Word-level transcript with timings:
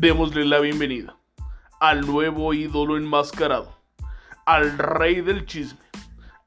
Démosle 0.00 0.46
la 0.46 0.60
bienvenida 0.60 1.18
al 1.78 2.06
nuevo 2.06 2.54
ídolo 2.54 2.96
enmascarado, 2.96 3.76
al 4.46 4.78
rey 4.78 5.20
del 5.20 5.44
chisme, 5.44 5.84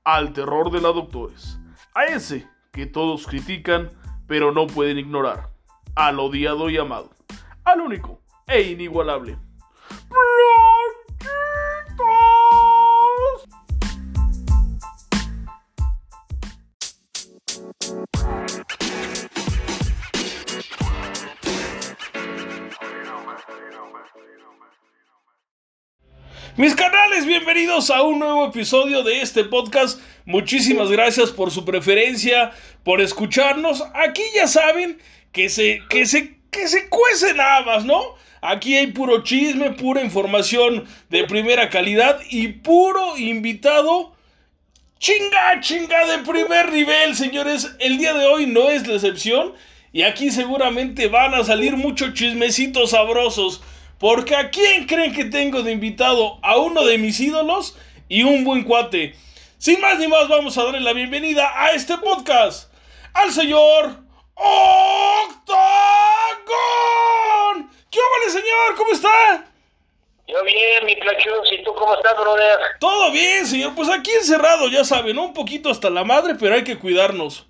al 0.03 0.33
terror 0.33 0.71
de 0.71 0.81
las 0.81 0.95
doctores, 0.95 1.59
a 1.93 2.05
ese 2.05 2.47
que 2.71 2.87
todos 2.87 3.27
critican 3.27 3.91
pero 4.25 4.51
no 4.51 4.65
pueden 4.65 4.97
ignorar, 4.97 5.51
al 5.93 6.19
odiado 6.19 6.71
y 6.71 6.79
amado, 6.79 7.11
al 7.63 7.81
único 7.81 8.21
e 8.47 8.63
inigualable. 8.63 9.37
Mis 26.55 26.75
canales, 26.75 27.25
bienvenidos 27.25 27.89
a 27.89 28.03
un 28.03 28.19
nuevo 28.19 28.45
episodio 28.45 29.01
de 29.01 29.21
este 29.21 29.43
podcast. 29.43 29.99
Muchísimas 30.25 30.91
gracias 30.91 31.31
por 31.31 31.49
su 31.49 31.65
preferencia, 31.65 32.51
por 32.83 33.01
escucharnos. 33.01 33.83
Aquí 33.95 34.21
ya 34.35 34.45
saben 34.45 34.99
que 35.31 35.49
se, 35.49 35.81
que 35.89 36.05
se, 36.05 36.37
que 36.51 36.67
se 36.67 36.89
cuecen 36.89 37.41
habas, 37.41 37.85
¿no? 37.85 38.03
Aquí 38.39 38.75
hay 38.75 38.87
puro 38.87 39.23
chisme, 39.23 39.71
pura 39.71 40.03
información 40.03 40.85
de 41.09 41.23
primera 41.23 41.71
calidad 41.71 42.19
y 42.29 42.49
puro 42.49 43.17
invitado. 43.17 44.15
Chinga, 44.99 45.59
chinga 45.59 46.05
de 46.05 46.19
primer 46.19 46.71
nivel, 46.71 47.15
señores. 47.15 47.75
El 47.79 47.97
día 47.97 48.13
de 48.13 48.27
hoy 48.27 48.45
no 48.45 48.69
es 48.69 48.85
la 48.85 48.93
excepción. 48.93 49.53
Y 49.91 50.03
aquí 50.03 50.29
seguramente 50.29 51.07
van 51.07 51.33
a 51.33 51.43
salir 51.43 51.77
muchos 51.77 52.13
chismecitos 52.13 52.91
sabrosos. 52.91 53.63
Porque 53.99 54.35
a 54.35 54.49
quién 54.49 54.85
creen 54.85 55.13
que 55.13 55.25
tengo 55.25 55.63
de 55.63 55.71
invitado 55.71 56.39
a 56.41 56.57
uno 56.57 56.85
de 56.85 56.97
mis 56.97 57.19
ídolos 57.19 57.77
y 58.09 58.23
un 58.23 58.43
buen 58.43 58.63
cuate. 58.63 59.15
Sin 59.57 59.79
más 59.79 59.97
ni 59.97 60.07
más, 60.07 60.27
vamos 60.27 60.57
a 60.57 60.63
darle 60.65 60.81
la 60.81 60.93
bienvenida 60.93 61.49
a 61.55 61.71
este 61.71 61.97
podcast 61.97 62.69
al 63.13 63.31
señor 63.31 64.03
Octagon. 64.35 65.53
¿Qué 67.89 67.99
vale, 67.99 68.31
señor? 68.31 68.75
¿Cómo 68.75 68.91
está? 68.91 69.45
Yo 70.27 70.43
bien, 70.43 70.85
mi 70.85 70.95
plachos, 70.95 71.51
¿y 71.51 71.63
tú 71.63 71.73
cómo 71.75 71.93
estás, 71.93 72.17
brother? 72.17 72.59
Todo 72.79 73.11
bien, 73.11 73.45
señor. 73.45 73.75
Pues 73.75 73.89
aquí 73.89 74.11
encerrado, 74.11 74.67
ya 74.67 74.83
saben, 74.83 75.17
un 75.17 75.33
poquito 75.33 75.69
hasta 75.69 75.89
la 75.89 76.03
madre, 76.03 76.35
pero 76.39 76.55
hay 76.55 76.63
que 76.63 76.79
cuidarnos. 76.79 77.45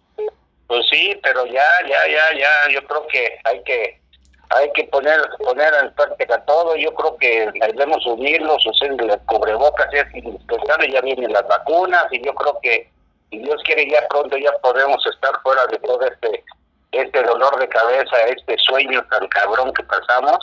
Pues 0.68 0.86
sí, 0.92 1.18
pero 1.24 1.46
ya, 1.46 1.66
ya, 1.88 2.08
ya, 2.08 2.38
ya, 2.38 2.74
yo 2.74 2.86
creo 2.86 3.08
que 3.08 3.40
hay 3.44 3.64
que 3.64 4.03
hay 4.50 4.72
que 4.74 4.84
poner 4.86 5.20
poner 5.44 5.74
en 5.82 5.94
práctica 5.94 6.44
todo. 6.46 6.76
Yo 6.76 6.94
creo 6.94 7.18
que 7.18 7.52
debemos 7.74 8.06
unirnos, 8.06 8.66
usar 8.66 8.90
el 8.92 9.20
cubrebocas 9.26 9.88
es 9.94 10.06
indispensable, 10.14 10.92
ya 10.92 11.02
vienen 11.02 11.34
las 11.34 11.48
vacunas 11.48 12.06
y 12.12 12.24
yo 12.24 12.34
creo 12.36 12.60
que, 12.62 12.90
si 13.30 13.40
Dios 13.40 13.62
quiere, 13.64 13.90
ya 13.90 14.08
pronto 14.10 14.38
ya 14.38 14.52
podemos 14.62 15.06
estar 15.08 15.32
fuera 15.42 15.66
de 15.68 15.78
todo 15.80 16.02
este 16.02 16.44
este 16.92 17.24
dolor 17.24 17.60
de 17.60 17.68
cabeza, 17.70 18.16
este 18.28 18.56
sueño 18.60 19.04
tan 19.10 19.28
cabrón 19.30 19.74
que 19.74 19.84
pasamos 19.84 20.38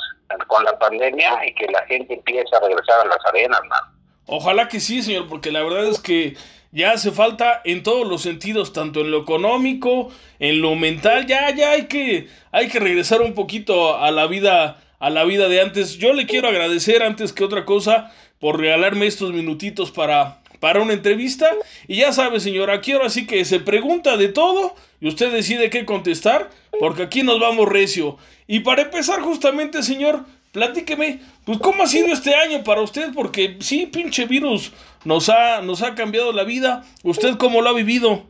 con 0.49 0.65
la 0.65 0.77
pandemia 0.79 1.47
y 1.47 1.55
que 1.55 1.67
la 1.67 1.85
gente 1.87 2.15
empiece 2.15 2.57
a 2.57 2.61
regresar 2.61 3.01
a 3.01 3.05
las 3.05 3.25
arenas, 3.27 3.61
man. 3.69 3.83
Ojalá 4.27 4.69
que 4.69 4.81
sí, 4.81 5.03
señor, 5.03 5.29
porque 5.29 5.53
la 5.53 5.63
verdad 5.63 5.85
es 5.85 6.01
que 6.01 6.37
ya 6.73 6.93
hace 6.93 7.11
falta 7.11 7.61
en 7.65 7.83
todos 7.83 8.07
los 8.07 8.23
sentidos, 8.23 8.73
tanto 8.73 9.01
en 9.01 9.11
lo 9.11 9.23
económico, 9.23 10.11
en 10.39 10.61
lo 10.61 10.77
mental, 10.77 11.27
ya, 11.27 11.51
ya 11.55 11.73
hay 11.73 11.87
que, 11.87 12.29
hay 12.53 12.69
que 12.69 12.79
regresar 12.79 13.23
un 13.23 13.35
poquito 13.35 13.99
a 13.99 14.11
la 14.11 14.27
vida, 14.27 14.81
a 14.99 15.11
la 15.11 15.25
vida 15.25 15.49
de 15.49 15.61
antes. 15.61 15.99
Yo 15.99 16.13
le 16.13 16.27
quiero 16.27 16.49
agradecer 16.49 17.03
antes 17.03 17.33
que 17.33 17.45
otra 17.45 17.65
cosa 17.65 18.13
por 18.39 18.59
regalarme 18.59 19.07
estos 19.07 19.33
minutitos 19.33 19.91
para, 19.91 20.41
para 20.61 20.81
una 20.81 20.93
entrevista. 20.93 21.51
Y 21.89 21.97
ya 21.97 22.13
sabe, 22.13 22.39
señor, 22.39 22.71
aquí 22.71 22.93
ahora 22.93 23.09
que 23.29 23.45
se 23.45 23.61
pregunta 23.61 24.17
de 24.17 24.29
todo 24.29 24.75
y 25.01 25.09
usted 25.09 25.33
decide 25.33 25.71
qué 25.71 25.85
contestar, 25.85 26.51
porque 26.79 27.03
aquí 27.03 27.23
nos 27.23 27.41
vamos 27.41 27.69
recio. 27.69 28.17
Y 28.47 28.61
para 28.61 28.83
empezar, 28.83 29.21
justamente, 29.21 29.83
señor, 29.83 30.25
platíqueme, 30.53 31.21
pues 31.45 31.59
cómo 31.59 31.83
ha 31.83 31.87
sido 31.87 32.13
este 32.13 32.35
año 32.35 32.63
para 32.65 32.83
usted, 32.83 33.11
porque 33.15 33.57
sí, 33.61 33.87
pinche 33.87 34.27
virus 34.27 34.73
nos 35.05 35.29
ha, 35.29 35.61
nos 35.63 35.83
ha 35.83 35.95
cambiado 35.95 36.33
la 36.33 36.45
vida. 36.45 36.83
¿Usted 37.03 37.37
cómo 37.39 37.63
lo 37.63 37.71
ha 37.71 37.75
vivido? 37.75 38.23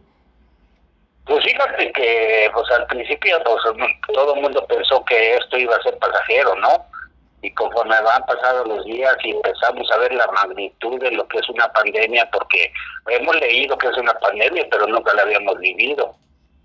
Pues 1.24 1.44
fíjate 1.44 1.92
que 1.92 2.50
pues 2.52 2.70
al 2.72 2.86
principio 2.86 3.40
pues, 3.44 3.60
todo 4.12 4.34
el 4.34 4.42
mundo 4.42 4.66
pensó 4.66 5.04
que 5.04 5.36
esto 5.36 5.58
iba 5.58 5.76
a 5.76 5.82
ser 5.82 5.96
pasajero, 5.98 6.54
¿no? 6.56 6.86
Y 7.42 7.52
conforme 7.54 8.00
van 8.02 8.24
pasando 8.26 8.74
los 8.74 8.84
días 8.84 9.16
y 9.24 9.30
empezamos 9.30 9.90
a 9.92 9.98
ver 9.98 10.12
la 10.12 10.26
magnitud 10.26 10.98
de 11.00 11.12
lo 11.12 11.26
que 11.28 11.38
es 11.38 11.48
una 11.48 11.68
pandemia, 11.72 12.28
porque 12.30 12.72
hemos 13.08 13.36
leído 13.36 13.78
que 13.78 13.86
es 13.86 13.96
una 13.96 14.12
pandemia, 14.14 14.66
pero 14.70 14.86
nunca 14.88 15.14
la 15.14 15.22
habíamos 15.22 15.58
vivido. 15.58 16.14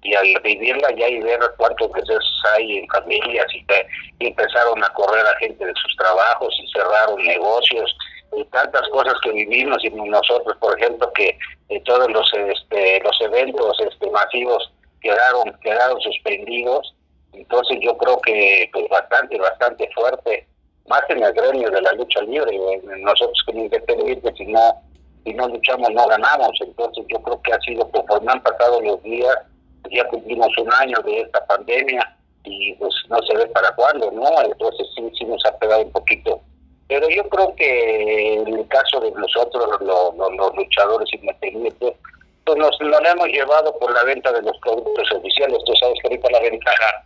Y 0.06 0.14
al 0.14 0.42
vivirla 0.44 0.88
ya 0.96 1.10
y 1.10 1.20
ver 1.20 1.40
cuántos 1.58 1.92
decesos 1.94 2.44
hay 2.54 2.78
en 2.78 2.88
familias 2.90 3.48
y, 3.54 3.66
y 4.20 4.28
empezaron 4.28 4.84
a 4.84 4.90
correr 4.94 5.26
a 5.26 5.36
gente 5.38 5.66
de 5.66 5.74
sus 5.74 5.96
trabajos 5.98 6.56
y 6.62 6.72
cerraron 6.72 7.26
negocios 7.26 7.96
y 8.38 8.44
tantas 8.46 8.88
cosas 8.90 9.14
que 9.24 9.32
vivimos 9.32 9.84
y 9.84 9.90
nosotros 9.90 10.56
por 10.60 10.78
ejemplo 10.80 11.12
que 11.14 11.38
eh, 11.70 11.82
todos 11.86 12.10
los 12.12 12.32
este, 12.34 13.00
los 13.02 13.20
eventos 13.22 13.78
este, 13.80 14.10
masivos 14.12 14.72
quedaron 15.02 15.58
quedaron 15.62 16.00
suspendidos. 16.02 16.94
Entonces 17.34 17.78
yo 17.82 17.98
creo 17.98 18.20
que 18.22 18.70
pues 18.72 18.88
bastante 18.90 19.38
bastante 19.38 19.90
fuerte 19.94 20.48
más 20.88 21.02
en 21.10 21.24
el 21.24 21.34
gremio 21.34 21.70
de 21.72 21.82
la 21.82 21.94
lucha 21.94 22.22
libre 22.22 22.58
nosotros 23.00 23.42
como 23.46 23.64
independientes 23.64 24.34
si 24.38 24.46
no 24.46 24.82
si 25.24 25.34
no 25.34 25.48
luchamos 25.48 25.90
no 25.92 26.06
ganamos. 26.08 26.58
Entonces 26.62 27.06
yo 27.10 27.22
creo 27.22 27.42
que 27.42 27.54
ha 27.54 27.60
sido 27.62 27.90
conforme 27.92 28.32
han 28.32 28.44
pasado 28.44 28.82
los 28.82 29.02
días 29.04 29.38
ya 29.91 30.07
cumplimos 30.07 30.50
un 30.57 30.72
año 30.73 30.97
de 31.06 31.22
esta 31.22 31.46
pandemia 31.46 32.18
y 32.44 32.73
pues 32.73 32.94
no 33.09 33.18
se 33.23 33.38
ve 33.38 33.47
para 33.47 33.73
cuándo 33.75 34.12
no 34.12 34.29
entonces 34.44 34.88
sí 34.96 35.03
sí 35.18 35.25
nos 35.25 35.44
ha 35.46 35.57
pegado 35.57 35.84
un 35.84 35.91
poquito 35.91 36.41
pero 36.88 37.09
yo 37.09 37.28
creo 37.29 37.56
que 37.56 38.34
en 38.35 38.47
el 38.47 38.68
caso 38.68 39.00
de 39.00 39.12
nosotros, 39.12 39.66
los, 39.81 40.16
los, 40.16 40.56
luchadores 40.56 41.12
independientes, 41.13 41.94
pues 42.46 42.57
nos 42.57 42.79
lo 42.79 43.00
hemos 43.00 43.28
llevado 43.29 43.78
por 43.79 43.91
la 43.91 44.03
venta 44.03 44.31
de 44.31 44.44
los 44.44 44.56
productos 44.59 45.12
oficiales. 45.13 45.57
Tú 45.66 45.73
sabes 45.79 45.97
que 46.02 46.07
ahorita 46.07 46.29
la 46.29 46.41
ventaja 46.41 47.06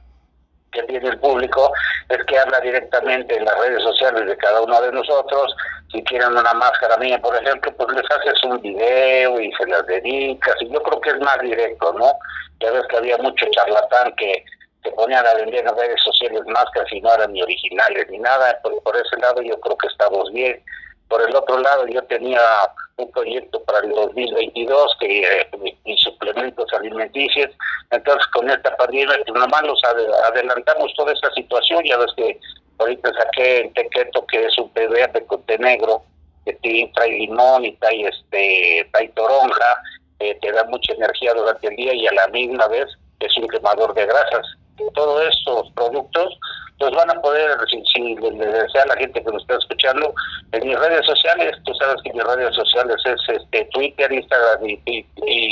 que 0.72 0.84
tiene 0.84 1.10
el 1.10 1.20
público 1.20 1.72
es 2.10 2.24
que 2.26 2.40
habla 2.40 2.60
directamente 2.60 3.36
en 3.36 3.46
las 3.46 3.58
redes 3.60 3.84
sociales 3.84 4.26
de 4.28 4.38
cada 4.38 4.62
uno 4.62 4.82
de 4.82 4.92
nosotros. 4.92 5.56
Si 5.92 6.04
quieren 6.04 6.30
una 6.38 6.54
máscara 6.54 6.98
mía, 6.98 7.20
por 7.20 7.36
ejemplo, 7.36 7.72
pues 7.76 7.96
les 7.96 8.12
haces 8.12 8.44
un 8.44 8.62
video 8.62 9.40
y 9.40 9.52
se 9.54 9.66
las 9.68 9.86
dedicas. 9.88 10.56
Y 10.62 10.72
yo 10.72 10.82
creo 10.84 11.02
que 11.02 11.10
es 11.10 11.20
más 11.20 11.40
directo, 11.40 11.94
¿no? 11.94 12.12
Ya 12.60 12.72
ves 12.72 12.86
que 12.90 12.98
había 12.98 13.18
mucho 13.18 13.46
charlatán 13.52 14.14
que 14.16 14.44
se 14.84 14.92
ponían 14.92 15.26
a 15.26 15.34
vender 15.34 15.66
en 15.68 15.78
redes 15.78 16.02
sociales 16.04 16.42
máscaras 16.48 16.92
y 16.92 17.02
no 17.02 17.14
eran 17.14 17.34
ni 17.34 17.42
originales 17.42 18.08
ni 18.10 18.20
nada. 18.20 18.60
Por, 18.64 18.82
por 18.84 18.96
ese 18.96 19.18
lado 19.18 19.42
yo 19.42 19.60
creo 19.60 19.78
que 19.78 19.88
estamos 19.88 20.32
bien. 20.32 20.64
Por 21.08 21.22
el 21.28 21.36
otro 21.36 21.60
lado 21.60 21.88
yo 21.88 22.04
tenía 22.04 22.40
un 23.00 23.12
proyecto 23.12 23.64
para 23.64 23.80
el 23.80 23.92
2022 23.92 24.98
que 25.00 25.22
eh, 25.22 25.78
y 25.86 25.98
suplementos 25.98 26.72
alimenticios. 26.74 27.50
Entonces 27.92 28.26
con 28.28 28.50
esta 28.50 28.76
pandemia 28.78 29.18
pues 29.26 29.34
nomás 29.34 29.64
nos 29.64 29.82
adelantamos 29.84 30.94
toda 30.96 31.14
esta 31.14 31.32
situación. 31.34 31.84
Ya 31.86 31.98
ves 31.98 32.12
que 32.16 32.40
ahorita 32.78 33.12
saqué 33.14 33.62
el 33.62 33.74
tequeto 33.74 34.26
que 34.28 34.46
es 34.46 34.58
un 34.58 34.70
PBR 34.70 35.26
con 35.26 35.42
té 35.44 35.58
negro 35.58 36.04
que 36.46 36.92
trae 36.96 37.10
limón 37.10 37.66
y 37.66 37.74
trae 37.78 38.08
este 38.08 38.88
trae 38.92 39.10
toronja, 39.10 39.82
eh, 40.20 40.38
te 40.42 40.52
da 40.52 40.64
mucha 40.66 40.94
energía 40.94 41.34
durante 41.34 41.68
el 41.68 41.76
día 41.76 41.94
y 41.94 42.08
a 42.08 42.14
la 42.14 42.28
misma 42.28 42.68
vez 42.68 42.88
es 43.20 43.38
un 43.38 43.48
quemador 43.48 43.94
de 43.94 44.06
grasas 44.06 44.46
todos 44.94 45.24
estos 45.28 45.72
productos 45.74 46.40
pues 46.80 46.92
van 46.92 47.10
a 47.12 47.22
poder, 47.22 47.52
si, 47.70 47.84
si 47.94 48.16
le 48.16 48.46
desea 48.46 48.84
a 48.84 48.88
la 48.88 48.96
gente 48.96 49.22
que 49.22 49.32
nos 49.32 49.42
está 49.42 49.58
escuchando, 49.58 50.14
en 50.54 50.68
mis 50.68 50.80
redes 50.80 51.06
sociales, 51.06 51.56
tú 51.66 51.74
sabes 51.76 52.02
que 52.04 52.14
mis 52.14 52.24
redes 52.24 52.56
sociales 52.56 52.96
es 53.06 53.36
este 53.36 53.66
Twitter, 53.66 54.12
Instagram 54.12 54.66
y, 54.86 55.04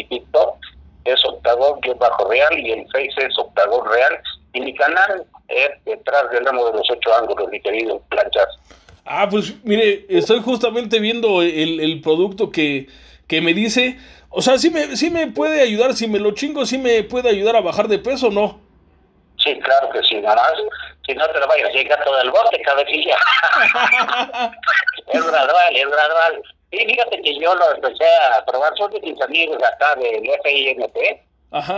TikTok, 0.09 0.55
es 1.03 1.25
Octagón 1.25 1.79
bajo 1.99 2.29
real 2.29 2.57
y 2.57 2.71
el 2.71 2.85
Face 2.91 3.27
es 3.27 3.37
Octagón 3.37 3.89
real 3.91 4.19
y 4.53 4.61
mi 4.61 4.73
canal 4.75 5.25
es 5.49 5.69
detrás 5.85 6.29
del 6.31 6.47
amo 6.47 6.65
de 6.67 6.77
los 6.77 6.89
ocho 6.89 7.15
ángulos, 7.19 7.49
mi 7.49 7.59
querido 7.61 8.01
Planchas. 8.09 8.59
Ah, 9.05 9.27
pues 9.29 9.53
mire, 9.63 10.05
estoy 10.09 10.41
justamente 10.41 10.99
viendo 10.99 11.41
el, 11.41 11.79
el 11.79 12.01
producto 12.01 12.51
que, 12.51 12.87
que 13.27 13.41
me 13.41 13.53
dice, 13.53 13.97
o 14.29 14.41
sea, 14.41 14.57
sí 14.57 14.69
me, 14.69 14.95
sí 14.95 15.09
me 15.09 15.27
puede 15.27 15.61
ayudar, 15.61 15.93
si 15.93 16.07
me 16.07 16.19
lo 16.19 16.31
chingo, 16.31 16.65
sí 16.65 16.77
me 16.77 17.03
puede 17.03 17.29
ayudar 17.29 17.55
a 17.55 17.61
bajar 17.61 17.87
de 17.87 17.99
peso, 17.99 18.29
¿no? 18.29 18.59
Sí, 19.37 19.57
claro 19.59 19.89
que 19.91 20.01
sí, 20.03 20.15
nada 20.15 20.35
más. 20.35 20.53
Si 21.07 21.15
no 21.15 21.25
te 21.29 21.39
lo 21.39 21.47
vayas 21.47 21.69
a 21.69 21.71
llegar 21.71 22.03
todo 22.03 22.21
el 22.21 22.29
bote, 22.29 22.61
cabecilla. 22.61 23.15
es 25.07 25.25
gradual, 25.25 25.75
es 25.75 25.89
gradual. 25.89 26.41
Y 26.71 26.77
fíjate 26.79 27.21
que 27.21 27.39
yo 27.39 27.55
lo 27.55 27.75
empecé 27.75 28.05
a 28.33 28.43
probar, 28.45 28.73
son 28.77 28.91
de 28.91 28.99
mis 28.99 29.21
amigos 29.21 29.57
acá 29.63 29.95
del 29.95 30.29
FINP, 30.43 30.97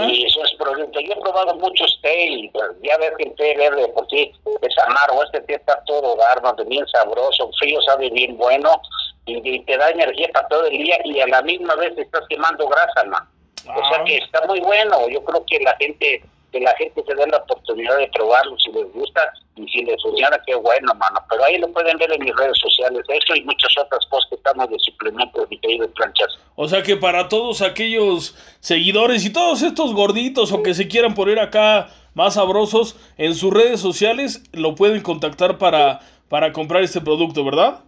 Y 0.08 0.26
eso 0.26 0.44
es 0.44 0.54
producto. 0.56 1.00
Yo 1.00 1.14
he 1.14 1.22
probado 1.22 1.54
muchos 1.58 2.00
té 2.02 2.26
y 2.26 2.50
pues, 2.50 2.72
ya 2.82 2.98
ves 2.98 3.12
que 3.20 3.26
el 3.26 3.36
té 3.36 3.56
verde 3.56 3.88
por 3.90 4.10
sí 4.10 4.32
es 4.64 4.78
amargo. 4.80 5.24
Este 5.24 5.42
té 5.42 5.56
está 5.56 5.80
todo 5.86 6.18
de 6.56 6.64
bien 6.66 6.88
sabroso, 6.88 7.52
frío, 7.60 7.80
sabe 7.84 8.10
bien 8.10 8.36
bueno 8.36 8.82
y, 9.28 9.60
te 9.66 9.78
da 9.78 9.92
energía 9.92 10.28
para 10.34 10.48
todo 10.48 10.66
el 10.66 10.76
día 10.76 10.98
y 11.06 11.20
a 11.20 11.28
la 11.28 11.44
misma 11.44 11.76
vez 11.76 11.96
estás 11.96 12.24
quemando 12.28 12.68
grasa, 12.68 13.04
man. 13.06 13.30
O 13.68 13.90
sea 13.90 14.00
ah. 14.00 14.04
que 14.06 14.18
está 14.18 14.44
muy 14.48 14.60
bueno. 14.62 15.08
Yo 15.10 15.24
creo 15.24 15.46
que 15.46 15.60
la 15.60 15.76
gente 15.76 16.24
que 16.52 16.60
la 16.60 16.76
gente 16.76 17.04
se 17.06 17.16
dé 17.16 17.28
la 17.28 17.38
oportunidad 17.38 17.98
de 17.98 18.08
probarlo 18.14 18.58
si 18.60 18.72
les 18.72 18.92
gusta 18.94 19.22
y 19.56 19.68
si 19.68 19.84
les 19.84 20.02
funciona, 20.02 20.40
qué 20.46 20.56
bueno, 20.56 20.94
mano. 20.96 21.20
Pero 21.30 21.44
ahí 21.44 21.58
lo 21.58 21.72
pueden 21.72 21.98
ver 21.98 22.12
en 22.14 22.24
mis 22.24 22.36
redes 22.36 22.58
sociales, 22.58 23.04
eso 23.08 23.36
y 23.36 23.44
muchas 23.44 23.72
otras 23.78 24.06
cosas 24.10 24.30
que 24.30 24.36
estamos 24.36 24.70
de 24.70 24.80
suplementos 24.80 25.48
y 25.50 25.78
de 25.78 25.88
planchas. 25.90 26.38
O 26.56 26.68
sea 26.68 26.84
que 26.84 26.96
para 26.98 27.30
todos 27.30 27.62
aquellos 27.62 28.36
seguidores 28.60 29.26
y 29.26 29.34
todos 29.34 29.62
estos 29.62 29.94
gorditos 29.94 30.52
o 30.52 30.64
que 30.64 30.74
se 30.74 30.88
quieran 30.88 31.14
poner 31.14 31.40
acá 31.40 31.90
más 32.14 32.36
sabrosos, 32.36 32.96
en 33.18 33.36
sus 33.36 33.54
redes 33.54 33.80
sociales 33.80 34.44
lo 34.52 34.76
pueden 34.76 35.02
contactar 35.02 35.58
para, 35.58 36.00
para 36.28 36.52
comprar 36.52 36.84
este 36.84 37.02
producto, 37.02 37.46
¿verdad? 37.46 37.82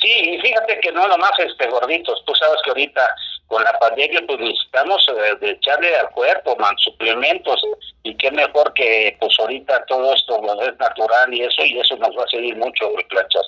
Sí, 0.00 0.08
y 0.08 0.38
fíjate 0.40 0.80
que 0.80 0.92
no 0.92 1.06
nomás 1.08 1.32
este 1.38 1.68
gorditos, 1.68 2.22
tú 2.24 2.34
sabes 2.34 2.56
que 2.64 2.70
ahorita 2.70 3.02
con 3.50 3.64
la 3.64 3.76
pandemia 3.80 4.20
pues 4.28 4.38
necesitamos 4.38 5.04
eh, 5.08 5.50
echarle 5.50 5.96
al 5.96 6.08
cuerpo, 6.10 6.56
man, 6.60 6.72
suplementos, 6.78 7.60
y 8.04 8.14
qué 8.14 8.30
mejor 8.30 8.72
que 8.74 9.16
pues 9.18 9.34
ahorita 9.40 9.84
todo 9.86 10.14
esto 10.14 10.40
es 10.62 10.78
natural 10.78 11.34
y 11.34 11.42
eso, 11.42 11.64
y 11.64 11.80
eso 11.80 11.96
nos 11.96 12.16
va 12.16 12.22
a 12.22 12.28
servir 12.28 12.56
mucho, 12.56 12.86
planchas. 13.08 13.42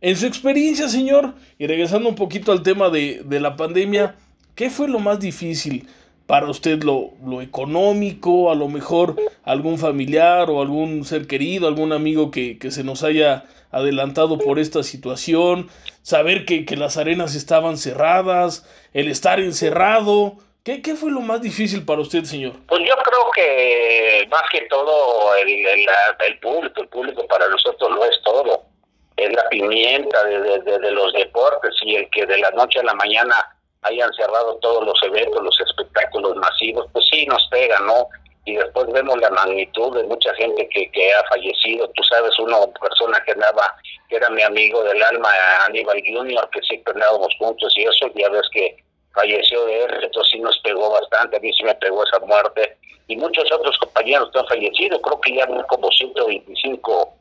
En 0.00 0.16
su 0.16 0.26
experiencia, 0.26 0.88
señor, 0.88 1.34
y 1.56 1.68
regresando 1.68 2.08
un 2.08 2.16
poquito 2.16 2.50
al 2.50 2.64
tema 2.64 2.90
de, 2.90 3.20
de 3.24 3.38
la 3.38 3.54
pandemia, 3.54 4.16
¿qué 4.56 4.70
fue 4.70 4.88
lo 4.88 4.98
más 4.98 5.20
difícil 5.20 5.88
para 6.26 6.50
usted 6.50 6.82
lo, 6.82 7.12
lo, 7.24 7.40
económico, 7.40 8.50
a 8.50 8.56
lo 8.56 8.68
mejor 8.68 9.14
algún 9.44 9.78
familiar 9.78 10.50
o 10.50 10.60
algún 10.60 11.04
ser 11.04 11.28
querido, 11.28 11.68
algún 11.68 11.92
amigo 11.92 12.32
que, 12.32 12.58
que 12.58 12.72
se 12.72 12.82
nos 12.82 13.04
haya 13.04 13.44
adelantado 13.70 14.38
por 14.38 14.58
esta 14.58 14.82
situación, 14.82 15.68
saber 16.02 16.44
que, 16.44 16.64
que, 16.64 16.76
las 16.76 16.96
arenas 16.96 17.34
estaban 17.34 17.76
cerradas, 17.76 18.66
el 18.92 19.08
estar 19.08 19.40
encerrado. 19.40 20.36
¿Qué, 20.64 20.82
¿Qué 20.82 20.94
fue 20.94 21.10
lo 21.10 21.20
más 21.20 21.40
difícil 21.40 21.84
para 21.84 22.00
usted, 22.00 22.24
señor? 22.24 22.52
Pues 22.66 22.82
yo 22.86 22.94
creo 22.96 23.30
que 23.34 24.26
más 24.30 24.42
que 24.50 24.62
todo 24.62 25.34
el, 25.36 25.48
el, 25.48 26.38
público, 26.40 26.80
el 26.80 26.88
público 26.88 27.26
para 27.26 27.48
nosotros 27.48 27.90
lo 27.90 28.04
es 28.04 28.20
todo. 28.22 28.64
Es 29.16 29.32
la 29.32 29.48
pimienta 29.48 30.24
de, 30.24 30.60
de, 30.60 30.78
de 30.78 30.90
los 30.92 31.12
deportes 31.12 31.74
y 31.82 31.96
el 31.96 32.08
que 32.10 32.24
de 32.26 32.38
la 32.38 32.50
noche 32.52 32.80
a 32.80 32.84
la 32.84 32.94
mañana 32.94 33.34
hayan 33.82 34.12
cerrado 34.14 34.56
todos 34.56 34.84
los 34.84 35.00
eventos, 35.04 35.42
los 35.42 35.60
espectáculos 35.60 36.36
masivos, 36.36 36.86
pues 36.92 37.04
sí 37.10 37.26
nos 37.26 37.46
pega, 37.50 37.78
¿no? 37.80 38.08
Y 38.48 38.56
después 38.56 38.86
vemos 38.92 39.20
la 39.20 39.28
magnitud 39.28 39.94
de 39.94 40.04
mucha 40.04 40.34
gente 40.36 40.66
que, 40.70 40.90
que 40.90 41.12
ha 41.12 41.22
fallecido. 41.28 41.86
Tú 41.90 42.02
sabes, 42.04 42.38
una 42.38 42.56
persona 42.80 43.22
que 43.26 43.32
andaba, 43.32 43.76
que 44.08 44.16
era 44.16 44.30
mi 44.30 44.40
amigo 44.40 44.82
del 44.84 45.02
alma, 45.02 45.28
Aníbal 45.66 46.00
Junior, 46.06 46.48
que 46.48 46.62
siempre 46.62 46.94
andábamos 46.94 47.28
juntos 47.38 47.70
y 47.76 47.82
eso, 47.82 48.10
ya 48.14 48.30
ves 48.30 48.48
que 48.54 48.74
falleció 49.12 49.66
de 49.66 49.84
él, 49.84 49.90
entonces 50.02 50.32
sí 50.32 50.40
nos 50.40 50.58
pegó 50.60 50.90
bastante, 50.90 51.36
a 51.36 51.40
mí 51.40 51.52
sí 51.52 51.62
me 51.62 51.74
pegó 51.74 52.02
esa 52.04 52.20
muerte. 52.20 52.74
Y 53.08 53.16
muchos 53.16 53.52
otros 53.52 53.76
compañeros 53.78 54.30
que 54.32 54.38
han 54.38 54.46
fallecido, 54.46 54.98
creo 55.02 55.20
que 55.20 55.34
ya 55.34 55.46
como 55.66 55.90
125 55.90 57.17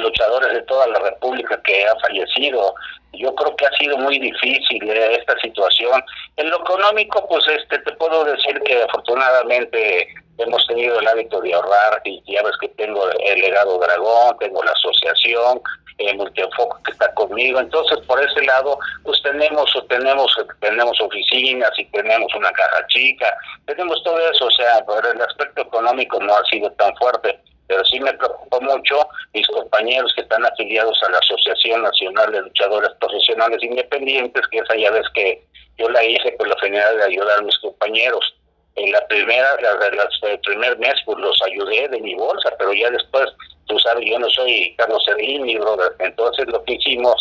luchadores 0.00 0.52
de 0.52 0.62
toda 0.62 0.86
la 0.88 0.98
República 0.98 1.60
que 1.62 1.86
han 1.86 1.98
fallecido. 2.00 2.74
Yo 3.12 3.34
creo 3.34 3.56
que 3.56 3.66
ha 3.66 3.72
sido 3.72 3.98
muy 3.98 4.18
difícil 4.18 4.88
eh, 4.88 5.16
esta 5.18 5.38
situación. 5.40 6.02
En 6.36 6.50
lo 6.50 6.58
económico, 6.60 7.26
pues 7.28 7.44
este 7.48 7.78
te 7.78 7.92
puedo 7.92 8.24
decir 8.24 8.60
que 8.60 8.82
afortunadamente 8.82 10.08
hemos 10.38 10.66
tenido 10.66 10.98
el 10.98 11.08
hábito 11.08 11.40
de 11.40 11.52
ahorrar 11.52 12.00
y 12.04 12.22
ya 12.26 12.42
ves 12.42 12.56
que 12.60 12.68
tengo 12.68 13.08
el 13.10 13.40
legado 13.40 13.78
dragón, 13.78 14.36
tengo 14.38 14.62
la 14.62 14.72
asociación, 14.72 15.60
el 15.98 16.16
multienfoque 16.16 16.82
que 16.84 16.92
está 16.92 17.12
conmigo. 17.14 17.60
Entonces, 17.60 17.98
por 18.06 18.22
ese 18.22 18.42
lado, 18.42 18.78
pues 19.04 19.20
tenemos 19.22 19.70
tenemos 19.88 20.34
tenemos 20.60 21.00
oficinas 21.00 21.70
y 21.78 21.84
tenemos 21.86 22.34
una 22.34 22.50
caja 22.52 22.86
chica, 22.88 23.36
tenemos 23.66 24.02
todo 24.02 24.18
eso, 24.30 24.46
o 24.46 24.50
sea, 24.50 24.84
pero 24.86 25.12
el 25.12 25.20
aspecto 25.20 25.62
económico 25.62 26.18
no 26.20 26.34
ha 26.34 26.44
sido 26.44 26.70
tan 26.72 26.94
fuerte 26.96 27.38
pero 27.70 27.84
sí 27.84 28.00
me 28.00 28.12
preocupa 28.14 28.58
mucho 28.60 29.08
mis 29.32 29.46
compañeros 29.46 30.12
que 30.16 30.22
están 30.22 30.44
afiliados 30.44 31.00
a 31.06 31.10
la 31.12 31.18
Asociación 31.18 31.82
Nacional 31.82 32.32
de 32.32 32.42
Luchadores 32.42 32.90
Profesionales 32.98 33.62
Independientes, 33.62 34.42
que 34.50 34.58
esa 34.58 34.74
ya 34.74 34.90
vez 34.90 35.06
que 35.14 35.40
yo 35.78 35.88
la 35.88 36.02
hice 36.02 36.36
con 36.36 36.48
la 36.48 36.56
finalidad 36.56 36.96
de 36.96 37.04
ayudar 37.04 37.38
a 37.38 37.42
mis 37.42 37.56
compañeros. 37.58 38.34
En 38.74 38.90
la 38.90 39.06
primera, 39.06 39.48
la, 39.62 40.30
el 40.30 40.40
primer 40.40 40.78
mes, 40.78 40.94
pues 41.04 41.18
los 41.18 41.40
ayudé 41.42 41.88
de 41.88 42.00
mi 42.00 42.16
bolsa, 42.16 42.50
pero 42.58 42.72
ya 42.72 42.90
después, 42.90 43.26
tú 43.66 43.78
sabes, 43.78 44.04
yo 44.04 44.18
no 44.18 44.28
soy 44.30 44.74
Carlos 44.76 45.04
Serlín, 45.04 45.42
mi 45.42 45.56
brother. 45.56 45.92
Entonces 46.00 46.46
lo 46.48 46.64
que 46.64 46.74
hicimos, 46.74 47.14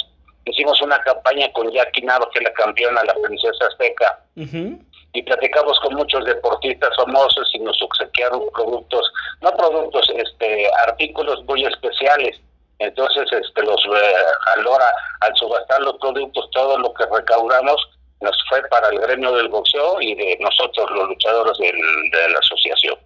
hicimos 0.45 0.81
una 0.81 0.99
campaña 1.03 1.51
con 1.53 1.71
Jackie 1.71 2.01
Naro, 2.01 2.27
que 2.31 2.39
es 2.39 2.45
la 2.45 2.53
campeona, 2.53 3.03
la 3.03 3.13
princesa 3.13 3.67
azteca 3.67 4.19
y 5.13 5.23
platicamos 5.23 5.79
con 5.79 5.95
muchos 5.95 6.23
deportistas 6.25 6.95
famosos 6.95 7.49
y 7.53 7.59
nos 7.59 7.81
obsequiaron 7.81 8.43
productos, 8.53 9.11
no 9.41 9.51
productos, 9.51 10.09
este 10.15 10.69
artículos 10.87 11.43
muy 11.45 11.65
especiales. 11.65 12.39
Entonces, 12.79 13.25
este 13.31 13.63
los 13.63 13.83
eh, 13.85 14.13
al 15.21 15.35
subastar 15.35 15.81
los 15.81 15.97
productos, 15.97 16.49
todo 16.51 16.77
lo 16.77 16.93
que 16.93 17.05
recaudamos 17.05 17.75
nos 18.21 18.35
fue 18.49 18.61
para 18.69 18.89
el 18.89 18.99
gremio 18.99 19.33
del 19.33 19.49
boxeo 19.49 20.01
y 20.01 20.15
de 20.15 20.37
nosotros 20.39 20.89
los 20.91 21.09
luchadores 21.09 21.57
de 21.57 22.29
la 22.29 22.39
asociación. 22.39 22.97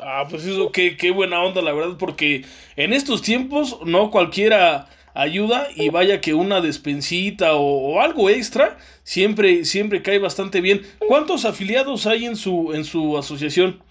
Ah, 0.00 0.24
pues 0.28 0.44
eso, 0.44 0.72
qué, 0.72 0.96
qué 0.96 1.10
buena 1.10 1.42
onda, 1.42 1.62
la 1.62 1.72
verdad, 1.72 1.96
porque 1.98 2.44
en 2.76 2.92
estos 2.92 3.22
tiempos 3.22 3.78
no 3.82 4.10
cualquiera 4.10 4.86
ayuda 5.14 5.68
y 5.74 5.88
vaya 5.90 6.20
que 6.20 6.34
una 6.34 6.60
despensita 6.60 7.54
o, 7.54 8.00
algo 8.00 8.30
extra 8.30 8.76
siempre 9.02 9.64
siempre 9.64 10.02
cae 10.02 10.18
bastante 10.18 10.60
bien. 10.60 10.82
¿Cuántos 11.06 11.44
afiliados 11.44 12.06
hay 12.06 12.26
en 12.26 12.36
su 12.36 12.72
en 12.72 12.84
su 12.84 13.18
asociación? 13.18 13.82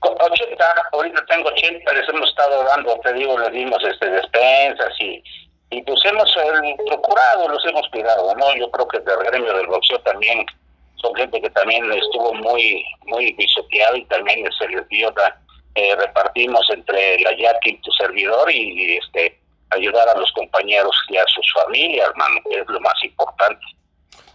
80, 0.00 0.64
ahorita 0.92 1.24
tengo 1.26 1.48
80, 1.48 1.92
les 1.92 2.08
hemos 2.08 2.28
estado 2.28 2.62
dando, 2.64 2.98
te 3.00 3.12
digo, 3.14 3.38
les 3.38 3.52
dimos 3.52 3.82
este 3.84 4.08
despensas 4.08 4.92
y 5.00 5.22
y 5.70 5.82
pues 5.82 6.00
hemos 6.04 6.32
procurado, 6.88 7.48
los 7.48 7.66
hemos 7.66 7.88
cuidado, 7.90 8.32
¿no? 8.36 8.56
Yo 8.56 8.70
creo 8.70 8.86
que 8.86 9.00
del 9.00 9.18
gremio 9.18 9.52
del 9.56 9.66
boxeo 9.66 9.98
también 10.02 10.46
son 10.94 11.12
gente 11.16 11.40
que 11.40 11.50
también 11.50 11.90
estuvo 11.92 12.32
muy 12.34 12.84
muy 13.06 13.32
pisoteado 13.34 13.96
y 13.96 14.04
también 14.04 14.46
se 14.58 14.68
les 14.68 14.88
dio, 14.88 15.12
eh, 15.74 15.96
repartimos 15.96 16.64
entre 16.70 17.18
la 17.20 17.36
Jackie 17.36 17.70
y 17.70 17.80
tu 17.80 17.90
servidor 17.92 18.50
y 18.50 18.96
este 18.96 19.40
ayudar 19.70 20.08
a 20.08 20.18
los 20.18 20.30
compañeros 20.32 20.94
y 21.08 21.16
a 21.16 21.24
sus 21.26 21.52
familias, 21.52 22.08
hermano, 22.10 22.40
que 22.48 22.60
es 22.60 22.66
lo 22.68 22.80
más 22.80 22.94
importante. 23.04 23.64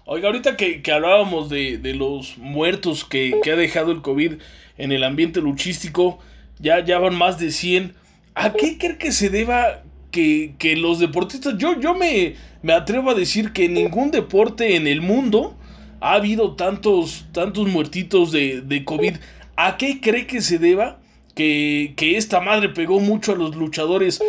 Oiga, 0.06 0.28
ahorita 0.28 0.58
que, 0.58 0.82
hablábamos 0.92 1.50
de, 1.50 1.80
los 1.96 2.38
muertos 2.38 3.06
que, 3.06 3.40
ha 3.46 3.56
dejado 3.56 3.92
el 3.92 4.02
COVID 4.02 4.34
en 4.78 4.92
el 4.92 5.04
ambiente 5.04 5.42
luchístico, 5.42 6.20
ya, 6.60 6.84
ya 6.84 7.00
van 7.00 7.16
más 7.16 7.40
de 7.40 7.52
100. 7.52 7.96
¿A 8.34 8.54
qué 8.54 8.78
cree 8.78 8.98
que 8.98 9.12
se 9.12 9.30
deba 9.30 9.84
que, 10.12 10.76
los 10.78 11.00
deportistas, 11.00 11.58
yo, 11.58 11.80
yo 11.80 11.94
me, 11.94 12.36
me 12.62 12.74
atrevo 12.74 13.12
a 13.12 13.14
decir 13.14 13.54
que 13.54 13.66
en 13.66 13.76
ningún 13.76 14.12
deporte 14.12 14.76
en 14.76 14.88
el 14.88 15.02
mundo 15.02 15.56
ha 16.02 16.14
habido 16.14 16.56
tantos, 16.56 17.26
tantos 17.32 17.68
muertitos 17.68 18.32
de, 18.32 18.62
de 18.62 18.84
COVID. 18.84 19.16
¿A 19.56 19.78
qué 19.78 20.02
cree 20.02 20.26
que 20.26 20.42
se 20.42 20.58
deba 20.58 21.00
que, 21.36 21.94
que 21.96 22.18
esta 22.18 22.42
madre 22.42 22.70
pegó 22.70 23.00
mucho 23.00 23.34
a 23.34 23.36
los 23.36 23.56
luchadores 23.56 24.22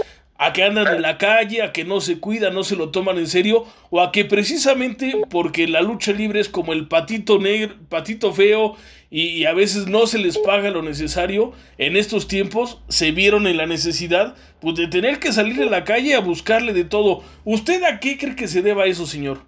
a 0.45 0.53
que 0.53 0.65
andan 0.65 0.89
en 0.89 1.03
la 1.03 1.19
calle, 1.19 1.63
a 1.63 1.73
que 1.73 1.85
no 1.85 2.01
se 2.01 2.19
cuidan, 2.19 2.53
no 2.53 2.65
se 2.65 2.75
lo 2.75 2.91
toman 2.91 3.17
en 3.17 3.29
serio, 3.29 3.65
o 3.91 4.01
a 4.01 4.11
que 4.11 4.25
precisamente 4.25 5.23
porque 5.31 5.69
la 5.69 5.83
lucha 5.83 6.11
libre 6.11 6.41
es 6.41 6.49
como 6.49 6.73
el 6.73 6.89
patito 6.89 7.39
negro, 7.39 7.77
patito 7.89 8.33
feo, 8.33 8.77
y, 9.09 9.45
a 9.45 9.53
veces 9.53 9.87
no 9.87 10.07
se 10.07 10.19
les 10.19 10.39
paga 10.39 10.71
lo 10.71 10.83
necesario, 10.83 11.53
en 11.79 11.97
estos 11.97 12.27
tiempos 12.27 12.81
se 12.89 13.13
vieron 13.13 13.47
en 13.47 13.57
la 13.57 13.67
necesidad 13.67 14.35
pues, 14.61 14.75
de 14.75 14.89
tener 14.89 15.21
que 15.21 15.33
salir 15.33 15.63
a 15.63 15.67
la 15.67 15.85
calle 15.85 16.17
a 16.17 16.21
buscarle 16.21 16.73
de 16.73 16.85
todo. 16.85 17.23
¿Usted 17.45 17.85
a 17.85 18.01
qué 18.01 18.19
cree 18.19 18.35
que 18.35 18.49
se 18.49 18.63
deba 18.63 18.87
eso, 18.87 19.07
señor? 19.07 19.43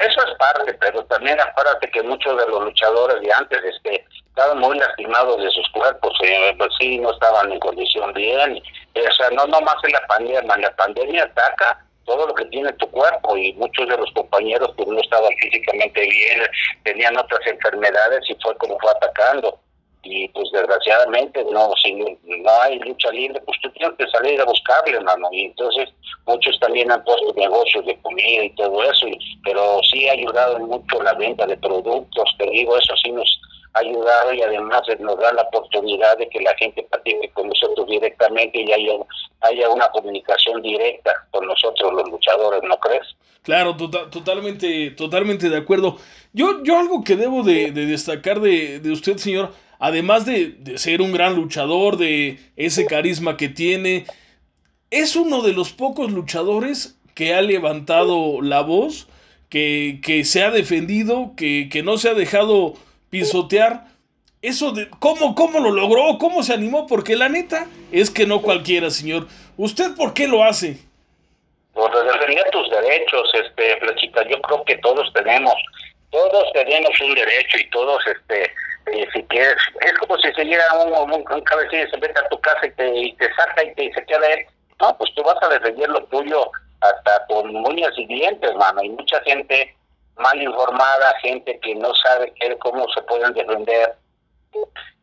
Eso 0.00 0.20
es 0.26 0.36
parte, 0.38 0.74
pero 0.80 1.04
también 1.04 1.38
acuérdate 1.40 1.88
que 1.90 2.02
muchos 2.02 2.36
de 2.36 2.46
los 2.50 2.64
luchadores 2.64 3.22
de 3.22 3.32
antes 3.32 3.60
este, 3.64 4.04
estaban 4.30 4.58
muy 4.58 4.78
lastimados 4.78 5.42
de 5.42 5.50
sus 5.50 5.68
cuerpos, 5.70 6.12
eh, 6.24 6.54
pues 6.56 6.70
sí, 6.80 6.98
no 6.98 7.12
estaban 7.12 7.52
en 7.52 7.60
condición 7.60 8.12
bien. 8.14 8.62
O 8.94 9.12
sea, 9.12 9.30
no 9.30 9.46
nomás 9.46 9.76
en 9.84 9.92
la 9.92 10.06
pandemia, 10.06 10.56
la 10.56 10.76
pandemia 10.76 11.24
ataca 11.24 11.84
todo 12.04 12.26
lo 12.26 12.34
que 12.34 12.44
tiene 12.46 12.72
tu 12.74 12.90
cuerpo 12.90 13.36
y 13.36 13.52
muchos 13.54 13.88
de 13.88 13.96
los 13.96 14.10
compañeros 14.12 14.72
pues 14.76 14.88
no 14.88 15.00
estaban 15.00 15.32
físicamente 15.40 16.00
bien, 16.00 16.40
tenían 16.82 17.16
otras 17.16 17.40
enfermedades 17.46 18.28
y 18.28 18.36
fue 18.42 18.56
como 18.56 18.78
fue 18.80 18.90
atacando 18.90 19.60
y 20.02 20.28
pues 20.28 20.50
desgraciadamente 20.52 21.44
no 21.52 21.72
si 21.82 21.92
no 21.92 22.50
hay 22.62 22.78
lucha 22.78 23.10
libre 23.10 23.40
pues 23.42 23.58
tú 23.62 23.70
tienes 23.72 23.96
que 23.98 24.06
salir 24.08 24.40
a 24.40 24.46
buscarle 24.46 24.96
hermano 24.96 25.28
y 25.30 25.44
entonces 25.44 25.90
muchos 26.26 26.58
también 26.58 26.90
han 26.90 27.04
puesto 27.04 27.34
negocios 27.36 27.84
de 27.84 28.00
comida 28.00 28.44
y 28.44 28.54
todo 28.54 28.82
eso 28.82 29.06
pero 29.44 29.80
sí 29.90 30.08
ha 30.08 30.12
ayudado 30.12 30.58
mucho 30.60 31.02
la 31.02 31.12
venta 31.14 31.46
de 31.46 31.56
productos 31.58 32.34
te 32.38 32.48
digo 32.48 32.78
eso 32.78 32.94
sí 33.04 33.12
nos 33.12 33.40
ayudado 33.74 34.32
y 34.32 34.42
además 34.42 34.82
nos 34.98 35.18
da 35.18 35.32
la 35.32 35.42
oportunidad 35.42 36.18
de 36.18 36.28
que 36.28 36.40
la 36.40 36.54
gente 36.56 36.82
platique 36.90 37.30
con 37.32 37.48
nosotros 37.48 37.86
directamente 37.86 38.60
y 38.60 38.72
haya, 38.72 38.92
haya 39.42 39.68
una 39.68 39.88
comunicación 39.88 40.60
directa 40.62 41.12
con 41.30 41.46
nosotros 41.46 41.92
los 41.92 42.10
luchadores, 42.10 42.62
¿no 42.62 42.76
crees? 42.78 43.06
Claro, 43.42 43.76
tota-, 43.76 44.10
totalmente, 44.10 44.90
totalmente 44.90 45.48
de 45.48 45.56
acuerdo. 45.56 45.96
Yo, 46.32 46.62
yo 46.62 46.78
algo 46.78 47.02
que 47.04 47.16
debo 47.16 47.42
de, 47.42 47.70
destacar 47.72 48.40
de, 48.40 48.80
de, 48.80 48.92
usted, 48.92 49.16
señor, 49.16 49.52
además 49.78 50.26
de, 50.26 50.48
de, 50.58 50.78
ser 50.78 51.00
un 51.00 51.12
gran 51.12 51.34
luchador, 51.36 51.96
de 51.96 52.38
ese 52.56 52.86
carisma 52.86 53.36
que 53.36 53.48
tiene, 53.48 54.06
es 54.90 55.16
uno 55.16 55.42
de 55.42 55.52
los 55.52 55.72
pocos 55.72 56.10
luchadores 56.10 56.98
que 57.14 57.34
ha 57.34 57.42
levantado 57.42 58.40
la 58.42 58.60
voz, 58.62 59.08
que, 59.48 60.00
que 60.02 60.24
se 60.24 60.42
ha 60.42 60.50
defendido, 60.50 61.32
que, 61.36 61.68
que 61.70 61.82
no 61.82 61.98
se 61.98 62.08
ha 62.08 62.14
dejado 62.14 62.74
pisotear. 63.10 63.84
Eso 64.42 64.72
de 64.72 64.88
cómo, 64.88 65.34
cómo 65.34 65.60
lo 65.60 65.70
logró, 65.70 66.16
cómo 66.18 66.42
se 66.42 66.54
animó, 66.54 66.86
porque 66.86 67.14
la 67.14 67.28
neta 67.28 67.66
es 67.92 68.08
que 68.08 68.26
no 68.26 68.40
cualquiera, 68.40 68.88
señor. 68.88 69.26
¿Usted 69.58 69.94
por 69.94 70.14
qué 70.14 70.26
lo 70.26 70.42
hace? 70.42 70.78
Por 71.74 71.92
defender 71.92 72.48
tus 72.50 72.70
derechos, 72.70 73.30
este, 73.34 73.76
Flechita, 73.78 74.26
yo 74.28 74.40
creo 74.40 74.64
que 74.64 74.76
todos 74.78 75.12
tenemos, 75.12 75.54
todos 76.10 76.52
tenemos 76.54 76.90
un 77.02 77.14
derecho 77.14 77.58
y 77.58 77.68
todos, 77.70 78.02
este, 78.06 78.50
eh, 78.92 79.06
si 79.12 79.22
quieres, 79.24 79.56
es 79.82 79.92
como 79.98 80.16
si 80.18 80.32
se 80.32 80.44
llega 80.44 80.64
un, 80.84 81.12
un, 81.12 81.24
un 81.30 81.40
cabecillo 81.42 81.84
y 81.84 81.90
se 81.90 81.98
mete 81.98 82.18
a 82.18 82.28
tu 82.28 82.40
casa 82.40 82.66
y 82.66 82.70
te, 82.70 82.96
y 82.96 83.12
te 83.16 83.34
saca 83.34 83.62
y, 83.62 83.74
te, 83.74 83.84
y 83.84 83.92
se 83.92 84.04
queda 84.06 84.26
él. 84.32 84.46
No, 84.80 84.96
pues 84.96 85.12
tú 85.14 85.22
vas 85.22 85.36
a 85.42 85.48
defender 85.48 85.90
lo 85.90 86.02
tuyo 86.06 86.50
hasta 86.80 87.26
con 87.28 87.54
uñas 87.54 87.92
y 87.96 88.06
dientes, 88.06 88.54
mano. 88.56 88.82
Y 88.82 88.88
mucha 88.88 89.20
gente 89.22 89.74
mal 90.20 90.40
informada, 90.40 91.12
gente 91.20 91.58
que 91.60 91.74
no 91.74 91.94
sabe 91.94 92.32
qué, 92.38 92.56
cómo 92.58 92.86
se 92.94 93.02
pueden 93.02 93.32
defender. 93.34 93.96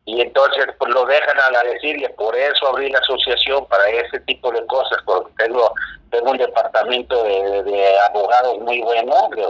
Y 0.04 0.22
entonces 0.22 0.66
pues 0.78 0.90
lo 0.94 1.04
dejan 1.04 1.38
a 1.38 1.50
la 1.50 1.62
decirle, 1.64 2.08
por 2.10 2.34
eso 2.34 2.68
abrí 2.68 2.88
la 2.90 2.98
asociación 2.98 3.66
para 3.66 3.86
ese 3.90 4.18
tipo 4.20 4.50
de 4.50 4.64
cosas, 4.66 4.98
porque 5.04 5.30
tengo, 5.36 5.70
tengo 6.10 6.30
un 6.30 6.38
departamento 6.38 7.22
de, 7.24 7.98
abogados 8.08 8.58
muy 8.60 8.80
bueno, 8.80 9.12
de, 9.36 9.42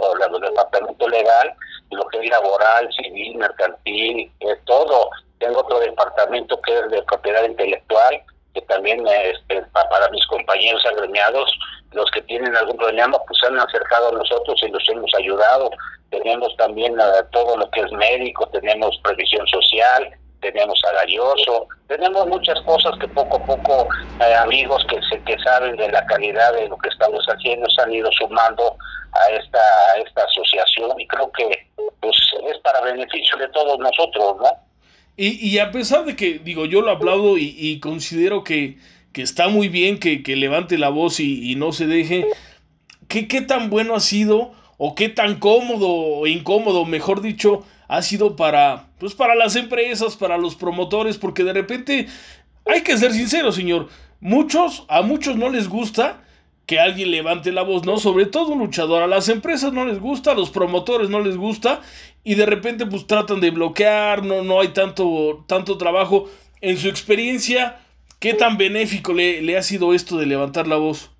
departamento 0.47 1.07
legal, 1.07 1.53
lo 1.91 2.05
que 2.07 2.19
es 2.19 2.29
laboral, 2.29 2.89
civil, 2.91 3.37
mercantil, 3.37 4.29
todo. 4.65 5.09
Tengo 5.39 5.61
otro 5.61 5.79
departamento 5.79 6.59
que 6.61 6.77
es 6.77 6.91
de 6.91 7.03
propiedad 7.03 7.45
intelectual, 7.45 8.21
que 8.53 8.61
también 8.61 9.05
este, 9.07 9.61
para 9.73 10.09
mis 10.09 10.25
compañeros 10.27 10.83
agremiados, 10.85 11.51
los 11.91 12.09
que 12.11 12.21
tienen 12.23 12.55
algún 12.55 12.77
problema, 12.77 13.17
pues 13.27 13.39
se 13.39 13.47
han 13.47 13.59
acercado 13.59 14.09
a 14.09 14.17
nosotros 14.17 14.59
y 14.63 14.69
los 14.69 14.87
hemos 14.89 15.11
ayudado. 15.15 15.69
Tenemos 16.09 16.55
también 16.57 16.93
uh, 16.99 17.23
todo 17.31 17.57
lo 17.57 17.69
que 17.71 17.81
es 17.81 17.91
médico, 17.91 18.47
tenemos 18.49 18.99
previsión 19.03 19.45
social, 19.47 20.09
tenemos 20.41 20.79
a 20.85 20.89
tenemos 21.87 22.27
muchas 22.27 22.59
cosas 22.61 22.97
que 22.99 23.07
poco 23.09 23.37
a 23.37 23.45
poco 23.45 23.87
eh, 24.21 24.33
amigos 24.35 24.85
que 24.87 25.01
se 25.09 25.21
que 25.23 25.37
saben 25.39 25.75
de 25.75 25.89
la 25.89 26.05
calidad 26.05 26.53
de 26.53 26.69
lo 26.69 26.77
que 26.77 26.89
estamos 26.89 27.25
haciendo 27.25 27.69
se 27.69 27.81
han 27.81 27.93
ido 27.93 28.09
sumando 28.13 28.77
a 29.11 29.31
esta 29.31 29.59
a 29.59 29.97
esta 29.97 30.23
asociación 30.23 30.99
y 30.99 31.07
creo 31.07 31.31
que 31.31 31.67
pues 31.99 32.15
es 32.47 32.57
para 32.59 32.81
beneficio 32.81 33.37
de 33.37 33.49
todos 33.49 33.77
nosotros, 33.79 34.37
¿no? 34.37 34.68
Y, 35.21 35.45
y 35.45 35.59
a 35.59 35.71
pesar 35.71 36.05
de 36.05 36.15
que, 36.15 36.39
digo, 36.39 36.65
yo 36.65 36.81
lo 36.81 36.91
aplaudo 36.91 37.37
y, 37.37 37.53
y 37.57 37.81
considero 37.81 38.45
que, 38.45 38.77
que, 39.11 39.21
está 39.21 39.49
muy 39.49 39.67
bien 39.67 39.99
que, 39.99 40.23
que 40.23 40.37
levante 40.37 40.77
la 40.77 40.87
voz 40.87 41.19
y, 41.19 41.51
y, 41.51 41.55
no 41.55 41.73
se 41.73 41.87
deje, 41.87 42.25
¿qué, 43.09 43.27
¿qué 43.27 43.41
tan 43.41 43.69
bueno 43.69 43.95
ha 43.95 43.99
sido 43.99 44.53
o 44.77 44.95
qué 44.95 45.09
tan 45.09 45.35
cómodo 45.39 45.89
o 45.89 46.25
incómodo, 46.25 46.85
mejor 46.85 47.19
dicho, 47.21 47.65
ha 47.89 48.01
sido 48.01 48.37
para, 48.37 48.87
pues 48.97 49.13
para 49.13 49.35
las 49.35 49.57
empresas, 49.57 50.15
para 50.15 50.37
los 50.37 50.55
promotores? 50.55 51.17
Porque 51.17 51.43
de 51.43 51.51
repente, 51.51 52.07
hay 52.65 52.79
que 52.83 52.97
ser 52.97 53.11
sincero, 53.11 53.51
señor, 53.51 53.89
muchos, 54.21 54.85
a 54.87 55.01
muchos 55.01 55.35
no 55.35 55.49
les 55.49 55.67
gusta 55.67 56.23
que 56.69 56.79
alguien 56.79 57.09
levante 57.09 57.51
la 57.51 57.63
voz, 57.63 57.83
¿no? 57.83 57.97
Sobre 57.97 58.27
todo 58.27 58.49
un 58.49 58.59
luchador. 58.59 59.01
A 59.01 59.07
las 59.07 59.27
empresas 59.27 59.73
no 59.73 59.85
les 59.85 59.99
gusta, 59.99 60.33
a 60.33 60.35
los 60.35 60.51
promotores 60.51 61.09
no 61.09 61.19
les 61.19 61.35
gusta 61.35 61.81
y 62.23 62.35
de 62.35 62.45
repente 62.45 62.85
pues 62.85 63.07
tratan 63.07 63.41
de 63.41 63.51
bloquear, 63.51 64.23
no, 64.23 64.43
no 64.43 64.59
hay 64.59 64.69
tanto, 64.69 65.43
tanto 65.47 65.77
trabajo. 65.77 66.29
En 66.61 66.77
su 66.77 66.89
experiencia, 66.89 67.79
¿qué 68.19 68.33
tan 68.33 68.57
benéfico 68.57 69.13
le, 69.13 69.41
le 69.41 69.57
ha 69.57 69.63
sido 69.63 69.93
esto 69.93 70.17
de 70.17 70.25
levantar 70.25 70.67
la 70.67 70.75
voz? 70.75 71.11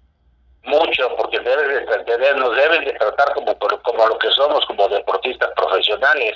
Mucho, 0.63 1.15
porque 1.17 1.39
debe 1.39 1.67
de, 1.67 2.35
nos 2.35 2.55
deben 2.55 2.85
de 2.85 2.93
tratar 2.93 3.33
como, 3.33 3.57
como 3.57 4.07
lo 4.07 4.19
que 4.19 4.29
somos, 4.31 4.65
como 4.65 4.87
deportistas 4.89 5.49
profesionales, 5.55 6.35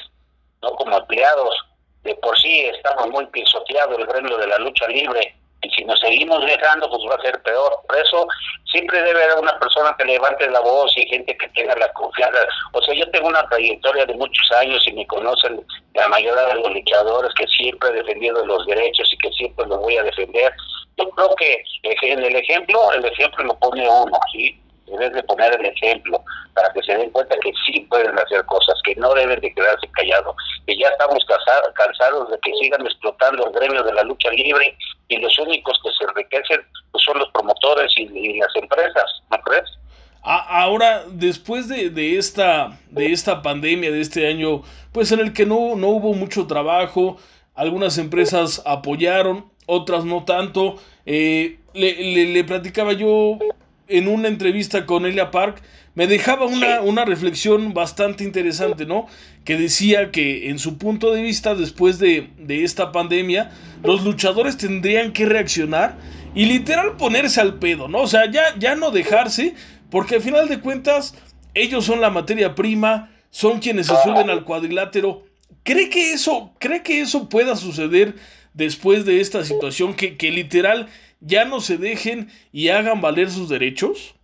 no 0.61 0.71
como 0.71 0.97
empleados. 0.97 1.55
De 2.03 2.15
por 2.15 2.37
sí 2.37 2.65
estamos 2.65 3.09
muy 3.09 3.25
pisoteados 3.27 3.97
el 3.97 4.05
gremio 4.07 4.37
de 4.37 4.47
la 4.47 4.57
lucha 4.57 4.87
libre 4.87 5.35
y 5.63 5.69
si 5.69 5.83
nos 5.85 5.99
seguimos 5.99 6.45
dejando, 6.45 6.89
pues 6.89 7.01
va 7.09 7.15
a 7.15 7.21
ser 7.21 7.41
peor. 7.41 7.71
Por 7.87 7.97
eso 7.97 8.27
siempre 8.71 9.01
debe 9.01 9.23
haber 9.23 9.39
una 9.39 9.57
persona 9.59 9.95
que 9.97 10.05
levante 10.05 10.49
la 10.49 10.59
voz 10.59 10.95
y 10.97 11.07
gente 11.07 11.35
que 11.37 11.47
tenga 11.49 11.75
la 11.75 11.91
confianza. 11.93 12.39
O 12.73 12.81
sea, 12.81 12.93
yo 12.93 13.09
tengo 13.11 13.27
una 13.27 13.47
trayectoria 13.49 14.05
de 14.05 14.13
muchos 14.15 14.51
años 14.53 14.85
y 14.87 14.93
me 14.93 15.07
conocen 15.07 15.65
la 15.93 16.07
mayoría 16.09 16.45
de 16.47 16.55
los 16.55 16.73
luchadores 16.73 17.33
que 17.35 17.47
siempre 17.47 17.89
he 17.89 17.93
defendido 17.93 18.45
los 18.45 18.65
derechos 18.65 19.11
y 19.13 19.17
que 19.17 19.31
siempre 19.31 19.65
los 19.67 19.79
voy 19.79 19.97
a 19.97 20.03
defender. 20.03 20.53
Yo 20.97 21.09
creo 21.09 21.35
que 21.35 21.63
en 21.83 22.23
el 22.23 22.35
ejemplo, 22.35 22.91
el 22.93 23.05
ejemplo 23.05 23.45
lo 23.45 23.57
pone 23.59 23.87
uno, 23.87 24.19
¿sí? 24.31 24.62
Debes 24.85 25.13
de 25.13 25.23
poner 25.23 25.53
el 25.59 25.65
ejemplo 25.65 26.23
para 26.53 26.71
que 26.73 26.83
se 26.83 26.95
den 26.95 27.09
cuenta 27.11 27.35
que 27.41 27.51
sí 27.65 27.79
pueden 27.89 28.17
hacer 28.17 28.45
cosas, 28.45 28.75
que 28.83 28.95
no 28.95 29.13
deben 29.13 29.39
de 29.39 29.53
quedarse 29.53 29.87
callados, 29.91 30.35
que 30.67 30.77
ya 30.77 30.87
estamos 30.89 31.25
cansados 31.75 32.29
de 32.29 32.37
que 32.39 32.51
sigan 32.61 32.85
explotando 32.85 33.47
el 33.47 33.53
gremio 33.53 33.83
de 33.83 33.93
la 33.93 34.03
lucha 34.03 34.29
libre 34.31 34.75
y 35.07 35.17
los 35.17 35.37
únicos 35.39 35.79
que 35.83 35.89
se 35.97 36.09
enriquecen 36.09 36.61
pues, 36.91 37.03
son 37.03 37.19
los 37.19 37.29
promotores 37.29 37.91
y, 37.97 38.39
las 38.39 38.55
empresas, 38.55 39.05
¿no 39.31 39.37
crees? 39.39 39.69
Ahora, 40.25 41.03
después 41.09 41.67
de, 41.67 41.89
de, 41.89 42.17
esta, 42.17 42.79
de 42.89 43.11
esta 43.11 43.41
pandemia, 43.41 43.91
de 43.91 43.99
este 43.99 44.27
año, 44.27 44.61
pues 44.93 45.11
en 45.11 45.19
el 45.19 45.33
que 45.33 45.45
no, 45.45 45.75
no 45.75 45.89
hubo 45.89 46.13
mucho 46.13 46.47
trabajo, 46.47 47.17
algunas 47.55 47.97
empresas 47.97 48.61
apoyaron, 48.65 49.51
otras 49.65 50.05
no 50.05 50.23
tanto. 50.23 50.77
Eh, 51.05 51.59
le, 51.73 52.25
le, 52.27 52.43
platicaba 52.43 52.93
yo 52.93 53.37
en 53.93 54.07
una 54.07 54.27
entrevista 54.27 54.87
con 54.87 55.05
Elia 55.05 55.29
Park, 55.29 55.61
me 55.93 56.07
dejaba 56.07 56.47
una, 56.47 56.81
una 56.81 57.05
reflexión 57.05 57.75
bastante 57.75 58.23
interesante, 58.23 58.87
¿no? 58.87 59.05
Que 59.45 59.55
decía 59.55 60.09
que 60.09 60.49
en 60.49 60.57
su 60.57 60.79
punto 60.79 61.13
de 61.13 61.21
vista, 61.21 61.53
después 61.53 61.99
de, 61.99 62.31
de 62.39 62.63
esta 62.63 62.91
pandemia, 62.91 63.51
los 63.83 64.03
luchadores 64.03 64.57
tendrían 64.57 65.13
que 65.13 65.27
reaccionar 65.27 65.95
y 66.33 66.45
literal 66.45 66.97
ponerse 66.97 67.39
al 67.39 67.59
pedo, 67.59 67.87
¿no? 67.87 67.99
O 67.99 68.07
sea, 68.07 68.29
ya, 68.31 68.57
ya 68.57 68.73
no 68.73 68.89
dejarse, 68.89 69.53
porque 69.91 70.15
al 70.15 70.21
final 70.21 70.49
de 70.49 70.59
cuentas, 70.59 71.13
ellos 71.53 71.85
son 71.85 72.01
la 72.01 72.09
materia 72.09 72.55
prima, 72.55 73.11
son 73.29 73.59
quienes 73.59 73.85
se 73.85 73.95
suben 74.03 74.31
al 74.31 74.43
cuadrilátero. 74.43 75.23
¿Cree 75.61 75.89
que 75.89 76.13
eso, 76.13 76.51
cree 76.59 76.81
que 76.81 77.01
eso 77.01 77.29
pueda 77.29 77.55
suceder 77.55 78.15
después 78.55 79.05
de 79.05 79.21
esta 79.21 79.45
situación? 79.45 79.93
Que, 79.93 80.17
que 80.17 80.31
literal 80.31 80.87
ya 81.25 81.45
no 81.45 81.59
se 81.59 81.77
dejen 81.77 82.29
y 82.51 82.69
hagan 82.69 83.01
valer 83.01 83.29
sus 83.29 83.49
derechos? 83.49 84.15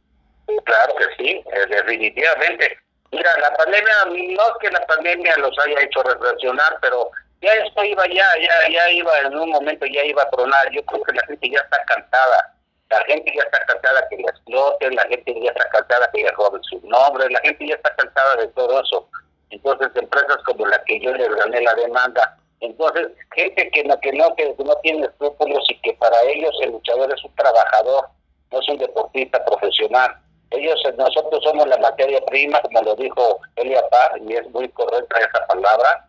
Claro 0.45 0.93
que 0.97 1.05
sí, 1.17 1.29
eh, 1.29 1.65
definitivamente. 1.69 2.77
Mira, 3.11 3.29
la 3.39 3.53
pandemia, 3.55 3.93
no 4.05 4.43
que 4.59 4.69
la 4.69 4.85
pandemia 4.85 5.37
los 5.37 5.57
haya 5.59 5.81
hecho 5.81 6.03
reflexionar, 6.03 6.77
pero 6.81 7.09
ya 7.41 7.53
esto 7.53 7.83
iba 7.83 8.05
ya, 8.07 8.27
ya, 8.41 8.69
ya 8.69 8.91
iba 8.91 9.19
en 9.19 9.35
un 9.35 9.49
momento, 9.49 9.85
ya 9.85 10.03
iba 10.03 10.23
a 10.23 10.29
tronar. 10.29 10.69
Yo 10.71 10.83
creo 10.85 11.03
que 11.03 11.13
la 11.13 11.25
gente 11.25 11.49
ya 11.49 11.59
está 11.59 11.83
cansada. 11.85 12.55
La 12.89 13.03
gente 13.05 13.31
ya 13.35 13.43
está 13.43 13.65
cansada 13.65 14.05
que 14.09 14.17
la 14.17 14.31
exploten, 14.31 14.95
la 14.95 15.03
gente 15.03 15.33
ya 15.41 15.51
está 15.51 15.69
cansada 15.69 16.09
que 16.11 16.23
le 16.23 16.31
roben 16.31 16.63
sus 16.63 16.83
nombres, 16.83 17.31
la 17.31 17.39
gente 17.41 17.67
ya 17.67 17.75
está 17.75 17.95
cansada 17.95 18.35
de 18.37 18.47
todo 18.49 18.81
eso. 18.81 19.07
Entonces, 19.51 19.89
empresas 19.95 20.37
como 20.45 20.65
la 20.65 20.83
que 20.83 20.99
yo 20.99 21.13
les 21.13 21.29
gané 21.35 21.61
la 21.61 21.73
demanda, 21.75 22.37
entonces, 22.61 23.07
gente 23.35 23.69
que 23.71 23.83
no, 23.85 23.97
que 24.01 24.11
no, 24.11 24.35
que 24.35 24.53
no 24.63 24.75
tiene 24.83 25.05
escrúpulos 25.05 25.63
y 25.69 25.79
que 25.81 25.93
para 25.93 26.21
ellos 26.23 26.51
el 26.61 26.71
luchador 26.71 27.13
es 27.13 27.23
un 27.23 27.33
trabajador, 27.35 28.07
no 28.51 28.59
es 28.59 28.69
un 28.69 28.77
deportista 28.77 29.43
profesional. 29.45 30.11
Ellos, 30.51 30.81
nosotros 30.97 31.41
somos 31.43 31.67
la 31.67 31.77
materia 31.77 32.19
prima, 32.25 32.59
como 32.61 32.81
lo 32.81 32.95
dijo 32.95 33.39
Elia 33.55 33.81
Paz, 33.89 34.11
y 34.27 34.33
es 34.33 34.49
muy 34.49 34.67
correcta 34.69 35.19
esa 35.19 35.45
palabra. 35.47 36.05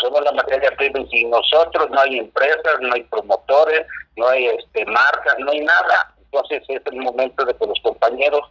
Somos 0.00 0.22
la 0.24 0.32
materia 0.32 0.70
prima 0.76 1.00
y 1.00 1.08
sin 1.08 1.30
nosotros 1.30 1.88
no 1.90 2.00
hay 2.00 2.18
empresas, 2.18 2.80
no 2.80 2.94
hay 2.94 3.02
promotores, 3.04 3.86
no 4.16 4.28
hay 4.28 4.46
este 4.46 4.84
marcas, 4.86 5.36
no 5.38 5.50
hay 5.52 5.60
nada. 5.60 6.14
Entonces 6.18 6.62
es 6.68 6.82
el 6.86 6.96
momento 6.96 7.44
de 7.44 7.54
que 7.54 7.66
los 7.66 7.80
compañeros 7.82 8.50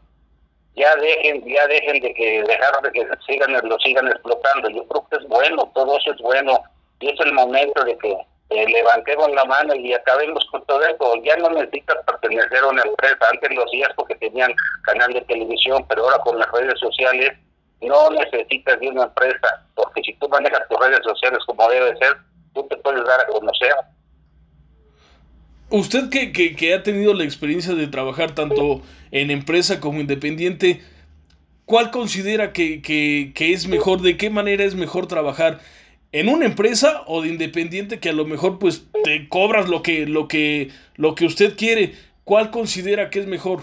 ya 0.76 0.96
dejen, 0.96 1.44
ya 1.46 1.68
dejen 1.68 2.02
de 2.02 2.14
que 2.14 2.44
dejar 2.44 2.82
de 2.82 2.92
que 2.92 3.08
sigan 3.28 3.52
lo 3.68 3.80
sigan 3.80 4.08
explotando. 4.08 4.70
Yo 4.70 4.88
creo 4.88 5.08
que 5.10 5.18
es 5.18 5.28
bueno, 5.28 5.72
todo 5.76 5.98
eso 5.98 6.12
es 6.14 6.22
bueno 6.22 6.64
y 7.04 7.10
es 7.10 7.20
el 7.20 7.34
momento 7.34 7.84
de 7.84 7.98
que 7.98 8.12
eh, 8.50 8.66
levantemos 8.70 9.30
la 9.32 9.44
mano 9.46 9.76
y 9.76 9.94
acabemos 9.94 10.46
con 10.52 10.66
todo 10.66 10.82
eso. 10.86 11.16
Ya 11.24 11.36
no 11.38 11.50
necesitas 11.50 11.98
pertenecer 12.06 12.60
a 12.60 12.68
una 12.68 12.82
empresa. 12.84 13.18
Antes 13.32 13.54
lo 13.54 13.66
hacías 13.66 13.90
porque 13.96 14.16
tenían 14.16 14.54
canal 14.84 15.12
de 15.12 15.22
televisión, 15.22 15.86
pero 15.90 16.04
ahora 16.04 16.20
con 16.20 16.40
las 16.40 16.50
redes 16.52 16.80
sociales 16.80 17.34
no 17.82 18.10
necesitas 18.12 18.80
de 18.80 18.88
una 18.88 19.04
empresa, 19.04 19.66
porque 19.76 20.02
si 20.04 20.14
tú 20.14 20.30
manejas 20.30 20.62
tus 20.70 20.80
redes 20.80 21.02
sociales 21.04 21.40
como 21.46 21.70
debe 21.70 21.98
ser, 21.98 22.16
tú 22.54 22.66
te 22.70 22.78
puedes 22.78 23.04
dar 23.04 23.20
a 23.20 23.28
conocer. 23.28 23.74
Usted 25.70 26.10
que, 26.10 26.32
que, 26.32 26.56
que 26.56 26.74
ha 26.74 26.84
tenido 26.84 27.14
la 27.14 27.26
experiencia 27.26 27.74
de 27.74 27.88
trabajar 27.88 28.34
tanto 28.34 28.82
en 29.12 29.32
empresa 29.32 29.82
como 29.82 30.00
independiente, 30.00 30.82
¿cuál 31.66 31.92
considera 31.92 32.54
que, 32.54 32.82
que, 32.82 33.34
que, 33.36 33.52
es 33.52 33.68
mejor? 33.68 34.02
¿De 34.02 34.16
qué 34.16 34.30
manera 34.30 34.64
es 34.64 34.76
mejor 34.76 35.08
trabajar? 35.08 35.60
¿En 36.14 36.30
una 36.30 36.46
empresa 36.46 37.02
o 37.08 37.24
de 37.24 37.30
independiente 37.30 38.00
que 38.00 38.10
a 38.10 38.14
lo 38.14 38.24
mejor 38.24 38.60
pues 38.60 38.86
te 39.04 39.28
cobras 39.30 39.68
lo 39.68 39.82
que, 39.82 40.06
lo 40.06 40.28
que, 40.28 40.70
lo 40.96 41.16
que 41.16 41.26
usted 41.26 41.58
quiere? 41.58 41.96
¿Cuál 42.24 42.52
considera 42.52 43.10
que 43.10 43.18
es 43.18 43.26
mejor? 43.26 43.62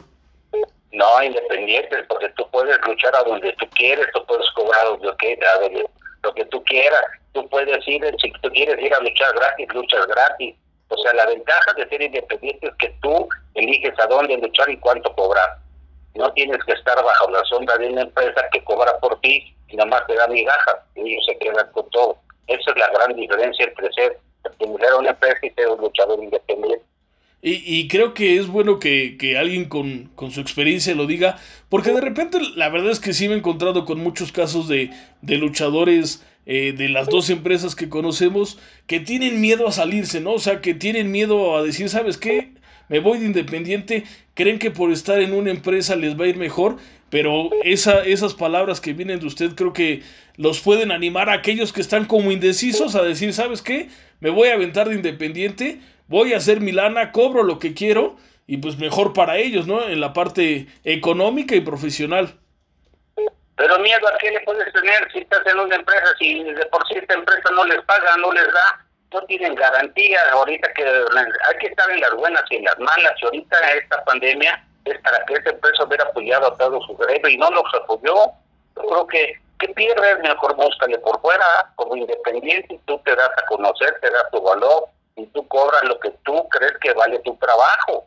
No, 0.91 1.23
independiente, 1.23 2.03
porque 2.09 2.29
tú 2.31 2.45
puedes 2.51 2.77
luchar 2.85 3.15
a 3.15 3.23
donde 3.23 3.53
tú 3.53 3.67
quieres, 3.77 4.05
tú 4.13 4.27
puedes 4.27 4.51
cobrar 4.57 4.85
lo 5.01 5.17
que, 5.17 5.39
a 5.55 5.61
donde, 5.61 5.89
lo 6.25 6.35
que 6.35 6.45
tú 6.47 6.61
quieras, 6.65 7.01
tú 7.35 7.49
puedes 7.49 7.87
ir, 7.87 8.05
si 8.21 8.33
tú 8.43 8.51
quieres 8.51 8.85
ir 8.85 8.93
a 8.95 9.01
luchar 9.01 9.33
gratis, 9.33 9.69
luchas 9.73 10.05
gratis. 10.09 10.57
O 10.89 10.97
sea, 10.99 11.15
la 11.15 11.27
ventaja 11.27 11.73
de 11.75 11.89
ser 11.89 12.03
independiente 12.03 12.67
es 12.67 12.75
que 12.81 12.93
tú 13.01 13.29
eliges 13.55 13.95
a 14.01 14.09
dónde 14.09 14.37
luchar 14.39 14.69
y 14.69 14.77
cuánto 14.79 15.15
cobrar. 15.15 15.51
No 16.17 16.33
tienes 16.33 16.59
que 16.65 16.73
estar 16.73 16.97
bajo 17.01 17.31
la 17.31 17.45
sombra 17.45 17.77
de 17.77 17.91
una 17.91 18.03
empresa 18.03 18.43
que 18.53 18.65
cobra 18.65 18.99
por 18.99 19.21
ti 19.21 19.55
y 19.69 19.77
nomás 19.77 20.05
te 20.09 20.17
da 20.17 20.27
migajas 20.27 20.79
y 20.97 21.13
ellos 21.13 21.25
se 21.27 21.39
quedan 21.39 21.71
con 21.71 21.89
todo. 21.91 22.19
Esa 22.51 22.71
es 22.73 22.77
la 22.77 22.91
gran 22.91 23.17
diferencia 23.17 23.65
entre 23.65 23.93
ser, 23.93 24.19
ser 24.59 24.95
una 24.99 25.11
empresa 25.11 25.39
y 25.43 25.51
ser 25.51 25.69
un 25.69 25.81
luchador 25.81 26.23
independiente. 26.23 26.85
Y, 27.43 27.63
y, 27.65 27.89
creo 27.89 28.13
que 28.13 28.37
es 28.37 28.49
bueno 28.49 28.79
que, 28.79 29.17
que 29.17 29.39
alguien 29.39 29.65
con, 29.65 30.11
con, 30.15 30.31
su 30.31 30.43
experiencia 30.43 30.95
lo 30.95 31.07
diga, 31.07 31.39
porque 31.71 31.91
de 31.91 32.03
repente 32.03 32.39
la 32.55 32.69
verdad 32.69 32.91
es 32.91 33.01
que 33.01 33.15
sí 33.15 33.29
me 33.29 33.35
he 33.35 33.39
encontrado 33.39 33.87
con 33.87 33.99
muchos 33.99 34.31
casos 34.31 34.69
de, 34.69 34.91
de 35.23 35.39
luchadores 35.39 36.23
eh, 36.45 36.75
de 36.77 36.91
las 36.91 37.07
dos 37.07 37.31
empresas 37.31 37.75
que 37.75 37.89
conocemos 37.89 38.59
que 38.87 39.01
tienen 39.01 39.41
miedo 39.41 39.69
a 39.69 39.73
salirse, 39.73 40.21
¿no? 40.21 40.33
O 40.33 40.39
sea, 40.39 40.61
que 40.61 40.75
tienen 40.75 41.11
miedo 41.11 41.57
a 41.57 41.63
decir, 41.63 41.89
¿sabes 41.89 42.19
qué? 42.19 42.53
Me 42.89 42.99
voy 42.99 43.19
de 43.19 43.27
independiente, 43.27 44.05
creen 44.35 44.59
que 44.59 44.71
por 44.71 44.91
estar 44.91 45.21
en 45.21 45.33
una 45.33 45.51
empresa 45.51 45.97
les 45.97 46.19
va 46.19 46.25
a 46.25 46.29
ir 46.29 46.37
mejor, 46.37 46.77
pero 47.09 47.51
esa, 47.63 48.05
esas 48.05 48.35
palabras 48.35 48.81
que 48.81 48.93
vienen 48.95 49.21
de 49.21 49.27
usted 49.27 49.55
creo 49.55 49.73
que 49.73 50.03
los 50.41 50.61
pueden 50.61 50.91
animar 50.91 51.29
a 51.29 51.35
aquellos 51.35 51.71
que 51.71 51.83
están 51.83 52.07
como 52.07 52.33
indecisos 52.33 52.95
a 52.95 53.03
decir, 53.03 53.35
¿sabes 53.35 53.61
qué? 53.61 53.91
Me 54.21 54.31
voy 54.31 54.49
a 54.49 54.55
aventar 54.55 54.89
de 54.89 54.95
independiente, 54.95 55.81
voy 56.09 56.33
a 56.33 56.39
hacer 56.39 56.61
mi 56.63 56.73
lana, 56.73 57.13
cobro 57.13 57.43
lo 57.43 57.59
que 57.59 57.75
quiero 57.75 58.17
y 58.47 58.57
pues 58.57 58.79
mejor 58.79 59.13
para 59.13 59.37
ellos, 59.37 59.67
¿no? 59.67 59.87
En 59.87 60.01
la 60.01 60.15
parte 60.15 60.67
económica 60.83 61.55
y 61.55 61.61
profesional. 61.61 62.39
Pero 63.55 63.79
miedo 63.81 64.09
a 64.09 64.17
qué 64.17 64.31
le 64.31 64.41
puedes 64.41 64.73
tener 64.73 65.13
si 65.13 65.19
estás 65.19 65.47
en 65.47 65.59
una 65.59 65.77
empresa, 65.77 66.07
si 66.19 66.43
de 66.43 66.67
por 66.67 66.89
sí 66.89 66.95
esta 66.97 67.13
empresa 67.13 67.51
no 67.55 67.67
les 67.67 67.83
paga, 67.83 68.17
no 68.17 68.33
les 68.33 68.47
da, 68.47 68.87
no 69.13 69.21
tienen 69.27 69.55
garantía. 69.55 70.21
Ahorita 70.33 70.73
que 70.73 70.85
hay 70.85 71.59
que 71.61 71.67
estar 71.67 71.91
en 71.91 72.01
las 72.01 72.15
buenas 72.15 72.45
y 72.49 72.57
en 72.57 72.65
las 72.65 72.79
malas. 72.79 73.13
Y 73.21 73.27
ahorita 73.27 73.73
esta 73.75 74.03
pandemia 74.05 74.65
es 74.87 74.99
para 75.01 75.23
que 75.27 75.35
esta 75.35 75.51
empresa 75.51 75.85
hubiera 75.85 76.05
apoyado 76.05 76.47
a 76.47 76.57
todo 76.57 76.81
su 76.81 76.97
gremio 76.97 77.29
y 77.29 77.37
no 77.37 77.51
los 77.51 77.75
apoyó. 77.75 78.33
Yo 78.77 78.83
creo 78.89 79.07
que, 79.07 79.35
¿qué 79.61 79.69
pierdes? 79.69 80.19
Mejor 80.21 80.57
búscale 80.57 80.99
por 80.99 81.21
fuera, 81.21 81.73
como 81.77 81.97
independiente, 81.97 82.81
tú 82.87 82.99
te 83.05 83.15
das 83.15 83.31
a 83.37 83.47
conocer, 83.47 83.97
te 84.01 84.11
das 84.11 84.31
tu 84.33 84.43
valor 84.43 84.89
y 85.17 85.27
tú 85.27 85.47
cobras 85.49 85.83
lo 85.85 86.01
que 86.01 86.11
tú 86.25 86.49
crees 86.49 86.73
que 86.81 86.93
vale 86.95 87.19
tu 87.21 87.37
trabajo. 87.37 88.07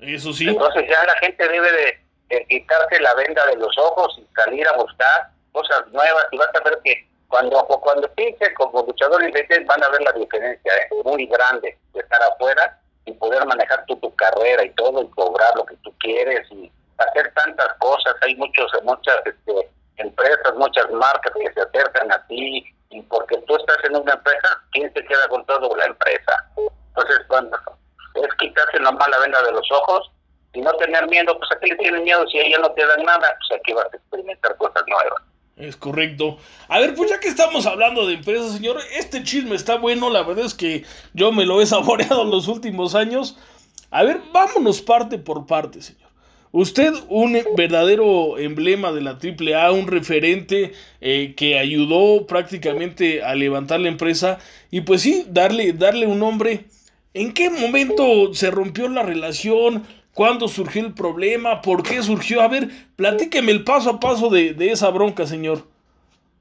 Eso 0.00 0.32
sí. 0.32 0.48
Entonces 0.48 0.84
ya 0.88 1.04
la 1.04 1.14
gente 1.18 1.46
debe 1.46 1.70
de, 1.70 1.98
de 2.28 2.46
quitarse 2.46 3.00
la 3.00 3.14
venda 3.14 3.46
de 3.46 3.56
los 3.56 3.76
ojos 3.78 4.18
y 4.18 4.26
salir 4.34 4.66
a 4.66 4.72
buscar 4.72 5.28
cosas 5.52 5.86
nuevas 5.88 6.26
y 6.32 6.38
vas 6.38 6.48
a 6.54 6.60
ver 6.60 6.78
que 6.82 7.06
cuando 7.28 7.62
cuando 7.66 8.08
piensen 8.14 8.52
como 8.54 8.82
luchador 8.82 9.22
independiente 9.22 9.66
van 9.66 9.84
a 9.84 9.88
ver 9.90 10.02
la 10.02 10.12
diferencia 10.12 10.72
¿eh? 10.72 10.88
muy 11.04 11.26
grande 11.26 11.76
de 11.92 12.00
estar 12.00 12.22
afuera 12.22 12.78
y 13.04 13.12
poder 13.12 13.44
manejar 13.46 13.84
tu, 13.86 13.96
tu 13.96 14.14
carrera 14.16 14.64
y 14.64 14.70
todo 14.70 15.02
y 15.02 15.08
cobrar 15.10 15.54
lo 15.56 15.64
que 15.64 15.76
tú 15.76 15.92
quieres 15.98 16.46
y 16.50 16.70
hacer 16.98 17.32
tantas 17.34 17.72
cosas 17.78 18.14
hay 18.22 18.34
muchos 18.36 18.70
muchas 18.82 19.16
este, 19.24 19.70
empresas 20.00 20.54
muchas 20.56 20.90
marcas 20.90 21.32
que 21.34 21.52
se 21.52 21.60
acercan 21.60 22.12
a 22.12 22.26
ti 22.26 22.64
y 22.90 23.02
porque 23.02 23.38
tú 23.46 23.56
estás 23.56 23.78
en 23.84 23.96
una 23.96 24.12
empresa 24.12 24.62
quién 24.72 24.92
se 24.92 25.04
queda 25.04 25.28
con 25.28 25.44
todo 25.46 25.76
la 25.76 25.86
empresa 25.86 26.32
entonces 26.56 27.18
cuando 27.28 27.56
es 28.14 28.34
quitarse 28.38 28.78
la 28.80 29.18
venda 29.20 29.42
de 29.42 29.52
los 29.52 29.70
ojos 29.72 30.10
y 30.52 30.60
no 30.60 30.72
tener 30.74 31.08
miedo, 31.08 31.36
pues 31.38 31.50
a 31.52 31.60
qué 31.60 31.68
le 31.68 31.76
tienen 31.76 32.02
miedo 32.02 32.26
si 32.28 32.38
ella 32.38 32.58
no 32.58 32.70
te 32.72 32.84
dan 32.86 33.04
nada, 33.04 33.36
pues 33.38 33.60
aquí 33.60 33.72
vas 33.72 33.86
a 33.92 33.96
experimentar 33.96 34.56
cosas 34.56 34.82
nuevas. 34.88 35.22
Es 35.56 35.76
correcto. 35.76 36.38
A 36.68 36.80
ver, 36.80 36.94
pues 36.94 37.10
ya 37.10 37.20
que 37.20 37.28
estamos 37.28 37.66
hablando 37.66 38.06
de 38.06 38.14
empresas, 38.14 38.52
señor, 38.52 38.78
este 38.92 39.22
chisme 39.22 39.54
está 39.54 39.76
bueno, 39.76 40.10
la 40.10 40.22
verdad 40.22 40.46
es 40.46 40.54
que 40.54 40.84
yo 41.12 41.32
me 41.32 41.44
lo 41.44 41.60
he 41.60 41.66
saboreado 41.66 42.24
los 42.30 42.48
últimos 42.48 42.94
años. 42.94 43.38
A 43.90 44.02
ver, 44.02 44.20
vámonos 44.32 44.80
parte 44.80 45.18
por 45.18 45.46
parte, 45.46 45.82
señor. 45.82 45.99
Usted, 46.52 46.92
un 47.08 47.40
verdadero 47.56 48.36
emblema 48.36 48.90
de 48.90 49.00
la 49.00 49.12
AAA, 49.22 49.70
un 49.70 49.86
referente 49.86 50.72
eh, 51.00 51.34
que 51.36 51.58
ayudó 51.58 52.26
prácticamente 52.26 53.22
a 53.22 53.36
levantar 53.36 53.78
la 53.78 53.88
empresa 53.88 54.38
y 54.68 54.80
pues 54.80 55.02
sí, 55.02 55.26
darle, 55.28 55.72
darle 55.72 56.06
un 56.06 56.18
nombre. 56.18 56.64
¿En 57.14 57.34
qué 57.34 57.50
momento 57.50 58.34
se 58.34 58.50
rompió 58.50 58.88
la 58.88 59.04
relación? 59.04 59.86
¿Cuándo 60.12 60.48
surgió 60.48 60.84
el 60.84 60.92
problema? 60.92 61.62
¿Por 61.62 61.84
qué 61.84 62.02
surgió? 62.02 62.40
A 62.40 62.48
ver, 62.48 62.68
platíqueme 62.96 63.52
el 63.52 63.62
paso 63.62 63.90
a 63.90 64.00
paso 64.00 64.28
de, 64.28 64.52
de 64.52 64.72
esa 64.72 64.90
bronca, 64.90 65.26
señor. 65.26 65.62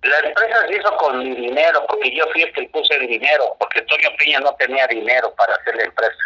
La 0.02 0.18
empresa 0.28 0.68
se 0.68 0.76
hizo 0.76 0.98
con 0.98 1.20
mi 1.20 1.36
dinero, 1.36 1.86
porque 1.88 2.16
yo 2.16 2.26
fui 2.32 2.42
el 2.42 2.54
que 2.54 2.64
puse 2.70 2.96
el 2.96 3.06
dinero, 3.06 3.56
porque 3.60 3.82
Toño 3.84 4.10
Piña 4.18 4.40
no 4.40 4.56
tenía 4.56 4.88
dinero 4.88 5.32
para 5.38 5.54
hacer 5.54 5.76
la 5.76 5.84
empresa. 5.84 6.18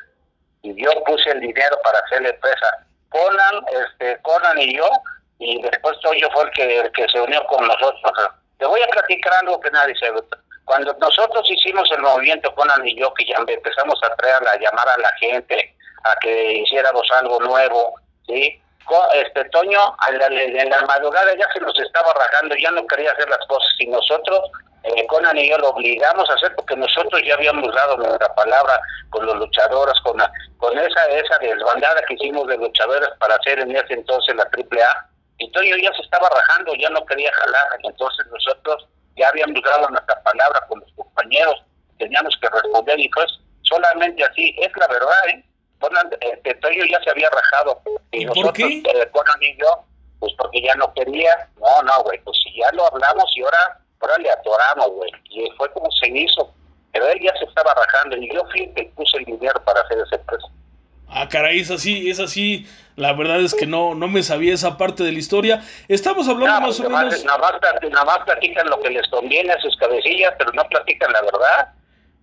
Y 0.61 0.81
yo 0.81 0.91
puse 1.05 1.31
el 1.31 1.41
dinero 1.41 1.75
para 1.83 1.99
hacer 1.99 2.21
la 2.21 2.29
empresa. 2.29 2.87
Conan, 3.13 3.63
este, 3.71 4.19
Conan 4.23 4.59
y 4.59 4.75
yo, 4.75 4.89
y 5.37 5.61
después 5.61 5.99
Toño 6.01 6.27
fue 6.33 6.43
el 6.43 6.91
que, 6.91 7.07
se 7.07 7.21
unió 7.21 7.45
con 7.45 7.65
nosotros. 7.67 8.11
Te 8.57 8.65
voy 8.65 8.81
a 8.81 8.87
platicar 8.87 9.33
algo 9.35 9.59
que 9.59 9.69
nadie 9.69 9.95
sabe. 9.99 10.19
Cuando 10.65 10.95
nosotros 10.99 11.49
hicimos 11.49 11.89
el 11.91 12.01
movimiento 12.01 12.53
Conan 12.55 12.87
y 12.87 12.99
yo, 12.99 13.13
que 13.13 13.25
ya 13.25 13.35
empezamos 13.35 13.99
a 14.03 14.15
traer, 14.15 14.47
a 14.47 14.57
llamar 14.57 14.89
a 14.89 14.97
la 14.97 15.11
gente, 15.19 15.75
a 16.03 16.15
que 16.21 16.53
hiciéramos 16.59 17.05
algo 17.11 17.39
nuevo, 17.41 17.93
¿sí? 18.25 18.59
Este 19.13 19.45
Toño, 19.45 19.95
en 20.09 20.69
la 20.69 20.81
madrugada 20.81 21.33
ya 21.35 21.47
se 21.53 21.59
nos 21.61 21.77
estaba 21.79 22.13
rajando, 22.13 22.55
ya 22.55 22.71
no 22.71 22.85
quería 22.87 23.11
hacer 23.11 23.29
las 23.29 23.45
cosas 23.47 23.69
y 23.79 23.87
nosotros, 23.87 24.39
eh, 24.83 25.07
Conan 25.07 25.37
y 25.37 25.49
yo 25.49 25.57
lo 25.57 25.69
obligamos 25.69 26.29
a 26.29 26.33
hacer 26.33 26.53
porque 26.55 26.75
nosotros 26.75 27.21
ya 27.25 27.35
habíamos 27.35 27.73
dado 27.73 27.97
nuestra 27.97 28.33
palabra 28.35 28.79
con 29.09 29.25
los 29.25 29.35
luchadores, 29.37 29.99
con, 30.01 30.17
la, 30.17 30.31
con 30.57 30.77
esa 30.77 31.05
esa 31.09 31.37
desbandada 31.39 32.01
que 32.07 32.15
hicimos 32.15 32.47
de 32.47 32.57
luchadores 32.57 33.09
para 33.19 33.35
hacer 33.35 33.59
en 33.59 33.75
ese 33.75 33.93
entonces 33.93 34.35
la 34.35 34.43
AAA. 34.43 35.09
Y 35.39 35.51
Toño 35.51 35.75
ya 35.77 35.91
se 35.93 36.01
estaba 36.03 36.29
rajando, 36.29 36.73
ya 36.75 36.89
no 36.89 37.05
quería 37.05 37.31
jalar, 37.33 37.79
entonces 37.83 38.25
nosotros 38.27 38.87
ya 39.15 39.29
habíamos 39.29 39.61
dado 39.63 39.89
nuestra 39.89 40.21
palabra 40.23 40.61
con 40.67 40.79
los 40.79 40.91
compañeros, 40.93 41.55
teníamos 41.97 42.35
que 42.41 42.49
responder 42.49 42.99
y 42.99 43.09
pues 43.09 43.27
solamente 43.63 44.23
así, 44.23 44.55
es 44.59 44.71
la 44.77 44.87
verdad, 44.87 45.27
¿eh? 45.29 45.43
Conan, 45.79 46.09
este, 46.21 46.55
Toño 46.55 46.85
ya 46.85 46.99
se 47.03 47.09
había 47.09 47.29
rajado. 47.29 47.81
Y, 48.11 48.21
¿Y 48.21 48.25
nosotros, 48.25 48.53
qué? 48.55 48.83
eh, 48.85 49.09
Conan 49.11 49.41
y 49.41 49.57
yo, 49.57 49.83
pues 50.19 50.33
porque 50.37 50.61
ya 50.61 50.73
no 50.75 50.93
quería. 50.93 51.49
No, 51.59 51.81
no, 51.83 52.03
güey, 52.03 52.19
pues 52.23 52.37
si 52.43 52.55
ya 52.57 52.71
lo 52.71 52.85
hablamos 52.87 53.25
y 53.35 53.43
ahora, 53.43 53.79
ahora 54.03 54.21
le 54.21 54.29
atoramos, 54.29 54.91
güey. 54.91 55.11
Y 55.29 55.49
fue 55.57 55.71
como 55.71 55.89
se 55.91 56.07
hizo. 56.09 56.53
Pero 56.91 57.07
él 57.07 57.19
ya 57.23 57.33
se 57.39 57.45
estaba 57.45 57.73
rajando 57.73 58.17
y 58.17 58.31
yo 58.33 58.41
fui 58.51 58.63
el 58.63 58.73
que 58.75 58.83
puse 58.95 59.17
el 59.17 59.25
dinero 59.25 59.61
para 59.65 59.81
hacer 59.81 59.97
esa 59.99 60.15
empresa. 60.15 60.47
Ah, 61.09 61.27
caray, 61.29 61.59
es 61.59 61.71
así, 61.71 62.09
es 62.09 62.19
así. 62.19 62.67
La 62.95 63.13
verdad 63.13 63.39
es 63.41 63.53
que 63.53 63.65
no, 63.65 63.95
no 63.95 64.07
me 64.07 64.21
sabía 64.23 64.53
esa 64.53 64.77
parte 64.77 65.03
de 65.03 65.11
la 65.11 65.19
historia. 65.19 65.63
Estamos 65.87 66.27
hablando 66.27 66.59
No, 66.59 66.67
más 66.67 66.79
o 66.79 66.89
menos. 66.89 67.23
Nada 67.23 67.37
más, 67.39 67.53
nada 67.91 68.05
más 68.05 68.19
platican 68.25 68.67
lo 68.67 68.79
que 68.79 68.89
les 68.89 69.07
conviene 69.09 69.53
a 69.53 69.59
sus 69.59 69.75
cabecillas, 69.77 70.33
pero 70.37 70.51
no 70.53 70.63
platican 70.65 71.11
la 71.11 71.21
verdad. 71.21 71.73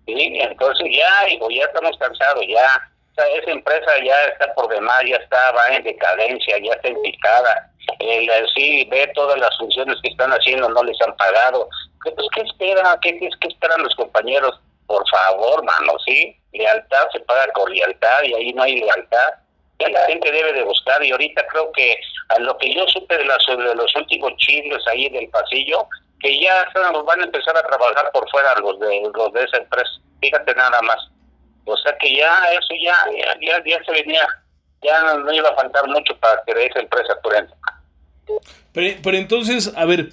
¿sí? 0.06 0.38
Entonces 0.40 0.86
ya, 0.96 1.28
hijo, 1.28 1.48
ya 1.50 1.64
estamos 1.64 1.96
cansados, 1.98 2.44
ya. 2.48 2.90
Esa 3.28 3.50
empresa 3.50 3.90
ya 4.04 4.24
está 4.24 4.52
por 4.54 4.68
demás, 4.68 5.02
ya 5.06 5.16
está, 5.16 5.52
va 5.52 5.66
en 5.74 5.85
decadencia, 5.85 6.59
ya 6.62 6.72
está 6.72 6.88
en 6.88 7.00
picada. 7.02 7.70
El, 7.98 8.28
el- 8.30 8.48
sí, 8.54 8.85
ve 8.90 9.11
todas 9.14 9.38
las 9.38 9.56
funciones 9.59 9.96
que 10.02 10.11
están 10.11 10.30
haciendo, 10.33 10.68
no 10.68 10.83
les 10.85 11.00
han 11.02 11.16
pagado. 11.16 11.68
¿Qué, 12.04 12.12
pues, 12.12 12.26
¿qué 12.35 12.42
esperan? 12.42 12.98
¿Qué, 13.00 13.18
qué, 13.18 13.28
qué 13.40 13.48
esperan 13.48 13.83
los 13.83 13.94
compañeros? 13.94 14.59
Por 14.87 15.02
favor, 15.09 15.62
mano, 15.64 15.92
¿sí? 16.04 16.37
Lealtad 16.52 17.06
se 17.12 17.20
paga 17.20 17.46
con 17.52 17.72
lealtad 17.72 18.22
y 18.24 18.35
ahí 18.35 18.52
no 18.52 18.62
hay 18.62 18.80
lealtad. 18.80 19.30
Ya 19.78 19.88
la 19.88 20.06
gente 20.06 20.30
debe 20.30 20.52
de 20.52 20.62
buscar 20.64 21.02
y 21.02 21.11
ahorita 21.11 21.46
creo 21.46 21.72
que 21.72 21.96
a 22.28 22.38
lo 22.40 22.56
que 22.59 22.74
yo 22.74 22.87
supe 22.88 23.16
de, 23.16 23.24
las, 23.24 23.38
de 23.46 23.74
los 23.74 23.94
últimos 23.96 24.37
chismes 24.37 24.87
ahí 24.88 25.09
del 25.09 25.28
pasillo, 25.30 25.87
que 26.20 26.38
ya 26.38 26.68
van 27.06 27.20
a 27.20 27.24
empezar 27.24 27.56
a 27.56 27.62
trabajar 27.62 28.11
por 28.12 28.28
fuera 28.30 28.54
los 28.61 28.78
de 28.78 29.11
los 29.14 29.33
de 29.33 29.44
esa 29.44 29.56
empresa. 29.56 29.90
Fíjate 30.20 30.54
nada 30.54 30.83
más. 30.83 30.98
O 31.64 31.77
sea 31.77 31.96
que 31.99 32.16
ya 32.16 32.31
eso 32.53 32.75
ya 32.83 32.94
ya, 33.16 33.38
ya, 33.40 33.64
ya 33.64 33.85
se 33.85 33.92
venía, 33.92 34.27
ya 34.83 35.01
no, 35.03 35.18
no 35.20 35.33
iba 35.33 35.49
a 35.49 35.55
faltar 35.55 35.87
mucho 35.88 36.16
para 36.18 36.42
que 36.44 36.53
esa 36.66 36.81
empresa 36.81 37.14
dentro. 37.33 37.57
Pero, 38.73 38.96
pero 39.03 39.16
entonces, 39.16 39.73
a 39.77 39.85
ver, 39.85 40.11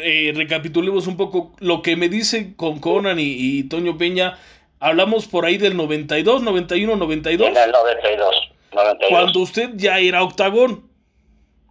eh, 0.00 0.32
recapitulemos 0.34 1.06
un 1.06 1.16
poco 1.16 1.52
lo 1.58 1.80
que 1.80 1.96
me 1.96 2.08
dice 2.08 2.54
con 2.54 2.80
Conan 2.80 3.16
y, 3.18 3.62
Toño 3.64 3.96
Peña. 3.96 4.38
Hablamos 4.78 5.26
por 5.26 5.44
ahí 5.44 5.56
del 5.56 5.76
92, 5.76 6.42
91, 6.42 6.96
92. 6.96 7.48
En 7.48 7.56
el 7.56 7.70
92, 7.70 8.52
92. 8.72 9.10
Cuando 9.10 9.40
usted 9.40 9.70
ya 9.74 9.98
era 9.98 10.22
octagón. 10.22 10.88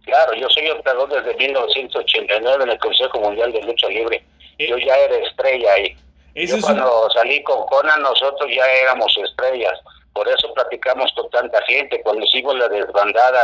Claro, 0.04 0.34
yo 0.34 0.48
soy 0.48 0.68
octagón 0.70 1.10
desde 1.10 1.36
1989 1.36 2.64
en 2.64 2.70
el 2.70 2.78
Consejo 2.78 3.20
Mundial 3.20 3.52
de 3.52 3.62
Lucha 3.62 3.88
Libre. 3.88 4.24
Eh, 4.58 4.68
yo 4.68 4.78
ya 4.78 4.96
era 4.96 5.16
estrella 5.16 5.72
ahí. 5.72 5.96
Yo 6.46 6.60
cuando 6.60 7.10
salí 7.10 7.42
con 7.42 7.66
Conan 7.66 8.02
nosotros 8.02 8.50
ya 8.54 8.66
éramos 8.66 9.16
estrellas. 9.16 9.78
Por 10.12 10.28
eso 10.28 10.52
platicamos 10.54 11.12
con 11.12 11.30
tanta 11.30 11.62
gente. 11.62 12.02
Cuando 12.02 12.24
hicimos 12.24 12.56
la 12.56 12.68
desbandada, 12.68 13.40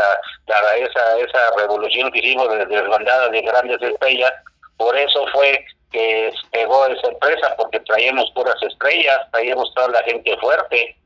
la, 0.46 0.76
esa, 0.76 1.18
esa 1.18 1.56
revolución 1.56 2.10
que 2.10 2.18
hicimos 2.18 2.48
de 2.50 2.66
desbandada 2.66 3.28
de 3.28 3.40
grandes 3.40 3.80
estrellas, 3.80 4.32
por 4.76 4.96
eso 4.96 5.24
fue 5.32 5.64
que 5.92 6.30
pegó 6.50 6.86
esa 6.86 7.08
empresa, 7.08 7.54
porque 7.56 7.80
traíamos 7.80 8.30
puras 8.32 8.60
estrellas, 8.62 9.18
traíamos 9.30 9.72
toda 9.74 9.88
la 9.88 10.02
gente 10.02 10.36
fuerte. 10.38 10.96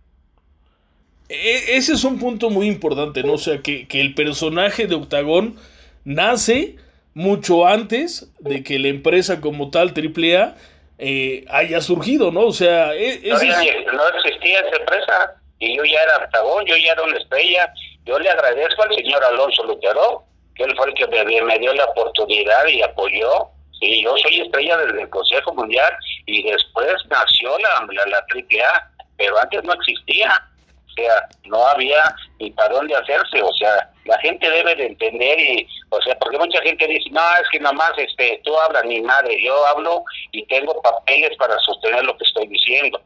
E, 1.28 1.76
ese 1.76 1.92
es 1.92 2.04
un 2.04 2.18
punto 2.18 2.50
muy 2.50 2.66
importante, 2.66 3.22
¿no? 3.22 3.34
O 3.34 3.38
sea, 3.38 3.58
que, 3.58 3.86
que 3.86 4.00
el 4.00 4.14
personaje 4.14 4.86
de 4.86 4.94
Octagón 4.94 5.58
nace 6.04 6.76
mucho 7.14 7.66
antes 7.66 8.32
de 8.38 8.62
que 8.62 8.78
la 8.78 8.88
empresa 8.88 9.40
como 9.40 9.70
tal, 9.70 9.88
AAA, 9.94 10.56
eh, 11.00 11.44
haya 11.48 11.80
surgido, 11.80 12.30
¿no? 12.30 12.46
O 12.46 12.52
sea, 12.52 12.94
e, 12.94 13.20
no, 13.24 14.08
existía 14.08 14.60
esa 14.60 14.76
empresa 14.76 15.34
y 15.58 15.76
yo 15.76 15.84
ya 15.84 16.02
era 16.02 16.24
Octagón, 16.24 16.64
yo 16.66 16.76
ya 16.76 16.92
era 16.92 17.02
una 17.02 17.18
estrella. 17.18 17.72
Yo 18.04 18.18
le 18.18 18.30
agradezco 18.30 18.82
al 18.82 18.94
señor 18.94 19.22
Alonso 19.24 19.64
Lutero, 19.64 20.24
que 20.54 20.64
él 20.64 20.74
fue 20.76 20.88
el 20.88 20.94
que 20.94 21.06
me, 21.06 21.42
me 21.42 21.58
dio 21.58 21.72
la 21.74 21.84
oportunidad 21.86 22.66
y 22.66 22.82
apoyó 22.82 23.50
Sí, 23.80 24.02
yo 24.02 24.14
soy 24.18 24.40
estrella 24.40 24.76
desde 24.76 25.02
el 25.02 25.08
Consejo 25.08 25.54
Mundial 25.54 25.90
y 26.26 26.42
después 26.42 26.94
nació 27.08 27.58
la, 27.58 27.86
la, 27.90 28.06
la 28.06 28.18
AAA, 28.18 28.90
pero 29.16 29.38
antes 29.38 29.64
no 29.64 29.72
existía. 29.72 30.30
O 30.86 30.92
sea, 30.92 31.28
no 31.44 31.66
había 31.66 32.14
ni 32.38 32.50
para 32.50 32.74
dónde 32.74 32.94
hacerse. 32.94 33.42
O 33.42 33.52
sea, 33.54 33.89
la 34.04 34.18
gente 34.18 34.48
debe 34.48 34.74
de 34.74 34.86
entender 34.86 35.38
y, 35.38 35.66
o 35.90 36.00
sea, 36.02 36.18
porque 36.18 36.38
mucha 36.38 36.60
gente 36.62 36.86
dice, 36.86 37.10
no, 37.10 37.20
es 37.42 37.48
que 37.50 37.60
nada 37.60 37.74
más 37.74 37.92
este, 37.96 38.40
tú 38.44 38.56
hablas, 38.58 38.84
mi 38.84 39.00
madre, 39.00 39.36
yo 39.44 39.66
hablo 39.66 40.04
y 40.32 40.44
tengo 40.46 40.80
papeles 40.82 41.36
para 41.38 41.58
sostener 41.58 42.04
lo 42.04 42.16
que 42.16 42.24
estoy 42.24 42.46
diciendo. 42.48 43.00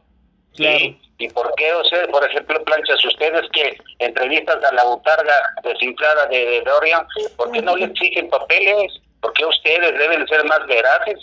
¿Sí? 0.53 0.97
¿Y 1.17 1.29
por 1.29 1.53
qué 1.55 1.73
ustedes, 1.75 2.07
por 2.07 2.25
ejemplo, 2.25 2.63
planchas 2.63 3.03
ustedes 3.03 3.41
que 3.51 3.77
entrevistas 3.99 4.63
a 4.63 4.73
la 4.73 4.85
butarga 4.85 5.33
desinflada 5.63 6.27
de, 6.27 6.45
de 6.45 6.61
Dorian, 6.61 7.05
¿por 7.35 7.51
qué 7.51 7.61
no 7.61 7.75
le 7.75 7.85
exigen 7.85 8.29
papeles? 8.29 8.93
Porque 9.21 9.45
ustedes 9.45 9.97
deben 9.97 10.27
ser 10.27 10.43
más 10.45 10.65
veraces 10.67 11.15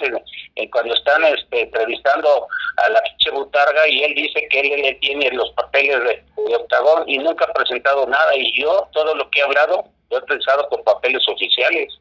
en, 0.57 0.71
cuando 0.71 0.95
están 0.95 1.25
este, 1.25 1.63
entrevistando 1.63 2.47
a 2.77 2.89
la 2.91 3.03
pinche 3.03 3.31
Butarga 3.31 3.89
y 3.89 4.03
él 4.03 4.15
dice 4.15 4.47
que 4.51 4.61
él 4.61 4.99
tiene 5.01 5.31
los 5.33 5.51
papeles 5.53 5.99
de, 6.03 6.23
Octagón 6.55 7.09
y 7.09 7.19
nunca 7.19 7.45
ha 7.45 7.53
presentado 7.53 8.07
nada 8.07 8.37
y 8.37 8.53
yo 8.61 8.89
todo 8.93 9.15
lo 9.15 9.31
que 9.31 9.41
he 9.41 9.43
hablado 9.43 9.85
lo 10.11 10.19
he 10.19 10.23
pensado 10.23 10.69
con 10.69 10.83
papeles 10.83 11.23
oficiales. 11.29 11.99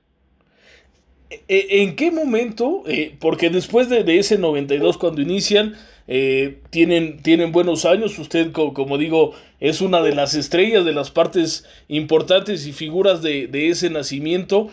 E, 1.30 1.40
e, 1.48 1.84
¿En 1.84 1.96
qué 1.96 2.12
momento? 2.12 2.84
Eh, 2.88 3.16
porque 3.20 3.50
después 3.50 3.88
de, 3.88 4.04
ese 4.18 4.38
92 4.38 4.98
cuando 4.98 5.22
inician, 5.22 5.78
eh, 6.08 6.60
tienen, 6.72 7.22
tienen 7.22 7.52
buenos 7.52 7.86
años, 7.86 8.18
usted 8.20 8.52
como, 8.52 8.98
digo 8.98 9.34
es 9.60 9.80
una 9.80 10.02
de 10.02 10.14
las 10.14 10.34
estrellas, 10.34 10.84
de 10.84 10.92
las 10.92 11.12
partes 11.12 11.66
importantes 11.88 12.66
y 12.66 12.74
figuras 12.74 13.22
de, 13.22 13.48
de 13.48 13.70
ese 13.70 13.90
nacimiento. 13.90 14.70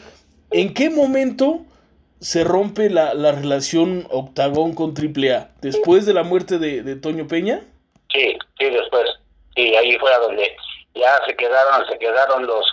¿En 0.50 0.72
qué 0.72 0.88
momento 0.88 1.61
se 2.20 2.42
rompe 2.42 2.88
la, 2.88 3.14
la 3.14 3.32
relación 3.32 4.06
Octagón 4.11 4.74
con 4.74 4.94
AAA? 4.96 5.50
¿Después 5.61 6.06
de 6.06 6.14
la 6.14 6.22
muerte 6.22 6.58
de, 6.58 6.82
de, 6.82 6.96
Toño 6.96 7.28
Peña? 7.28 7.61
Sí, 8.12 8.38
sí, 8.58 8.70
después. 8.70 9.04
Sí, 9.54 9.76
ahí 9.76 9.96
fue 9.98 10.12
a 10.12 10.18
donde 10.18 10.56
ya 10.94 11.20
se 11.26 11.37
quedaron, 11.37 11.87
se 11.87 11.98
quedaron 11.98 12.46
los, 12.46 12.66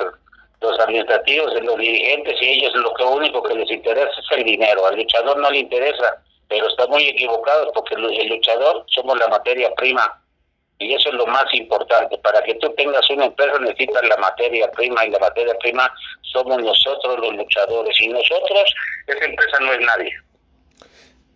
los 0.61 0.79
administrativos, 0.79 1.53
los 1.63 1.77
dirigentes 1.77 2.41
y 2.41 2.45
ellos 2.45 2.73
lo 2.75 2.93
que 2.93 3.03
único 3.03 3.43
que 3.43 3.55
les 3.55 3.69
interesa 3.69 4.09
es 4.09 4.37
el 4.37 4.45
dinero. 4.45 4.87
Al 4.87 4.95
luchador 4.95 5.37
no 5.37 5.51
le 5.51 5.59
interesa, 5.59 6.23
pero 6.47 6.67
está 6.67 6.87
muy 6.87 7.03
equivocado 7.07 7.71
porque 7.73 7.95
el 7.95 8.29
luchador 8.29 8.85
somos 8.87 9.17
la 9.19 9.27
materia 9.27 9.69
prima 9.75 10.21
y 10.79 10.93
eso 10.93 11.09
es 11.09 11.15
lo 11.15 11.25
más 11.27 11.45
importante. 11.53 12.17
Para 12.19 12.41
que 12.43 12.55
tú 12.55 12.73
tengas 12.75 13.09
una 13.09 13.25
empresa 13.25 13.59
necesitas 13.59 14.03
la 14.07 14.17
materia 14.17 14.69
prima 14.71 15.05
y 15.05 15.11
la 15.11 15.19
materia 15.19 15.53
prima 15.59 15.91
somos 16.21 16.61
nosotros 16.61 17.19
los 17.19 17.35
luchadores 17.35 17.99
y 18.01 18.07
nosotros, 18.07 18.63
esa 19.07 19.25
empresa 19.25 19.57
no 19.61 19.73
es 19.73 19.79
nadie. 19.81 20.13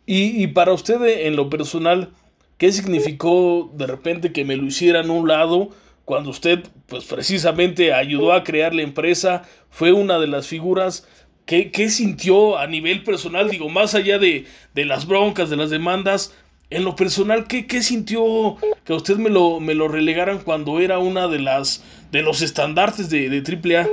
Y, 0.05 0.43
y 0.43 0.47
para 0.47 0.73
usted 0.73 1.01
en 1.25 1.35
lo 1.35 1.49
personal, 1.49 2.09
¿qué 2.57 2.71
significó 2.71 3.69
de 3.73 3.87
repente 3.87 4.33
que 4.33 4.43
me 4.43 4.55
lo 4.55 4.63
hicieran 4.63 5.09
a 5.09 5.13
un 5.13 5.27
lado 5.27 5.69
cuando 6.05 6.31
usted 6.31 6.63
pues 6.87 7.05
precisamente 7.05 7.93
ayudó 7.93 8.33
a 8.33 8.43
crear 8.43 8.73
la 8.73 8.81
empresa, 8.81 9.43
fue 9.69 9.91
una 9.91 10.17
de 10.17 10.25
las 10.25 10.47
figuras 10.47 11.07
¿Qué, 11.49 11.71
¿Qué, 11.71 11.89
sintió 11.89 12.59
a 12.59 12.67
nivel 12.67 13.03
personal? 13.03 13.49
Digo, 13.49 13.69
más 13.69 13.95
allá 13.95 14.19
de, 14.19 14.45
de, 14.75 14.85
las 14.85 15.07
broncas, 15.07 15.49
de 15.49 15.55
las 15.55 15.71
demandas, 15.71 16.31
en 16.69 16.85
lo 16.85 16.95
personal, 16.95 17.47
¿qué, 17.47 17.65
qué 17.65 17.81
sintió 17.81 18.57
que 18.85 18.93
a 18.93 18.95
usted 18.95 19.15
me 19.15 19.29
lo, 19.29 19.59
me 19.59 19.73
lo 19.73 19.87
relegaran 19.87 20.39
cuando 20.39 20.79
era 20.79 20.99
una 20.99 21.27
de 21.27 21.39
las 21.39 21.83
de 22.11 22.21
los 22.21 22.41
estandartes 22.41 23.09
de, 23.09 23.29
de 23.29 23.37
AAA? 23.39 23.87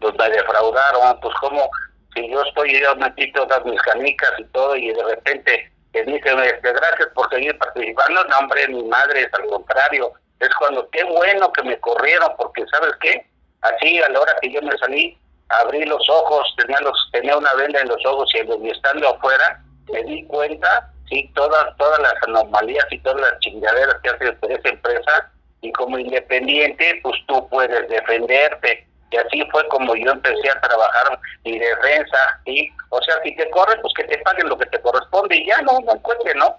Pues 0.00 0.14
me 0.18 0.30
defraudaron, 0.30 1.20
pues 1.20 1.34
como 1.40 1.68
si 2.14 2.30
yo 2.30 2.42
estoy 2.42 2.80
yo 2.80 2.96
metí 2.96 3.30
todas 3.32 3.64
mis 3.66 3.80
canicas 3.82 4.32
y 4.38 4.44
todo 4.44 4.76
y 4.76 4.88
de 4.88 5.04
repente 5.04 5.72
me 5.92 6.02
dicen 6.04 6.38
este, 6.40 6.72
gracias 6.72 7.08
por 7.14 7.28
seguir 7.30 7.56
participando, 7.58 8.24
no 8.24 8.38
hombre, 8.38 8.66
mi 8.68 8.82
madre 8.84 9.22
es 9.22 9.34
al 9.34 9.46
contrario, 9.46 10.12
es 10.40 10.48
cuando 10.58 10.88
qué 10.90 11.04
bueno 11.04 11.52
que 11.52 11.62
me 11.62 11.78
corrieron 11.80 12.30
porque 12.38 12.64
sabes 12.72 12.92
qué, 13.00 13.26
así 13.60 14.00
a 14.02 14.08
la 14.08 14.20
hora 14.20 14.34
que 14.40 14.52
yo 14.52 14.62
me 14.62 14.76
salí, 14.78 15.18
abrí 15.48 15.84
los 15.84 16.08
ojos, 16.08 16.54
tenía 16.56 16.80
los 16.80 16.96
tenía 17.12 17.36
una 17.36 17.52
venda 17.54 17.80
en 17.80 17.88
los 17.88 18.04
ojos 18.06 18.30
y 18.34 18.68
estando 18.70 19.08
afuera 19.08 19.62
me 19.92 20.02
di 20.04 20.24
cuenta 20.26 20.93
sí, 21.14 21.30
todas, 21.34 21.76
todas 21.76 22.00
las 22.00 22.14
anomalías 22.26 22.84
y 22.90 22.98
todas 23.00 23.20
las 23.20 23.38
chingaderas 23.40 23.96
que 24.02 24.10
hace 24.10 24.36
esa 24.48 24.68
empresa 24.68 25.30
y 25.60 25.72
como 25.72 25.98
independiente, 25.98 27.00
pues 27.02 27.16
tú 27.26 27.48
puedes 27.48 27.88
defenderte. 27.88 28.86
Y 29.10 29.16
así 29.16 29.48
fue 29.50 29.66
como 29.68 29.94
yo 29.94 30.10
empecé 30.10 30.50
a 30.50 30.60
trabajar 30.60 31.18
mi 31.44 31.58
defensa, 31.58 32.40
¿sí? 32.44 32.70
O 32.90 33.00
sea, 33.02 33.14
si 33.22 33.34
te 33.36 33.48
corren, 33.50 33.80
pues 33.80 33.94
que 33.94 34.04
te 34.04 34.18
paguen 34.18 34.48
lo 34.48 34.58
que 34.58 34.66
te 34.66 34.80
corresponde 34.80 35.36
y 35.36 35.46
ya 35.46 35.62
no, 35.62 35.80
no 35.80 35.92
encuentre, 35.92 36.34
¿no? 36.34 36.56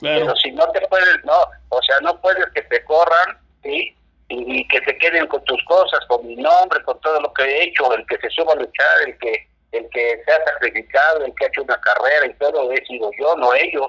Pero 0.00 0.34
si 0.36 0.50
no 0.50 0.66
te 0.72 0.80
puedes, 0.88 1.24
no, 1.24 1.36
o 1.68 1.82
sea, 1.82 1.96
no 2.00 2.20
puedes 2.20 2.44
que 2.54 2.62
te 2.62 2.84
corran, 2.84 3.38
¿sí? 3.62 3.96
Y, 4.28 4.60
y, 4.60 4.68
que 4.68 4.80
se 4.84 4.96
queden 4.98 5.26
con 5.28 5.44
tus 5.44 5.62
cosas, 5.64 6.00
con 6.08 6.26
mi 6.26 6.34
nombre, 6.36 6.82
con 6.82 6.98
todo 7.00 7.20
lo 7.20 7.32
que 7.34 7.44
he 7.44 7.64
hecho, 7.64 7.94
el 7.94 8.04
que 8.06 8.16
se 8.18 8.30
suba 8.30 8.54
a 8.54 8.56
luchar, 8.56 9.02
el 9.06 9.18
que 9.18 9.46
el 9.72 9.88
que 9.88 10.22
se 10.24 10.32
ha 10.32 10.44
sacrificado, 10.44 11.24
el 11.24 11.34
que 11.34 11.46
ha 11.46 11.48
hecho 11.48 11.62
una 11.62 11.80
carrera 11.80 12.26
y 12.26 12.34
todo, 12.34 12.70
he 12.72 12.84
sido 12.84 13.10
yo, 13.18 13.34
no 13.36 13.54
ellos. 13.54 13.88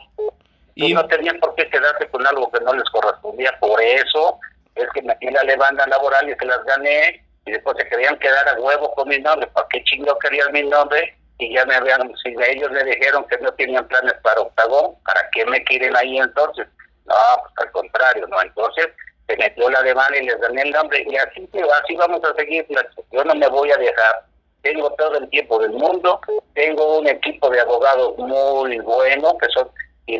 Y 0.76 0.94
no 0.94 1.06
tenían 1.08 1.40
por 1.40 1.54
qué 1.56 1.70
quedarse 1.70 2.08
con 2.08 2.26
algo 2.26 2.52
que 2.52 2.60
no 2.62 2.74
les 2.74 2.90
correspondía, 2.90 3.56
por 3.60 3.80
eso 3.82 4.40
es 4.76 4.88
que 4.94 5.04
metí 5.04 5.30
la 5.30 5.44
levanda 5.44 5.86
laboral 5.86 6.28
y 6.30 6.36
que 6.36 6.46
las 6.46 6.64
gané, 6.64 7.24
y 7.46 7.52
después 7.52 7.78
se 7.78 7.88
querían 7.88 8.18
quedar 8.18 8.48
a 8.50 8.60
huevo 8.60 8.92
con 8.96 9.08
mi 9.08 9.20
nombre, 9.20 9.46
¿para 9.48 9.68
qué 9.70 9.84
chingo 9.84 10.18
querían 10.20 10.52
mi 10.52 10.64
nombre? 10.64 11.16
Y 11.38 11.54
ya 11.54 11.66
me 11.66 11.76
habían, 11.76 12.12
si 12.24 12.34
ellos 12.48 12.72
me 12.72 12.84
dijeron 12.84 13.26
que 13.28 13.38
no 13.40 13.52
tenían 13.54 13.88
planes 13.88 14.14
para 14.24 14.42
Octagón, 14.42 14.96
¿para 15.06 15.30
qué 15.32 15.46
me 15.46 15.64
quieren 15.66 15.96
ahí 15.96 16.18
entonces? 16.18 16.68
No, 17.06 17.16
pues 17.42 17.68
al 17.68 17.72
contrario, 17.72 18.26
no, 18.28 18.42
entonces 18.42 18.88
se 19.28 19.38
metió 19.38 19.70
la 19.70 19.82
demanda 19.84 20.18
y 20.18 20.26
les 20.26 20.40
gané 20.40 20.62
el 20.64 20.72
nombre, 20.72 21.06
y 21.08 21.16
así, 21.18 21.48
así 21.84 21.96
vamos 21.96 22.24
a 22.24 22.34
seguir, 22.36 22.66
yo 23.12 23.24
no 23.26 23.36
me 23.36 23.48
voy 23.48 23.72
a 23.72 23.78
dejar 23.78 24.24
tengo 24.64 24.90
todo 24.92 25.18
el 25.18 25.30
tiempo 25.30 25.60
del 25.60 25.72
mundo, 25.72 26.20
tengo 26.56 27.00
un 27.00 27.08
equipo 27.08 27.50
de 27.50 27.60
abogados 27.60 28.18
muy 28.18 28.80
bueno, 28.80 29.38
que 29.38 29.48
son, 29.50 29.70
y 30.08 30.20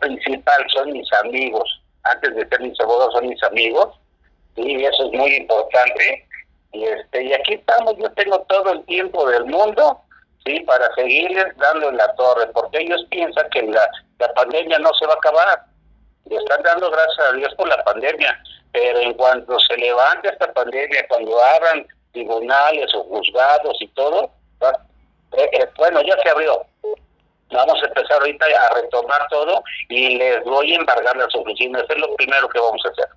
principal 0.00 0.66
son 0.74 0.92
mis 0.92 1.10
amigos, 1.14 1.80
antes 2.02 2.34
de 2.34 2.46
ser 2.48 2.60
mis 2.60 2.78
abogados 2.80 3.14
son 3.14 3.28
mis 3.28 3.42
amigos, 3.44 3.94
y 4.56 4.84
eso 4.84 5.06
es 5.06 5.12
muy 5.12 5.34
importante, 5.36 6.26
y 6.72 6.84
este 6.84 7.24
y 7.24 7.32
aquí 7.32 7.54
estamos, 7.54 7.96
yo 7.98 8.10
tengo 8.12 8.40
todo 8.48 8.72
el 8.72 8.84
tiempo 8.86 9.28
del 9.30 9.44
mundo, 9.46 10.00
sí, 10.44 10.60
para 10.60 10.92
seguirles 10.96 11.56
dando 11.56 11.88
en 11.88 11.96
la 11.96 12.12
torre, 12.16 12.48
porque 12.48 12.80
ellos 12.80 13.06
piensan 13.08 13.48
que 13.50 13.62
la, 13.62 13.88
la 14.18 14.34
pandemia 14.34 14.80
no 14.80 14.92
se 14.94 15.06
va 15.06 15.12
a 15.12 15.16
acabar, 15.16 15.62
y 16.28 16.34
están 16.34 16.60
dando 16.64 16.90
gracias 16.90 17.30
a 17.30 17.32
Dios 17.34 17.54
por 17.54 17.68
la 17.68 17.84
pandemia, 17.84 18.36
pero 18.72 18.98
en 18.98 19.14
cuanto 19.14 19.60
se 19.60 19.76
levante 19.76 20.28
esta 20.28 20.52
pandemia, 20.52 21.06
cuando 21.08 21.40
abran 21.40 21.86
tribunales 22.16 22.94
o 22.94 23.04
juzgados 23.04 23.76
y 23.80 23.88
todo, 23.88 24.30
eh, 25.36 25.48
eh, 25.52 25.68
bueno, 25.76 26.00
ya 26.02 26.16
se 26.22 26.30
abrió. 26.30 26.64
Vamos 27.52 27.82
a 27.82 27.86
empezar 27.86 28.18
ahorita 28.20 28.46
a 28.46 28.74
retomar 28.74 29.28
todo 29.28 29.62
y 29.88 30.16
les 30.16 30.42
voy 30.44 30.72
a 30.72 30.76
embargar 30.76 31.16
las 31.16 31.32
oficinas. 31.34 31.84
es 31.88 31.98
lo 31.98 32.14
primero 32.16 32.48
que 32.48 32.58
vamos 32.58 32.82
a 32.86 32.88
hacer. 32.88 33.08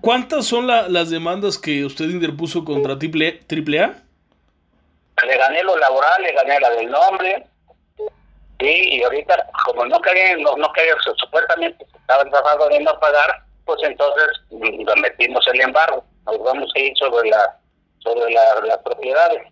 ¿Cuántas 0.00 0.46
son 0.46 0.66
las 0.68 1.10
demandas 1.10 1.58
que 1.58 1.84
usted 1.84 2.04
interpuso 2.04 2.64
contra 2.64 2.98
Triple, 2.98 3.40
AAA? 3.50 3.94
le 5.26 5.38
gané 5.38 5.62
lo 5.62 5.76
laboral, 5.78 6.22
le 6.22 6.32
gané 6.32 6.60
la 6.60 6.70
del 6.70 6.90
nombre, 6.90 7.46
sí, 8.60 8.96
y 8.96 9.02
ahorita, 9.02 9.48
como 9.64 9.86
no 9.86 10.00
querían, 10.00 10.42
no, 10.42 10.56
no 10.56 10.72
querían, 10.72 10.96
supuestamente 11.16 11.86
estaban 11.94 12.30
tratando 12.30 12.68
de 12.68 12.80
no 12.80 12.98
pagar, 12.98 13.42
pues 13.64 13.80
entonces 13.84 14.28
mm, 14.50 15.00
metimos 15.00 15.46
el 15.52 15.60
embargo, 15.60 16.04
nos 16.26 16.38
vamos 16.42 16.70
a 16.74 16.78
ir 16.78 16.96
sobre 16.96 17.30
la 17.30 17.58
sobre 17.98 18.32
la, 18.32 18.42
las 18.66 18.78
propiedades. 18.78 19.42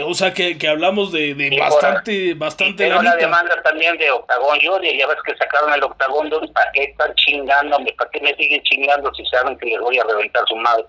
O 0.00 0.14
sea 0.14 0.32
que, 0.32 0.56
que 0.56 0.68
hablamos 0.68 1.12
de, 1.12 1.34
de 1.34 1.58
bastante, 1.58 2.32
bastante. 2.32 2.88
Tengo 2.88 3.02
la 3.02 3.14
demanda 3.14 3.62
también 3.62 3.98
de 3.98 4.10
Octagón 4.10 4.58
Junior, 4.58 4.96
ya 4.96 5.06
ves 5.06 5.18
que 5.26 5.36
sacaron 5.36 5.70
el 5.74 5.82
Octagón 5.84 6.30
Junior, 6.30 6.50
¿para 6.54 6.72
qué 6.72 6.84
están 6.84 7.14
chingándome? 7.16 7.92
¿Para 7.92 8.10
qué 8.10 8.20
me 8.20 8.34
siguen 8.36 8.62
chingando 8.62 9.12
si 9.12 9.26
saben 9.26 9.58
que 9.58 9.66
les 9.66 9.80
voy 9.80 9.98
a 9.98 10.04
reventar 10.04 10.44
su 10.48 10.56
madre? 10.56 10.86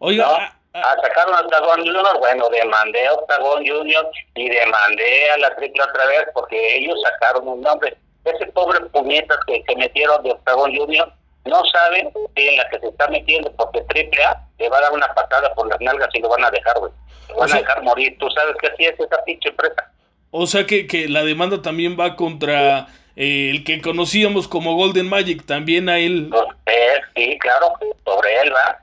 Oiga, 0.00 0.26
¿No? 0.26 0.34
Ah, 0.34 0.52
ah, 0.74 0.96
sacaron 1.00 1.34
a 1.36 1.40
Octagón 1.42 1.86
Junior, 1.86 2.18
bueno, 2.18 2.48
demandé 2.48 3.06
a 3.06 3.12
Octagón 3.12 3.64
Junior 3.64 4.10
y 4.34 4.48
demandé 4.48 5.30
a 5.30 5.38
la 5.38 5.54
triple 5.54 5.82
otra 5.84 6.06
vez 6.06 6.26
porque 6.34 6.76
ellos 6.76 7.00
sacaron 7.02 7.46
un 7.46 7.60
nombre. 7.60 7.96
Ese 8.24 8.46
pobre 8.46 8.80
puñetas 8.86 9.38
que, 9.46 9.62
que 9.62 9.76
metieron 9.76 10.24
de 10.24 10.32
Octagón 10.32 10.76
Junior 10.76 11.12
no 11.48 11.64
saben 11.66 12.10
en 12.34 12.56
la 12.56 12.68
que 12.68 12.80
se 12.80 12.88
está 12.88 13.08
metiendo 13.08 13.52
porque 13.52 13.80
triple 13.88 14.22
A 14.24 14.40
le 14.58 14.68
va 14.68 14.78
a 14.78 14.82
dar 14.82 14.92
una 14.92 15.12
patada 15.14 15.52
por 15.54 15.68
las 15.68 15.80
nalgas 15.80 16.08
y 16.14 16.20
lo 16.20 16.28
van 16.28 16.44
a 16.44 16.50
dejar, 16.50 16.78
güey. 16.78 16.92
Lo 17.28 17.36
van 17.36 17.52
a 17.52 17.58
dejar 17.58 17.82
morir. 17.82 18.16
Tú 18.18 18.28
sabes 18.30 18.56
que 18.60 18.68
así 18.68 18.84
es 18.84 18.98
esa 18.98 19.22
pinche 19.24 19.48
empresa. 19.48 19.90
O 20.30 20.46
sea 20.46 20.66
que, 20.66 20.86
que 20.86 21.08
la 21.08 21.24
demanda 21.24 21.62
también 21.62 21.98
va 21.98 22.16
contra 22.16 22.86
eh, 23.16 23.50
el 23.50 23.64
que 23.64 23.80
conocíamos 23.80 24.46
como 24.46 24.76
Golden 24.76 25.08
Magic, 25.08 25.44
también 25.44 25.88
a 25.88 25.98
él. 25.98 26.28
Pues, 26.30 26.44
eh, 26.66 27.00
sí, 27.16 27.38
claro, 27.40 27.72
sobre 28.04 28.40
él 28.42 28.52
va. 28.54 28.78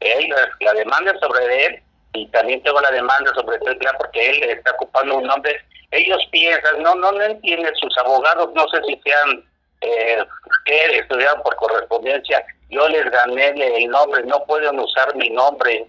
Él, 0.00 0.28
la 0.60 0.72
demanda 0.74 1.12
es 1.12 1.20
sobre 1.20 1.66
él 1.66 1.82
y 2.14 2.26
también 2.28 2.62
tengo 2.62 2.80
la 2.80 2.90
demanda 2.90 3.32
sobre 3.34 3.58
Triple 3.58 3.88
A 3.88 3.98
porque 3.98 4.30
él 4.30 4.42
está 4.44 4.72
ocupando 4.72 5.18
un 5.18 5.24
nombre. 5.24 5.60
Ellos 5.90 6.18
piensan, 6.30 6.82
no, 6.82 6.94
no, 6.94 7.12
no 7.12 7.22
entienden 7.22 7.74
sus 7.76 7.96
abogados, 7.98 8.50
no 8.54 8.66
sé 8.68 8.82
si 8.86 9.00
sean 9.04 9.44
eh, 9.80 10.24
que 10.64 10.98
estudiaron 10.98 11.42
por 11.42 11.56
correspondencia, 11.56 12.44
yo 12.70 12.88
les 12.88 13.04
gané 13.10 13.48
el 13.48 13.88
nombre, 13.88 14.22
no 14.24 14.44
pueden 14.44 14.78
usar 14.78 15.14
mi 15.16 15.30
nombre. 15.30 15.86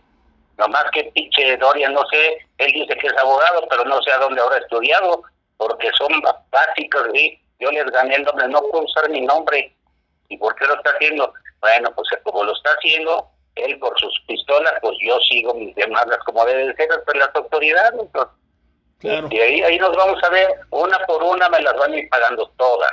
Nomás 0.58 0.86
que 0.92 1.04
pinche 1.06 1.58
Dorian, 1.58 1.94
no 1.94 2.02
sé, 2.12 2.38
él 2.58 2.72
dice 2.72 2.96
que 2.98 3.08
es 3.08 3.18
abogado, 3.18 3.68
pero 3.70 3.86
no 3.86 4.02
sé 4.02 4.12
a 4.12 4.18
dónde 4.18 4.42
habrá 4.42 4.58
estudiado, 4.58 5.24
porque 5.58 5.90
son 5.98 6.22
básicos, 6.52 7.08
y 7.14 7.40
yo 7.60 7.72
les 7.72 7.86
gané 7.92 8.16
el 8.16 8.24
nombre, 8.24 8.48
no 8.48 8.62
puedo 8.62 8.86
usar 8.86 9.10
mi 9.10 9.22
nombre. 9.22 9.74
¿Y 10.30 10.38
por 10.38 10.56
qué 10.56 10.66
lo 10.66 10.76
está 10.76 10.92
haciendo? 10.92 11.34
Bueno, 11.62 11.92
pues 11.96 12.08
como 12.24 12.44
lo 12.44 12.54
está 12.54 12.72
haciendo, 12.72 13.30
él 13.56 13.80
por 13.80 13.98
sus 14.00 14.20
pistolas, 14.28 14.74
pues 14.82 14.98
yo 15.02 15.18
sigo 15.30 15.54
mis 15.54 15.74
demandas 15.76 16.20
como 16.26 16.46
deben 16.46 16.76
ser 16.76 16.92
ante 16.92 17.18
las 17.18 17.30
autoridades. 17.36 18.02
Claro. 19.00 19.28
Y 19.32 19.40
ahí, 19.40 19.62
ahí 19.62 19.78
nos 19.80 19.96
vamos 19.96 20.24
a 20.24 20.30
ver, 20.30 20.48
una 20.72 20.98
por 21.06 21.24
una 21.24 21.50
me 21.50 21.62
las 21.62 21.76
van 21.78 21.94
a 21.94 21.98
ir 21.98 22.10
pagando 22.10 22.52
todas 22.58 22.92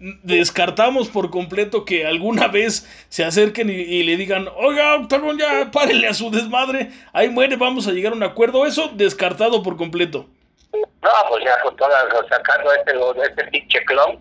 descartamos 0.00 1.08
por 1.08 1.30
completo 1.30 1.84
que 1.84 2.06
alguna 2.06 2.48
vez 2.48 2.88
se 3.08 3.24
acerquen 3.24 3.68
y, 3.68 4.02
le 4.02 4.16
digan, 4.16 4.48
oiga, 4.56 4.96
Octagon, 4.96 5.38
ya 5.38 5.70
párenle 5.70 6.08
a 6.08 6.14
su 6.14 6.30
desmadre, 6.30 6.90
ahí 7.12 7.28
muere, 7.28 7.56
vamos 7.56 7.86
a 7.86 7.92
llegar 7.92 8.12
a 8.12 8.16
un 8.16 8.22
acuerdo. 8.22 8.66
Eso 8.66 8.88
descartado 8.94 9.62
por 9.62 9.76
completo. 9.76 10.26
No, 10.72 11.10
pues 11.28 11.44
ya 11.44 11.60
con 11.62 11.76
todas, 11.76 12.04
sacando 12.28 12.72
este, 12.72 12.92
este 13.26 13.44
pinche 13.50 13.84
clon, 13.84 14.18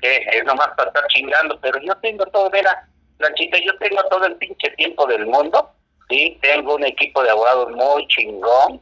que 0.00 0.16
es 0.32 0.44
nomás 0.44 0.68
para 0.76 0.88
estar 0.88 1.06
chingando, 1.08 1.58
pero 1.60 1.80
yo 1.80 1.94
tengo 1.96 2.26
todo, 2.26 2.50
mira, 2.50 2.86
Lanchita, 3.18 3.58
yo 3.64 3.76
tengo 3.78 4.02
todo 4.10 4.26
el 4.26 4.34
pinche 4.36 4.70
tiempo 4.70 5.06
del 5.06 5.26
mundo, 5.26 5.70
¿sí? 6.08 6.38
Tengo 6.42 6.74
un 6.74 6.84
equipo 6.84 7.22
de 7.22 7.30
abogados 7.30 7.70
muy 7.70 8.06
chingón, 8.08 8.80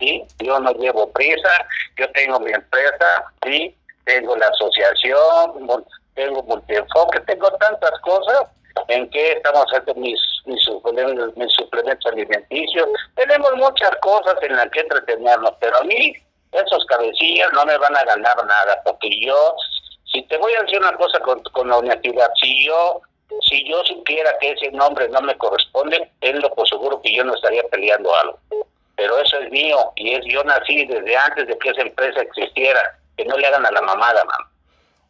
¿sí? 0.00 0.24
Yo 0.38 0.58
no 0.58 0.72
llevo 0.74 1.12
prisa, 1.12 1.66
yo 1.98 2.10
tengo 2.12 2.40
mi 2.40 2.52
empresa, 2.52 3.24
¿sí? 3.44 3.76
Tengo 4.04 4.36
la 4.36 4.46
asociación, 4.46 5.66
tengo 6.14 6.42
multienfoque, 6.42 7.20
tengo 7.20 7.50
tantas 7.52 7.98
cosas 8.00 8.46
en 8.88 9.08
que 9.10 9.32
estamos 9.32 9.64
haciendo 9.66 9.94
mis, 9.94 10.18
mis, 10.46 10.62
suplementos, 10.62 11.36
mis 11.36 11.52
suplementos 11.52 12.12
alimenticios. 12.12 12.88
Tenemos 13.14 13.54
muchas 13.56 13.90
cosas 14.00 14.34
en 14.42 14.56
las 14.56 14.68
que 14.70 14.80
entretenernos, 14.80 15.52
pero 15.60 15.78
a 15.78 15.84
mí 15.84 16.14
esos 16.52 16.84
cabecillas 16.86 17.52
no 17.52 17.64
me 17.64 17.76
van 17.78 17.96
a 17.96 18.04
ganar 18.04 18.36
nada, 18.46 18.82
porque 18.84 19.08
yo, 19.20 19.56
si 20.12 20.22
te 20.24 20.36
voy 20.36 20.52
a 20.54 20.62
decir 20.62 20.78
una 20.78 20.96
cosa 20.96 21.18
con, 21.20 21.68
la 21.68 21.78
honestidad, 21.78 22.28
si 22.40 22.66
yo 22.66 23.00
si 23.48 23.66
yo 23.66 23.82
supiera 23.84 24.30
que 24.40 24.50
ese 24.50 24.70
nombre 24.72 25.08
no 25.08 25.22
me 25.22 25.34
corresponde, 25.38 26.10
es 26.20 26.34
lo 26.34 26.50
por 26.54 26.68
seguro 26.68 27.00
que 27.00 27.14
yo 27.14 27.24
no 27.24 27.34
estaría 27.34 27.62
peleando 27.70 28.14
algo. 28.14 28.38
Pero 28.94 29.18
eso 29.18 29.38
es 29.38 29.50
mío 29.50 29.78
y 29.96 30.12
es 30.12 30.20
yo 30.26 30.44
nací 30.44 30.84
desde 30.84 31.16
antes 31.16 31.46
de 31.46 31.56
que 31.56 31.70
esa 31.70 31.80
empresa 31.80 32.20
existiera 32.20 32.98
que 33.16 33.24
no 33.24 33.36
le 33.36 33.46
hagan 33.46 33.64
a 33.66 33.70
la 33.70 33.82
mamada, 33.82 34.24
mamá. 34.24 34.52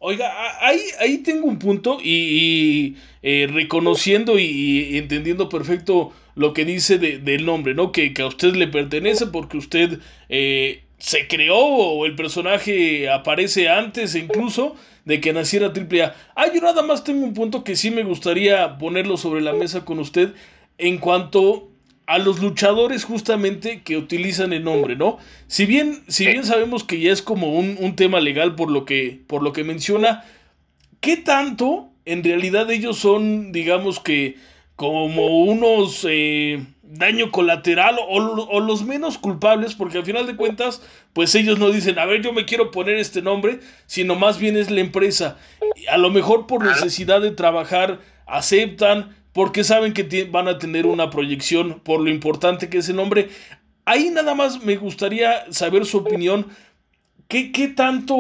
Oiga, 0.05 0.33
ahí, 0.67 0.81
ahí 0.99 1.19
tengo 1.19 1.47
un 1.47 1.61
punto 1.61 1.99
y, 2.03 2.97
eh, 3.23 3.49
reconociendo 3.49 4.37
y, 4.37 4.99
entendiendo 4.99 5.49
perfecto 5.49 6.13
lo 6.35 6.55
que 6.55 6.65
dice 6.65 6.99
de, 6.99 7.19
del 7.19 7.47
nombre, 7.47 7.75
¿no? 7.75 7.93
Que, 7.93 8.13
que, 8.13 8.23
a 8.23 8.27
usted 8.27 8.57
le 8.57 8.67
pertenece 8.67 9.27
porque 9.27 9.59
usted 9.59 10.01
eh, 10.29 10.83
se 10.99 11.29
creó 11.29 11.57
o 11.57 12.07
el 12.07 12.17
personaje 12.17 13.11
aparece 13.11 13.69
antes 13.69 14.17
incluso 14.17 14.75
de 15.05 15.21
que 15.21 15.33
naciera 15.33 15.73
Triple 15.73 16.05
A. 16.05 16.17
Ah, 16.35 16.47
yo 16.53 16.61
nada 16.61 16.83
más 16.83 17.05
tengo 17.05 17.25
un 17.25 17.35
punto 17.35 17.63
que 17.63 17.77
sí 17.77 17.91
me 17.91 18.03
gustaría 18.03 18.79
ponerlo 18.79 19.17
sobre 19.17 19.41
la 19.41 19.53
mesa 19.53 19.85
con 19.85 19.99
usted 19.99 20.35
en 20.79 20.99
cuanto 20.99 21.72
a 22.07 22.19
los 22.19 22.41
luchadores 22.41 23.05
justamente 23.05 23.83
que 23.83 23.97
utilizan 23.97 24.53
el 24.53 24.65
nombre, 24.65 24.97
¿no? 24.97 25.19
Si 25.47 25.67
bien, 25.67 26.03
si 26.09 26.27
bien 26.27 26.45
sabemos 26.45 26.85
que 26.85 27.01
ya 27.01 27.13
es 27.13 27.23
como 27.23 27.59
un, 27.59 27.77
un, 27.79 27.97
tema 27.97 28.21
legal 28.21 28.55
por 28.55 28.71
lo 28.71 28.85
que, 28.85 29.21
por 29.27 29.43
lo 29.43 29.53
que 29.53 29.65
menciona, 29.65 30.25
¿qué 31.01 31.17
tanto 31.17 31.91
en 32.05 32.25
realidad 32.25 32.71
ellos 32.71 32.99
son, 32.99 33.53
digamos 33.53 34.01
que, 34.01 34.37
como 34.75 35.45
unos 35.45 36.05
eh, 36.09 36.65
daño 36.83 37.31
colateral 37.31 37.97
o, 38.01 38.17
o, 38.17 38.61
los 38.61 38.85
menos 38.85 39.17
culpables? 39.17 39.75
Porque 39.75 39.99
al 39.99 40.05
final 40.05 40.27
de 40.27 40.35
cuentas, 40.37 40.83
pues 41.13 41.35
ellos 41.37 41.59
no 41.59 41.71
dicen, 41.71 41.99
a 42.01 42.07
ver, 42.07 42.21
yo 42.21 42.33
me 42.33 42.47
quiero 42.47 42.73
poner 42.73 42.97
este 42.97 43.23
nombre, 43.23 43.61
sino 43.87 44.17
más 44.17 44.39
bien 44.39 44.57
es 44.57 44.71
la 44.71 44.81
empresa. 44.81 45.39
A 45.89 45.99
lo 45.99 46.11
mejor 46.11 46.49
por 46.49 46.65
necesidad 46.65 47.21
de 47.21 47.31
trabajar, 47.31 48.01
aceptan, 48.27 49.15
porque 49.33 49.65
saben 49.65 49.95
que 49.95 50.29
van 50.31 50.49
a 50.49 50.59
tener 50.59 50.87
una 50.87 51.11
proyección 51.11 51.81
por 51.81 52.01
lo 52.01 52.11
importante 52.11 52.69
que 52.69 52.79
es 52.79 52.89
el 52.89 52.97
nombre. 52.97 53.31
Ahí 53.85 54.11
nada 54.11 54.35
más 54.35 54.63
me 54.63 54.77
gustaría 54.77 55.51
saber 55.53 55.87
su 55.87 55.99
opinión. 55.99 56.55
¿Qué, 57.29 57.51
¿Qué, 57.51 57.69
tanto 57.69 58.15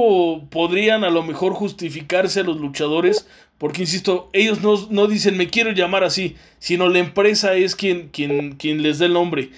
podrían 0.50 1.04
a 1.04 1.10
lo 1.10 1.22
mejor 1.22 1.52
justificarse 1.52 2.40
a 2.40 2.44
los 2.44 2.56
luchadores? 2.56 3.28
Porque, 3.58 3.82
insisto, 3.82 4.30
ellos 4.32 4.62
no, 4.62 4.74
no, 4.90 5.06
dicen 5.06 5.36
me 5.36 5.50
quiero 5.50 5.70
llamar 5.70 6.02
así, 6.02 6.36
sino 6.58 6.88
la 6.88 6.98
empresa 6.98 7.52
es 7.52 7.76
quien, 7.76 8.08
quien, 8.08 8.56
quien 8.56 8.82
les 8.82 8.98
da 8.98 9.06
el 9.06 9.12
nombre. 9.12 9.50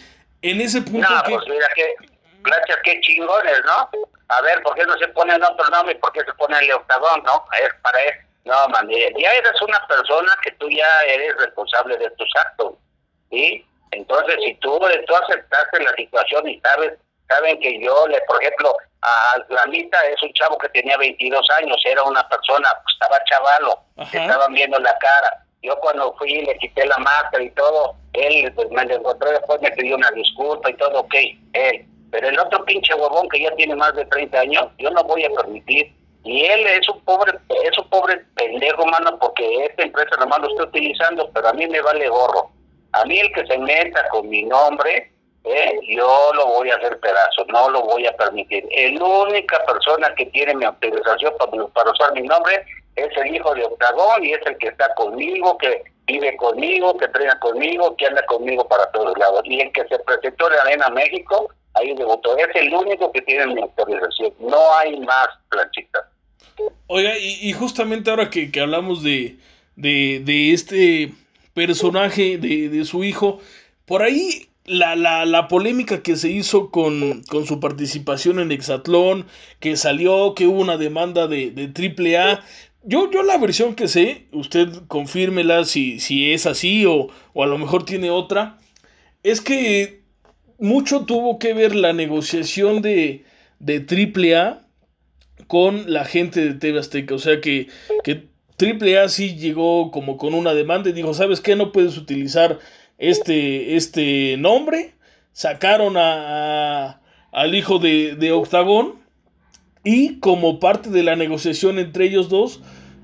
En 0.43 0.61
ese 0.61 0.83
punto... 0.83 1.09
No, 1.09 1.23
pues 1.23 1.45
mira, 1.49 1.67
qué, 1.75 1.95
planchas, 2.43 2.77
qué 2.85 3.01
chingones, 3.01 3.61
¿no? 3.65 3.89
A 4.29 4.41
ver, 4.43 4.63
¿por 4.63 4.75
qué 4.75 4.85
no 4.85 4.99
se 4.99 5.09
ponen 5.09 5.43
otro 5.43 5.69
nombre? 5.71 5.95
¿Por 5.97 6.13
qué 6.13 6.21
se 6.21 6.33
pone 6.35 6.59
el 6.59 6.73
octagón, 6.73 7.23
no? 7.25 7.45
Es 7.63 7.73
para 7.81 8.03
eso. 8.03 8.24
No, 8.45 8.69
man, 8.69 8.89
ya 8.91 9.33
eres 9.33 9.63
una 9.63 9.87
persona 9.87 10.37
que 10.43 10.53
tú 10.53 10.69
ya 10.69 11.03
eres 11.03 11.35
responsable 11.37 11.97
de 11.97 12.11
tus 12.11 12.29
actos, 12.37 12.75
¿sí? 13.31 13.67
Entonces, 13.91 14.37
si 14.45 14.55
tú, 14.57 14.79
tú 15.07 15.17
aceptaste 15.17 15.83
la 15.83 15.95
situación 15.95 16.49
y 16.49 16.61
sabes, 16.61 16.93
saben 17.29 17.59
que 17.61 17.81
yo, 17.83 18.07
le, 18.09 18.21
por 18.23 18.43
ejemplo, 18.43 18.77
a 19.03 19.37
Lamita 19.49 19.99
es 20.09 20.23
un 20.23 20.33
chavo 20.33 20.59
que 20.59 20.69
tenía 20.71 20.97
22 20.99 21.49
años, 21.59 21.81
era 21.87 22.03
una 22.03 22.27
persona, 22.29 22.69
estaba 22.89 23.23
chavalo, 23.25 23.79
estaban 24.13 24.53
viendo 24.53 24.79
la 24.79 24.97
cara. 24.99 25.45
Yo 25.63 25.79
cuando 25.81 26.15
fui 26.19 26.43
le 26.43 26.59
quité 26.59 26.85
la 26.87 26.99
máscara 26.99 27.43
y 27.43 27.51
todo, 27.51 27.95
él 28.13 28.53
pues, 28.55 28.71
me 28.71 28.83
encontró 28.83 29.31
después, 29.31 29.61
me 29.63 29.71
pidió 29.73 29.97
una 29.97 30.11
disculpa 30.11 30.71
y 30.71 30.75
todo, 30.75 31.01
ok, 31.01 31.15
él. 31.55 31.87
Pero 32.11 32.29
el 32.29 32.39
otro 32.39 32.65
pinche 32.65 32.95
huevón 32.95 33.29
que 33.29 33.41
ya 33.41 33.51
tiene 33.57 33.75
más 33.75 33.95
de 33.95 34.05
30 34.05 34.39
años, 34.39 34.67
yo 34.79 34.91
no 34.91 35.03
voy 35.05 35.25
a 35.25 35.31
permitir 35.31 35.93
y 36.25 36.43
él 36.47 36.67
es 36.67 36.89
un 36.89 37.01
pobre, 37.05 37.39
es 37.65 37.79
un 37.79 37.89
pobre 37.91 38.17
pendejo, 38.35 38.87
mano, 38.87 39.19
porque 39.19 39.67
esta 39.67 39.83
empresa 39.83 40.17
nomás 40.19 40.41
lo 40.41 40.49
está 40.49 40.65
utilizando, 40.65 41.31
pero 41.35 41.49
a 41.49 41.53
mí 41.53 41.67
me 41.67 41.83
vale 41.83 42.09
gorro. 42.09 42.51
A 42.93 43.05
mí 43.05 43.19
el 43.19 43.31
que 43.33 43.47
se 43.47 43.59
meta 43.59 44.09
con 44.09 44.29
mi 44.31 44.43
nombre, 44.45 45.13
eh, 45.45 45.79
yo 45.87 46.31
lo 46.35 46.47
voy 46.47 46.71
a 46.71 46.77
hacer 46.77 46.99
pedazo, 47.01 47.45
no 47.49 47.69
lo 47.69 47.83
voy 47.83 48.07
a 48.07 48.17
permitir. 48.17 48.67
La 48.99 49.05
única 49.05 49.63
persona 49.67 50.15
que 50.15 50.25
tiene 50.27 50.55
mi 50.55 50.65
autorización 50.65 51.35
para, 51.75 51.91
usar 51.91 52.15
mi 52.15 52.23
nombre 52.23 52.65
es 52.97 53.15
el 53.19 53.35
hijo 53.35 53.55
de 53.55 53.65
Octagón 53.65 54.25
y 54.25 54.33
es 54.33 54.41
el 54.47 54.57
que 54.57 54.69
está 54.69 54.95
conmigo, 54.95 55.59
que 55.59 55.83
vive 56.07 56.35
conmigo, 56.39 56.97
que 56.97 57.05
entrena 57.05 57.39
conmigo, 57.41 57.95
que 57.97 58.07
anda 58.07 58.25
conmigo 58.25 58.67
para 58.67 58.91
todos 58.93 59.19
lados. 59.19 59.43
Y 59.45 59.61
el 59.61 59.73
que 59.73 59.87
se 59.89 59.99
presentó 59.99 60.51
en 60.51 60.61
Arena 60.61 60.89
México, 60.89 61.49
ahí 61.75 61.95
debutó. 61.95 62.35
Es 62.39 62.49
el 62.55 62.73
único 62.73 63.13
que 63.13 63.21
tiene 63.23 63.49
mi 63.49 63.61
autorización. 63.61 64.33
No 64.39 64.75
hay 64.77 64.99
más 65.01 65.29
planchitas. 65.51 66.14
Oiga, 66.87 67.19
y, 67.19 67.53
justamente 67.53 68.11
ahora 68.11 68.31
que, 68.31 68.51
hablamos 68.61 69.03
de, 69.03 69.39
de, 69.77 70.53
este 70.53 71.13
personaje, 71.55 72.39
de, 72.39 72.85
su 72.85 73.05
hijo, 73.05 73.41
por 73.87 74.03
ahí 74.03 74.49
la, 74.67 74.95
la, 74.95 75.25
la, 75.25 75.49
polémica 75.49 76.03
que 76.03 76.17
se 76.17 76.31
hizo 76.31 76.71
con, 76.71 77.23
con, 77.25 77.47
su 77.47 77.59
participación 77.59 78.39
en 78.39 78.53
Exatlón, 78.53 79.27
que 79.61 79.77
salió, 79.77 80.35
que 80.35 80.47
hubo 80.47 80.61
una 80.61 80.77
demanda 80.77 81.27
de, 81.27 81.51
de 81.51 82.17
AAA. 82.17 82.45
Yo, 82.83 83.11
yo 83.11 83.23
la 83.23 83.39
versión 83.39 83.75
que 83.75 83.89
sé, 83.89 84.27
usted 84.33 84.69
confírmela 84.87 85.65
si, 85.65 86.01
si 86.01 86.33
es 86.33 86.47
así 86.47 86.85
o, 86.85 87.09
o 87.33 87.43
a 87.43 87.47
lo 87.47 87.57
mejor 87.57 87.85
tiene 87.85 88.11
otra, 88.11 88.59
es 89.23 89.41
que 89.41 90.03
mucho 90.59 91.07
tuvo 91.07 91.39
que 91.39 91.55
ver 91.55 91.75
la 91.75 91.93
negociación 91.93 92.83
de, 92.83 93.25
de 93.59 94.35
AAA 94.35 94.64
con 95.47 95.93
la 95.93 96.05
gente 96.05 96.41
de 96.41 96.55
TV 96.55 96.79
Azteca. 96.79 97.15
O 97.15 97.19
sea 97.19 97.41
que, 97.41 97.69
que 98.03 98.29
AAA 98.61 99.09
sí 99.09 99.37
llegó 99.37 99.91
como 99.91 100.17
con 100.17 100.35
una 100.35 100.55
demanda 100.55 100.91
y 100.91 100.93
dijo, 100.93 101.15
¿sabes 101.15 101.41
qué? 101.41 101.57
No 101.57 101.73
puedes 101.73 101.97
utilizar 101.97 102.59
este, 102.99 103.77
este 103.77 104.37
nombre. 104.39 104.95
Sacaron 105.33 105.97
a, 105.97 107.01
al 107.33 107.55
hijo 107.55 107.79
de, 107.79 108.15
de 108.15 108.33
Octagón 108.33 109.05
y 109.83 110.19
como 110.21 110.61
parte 110.61 110.91
de 110.91 111.03
la 111.03 111.17
negociación 111.17 111.79
entre 111.79 112.07
ellos 112.07 112.29
dos, 112.29 112.63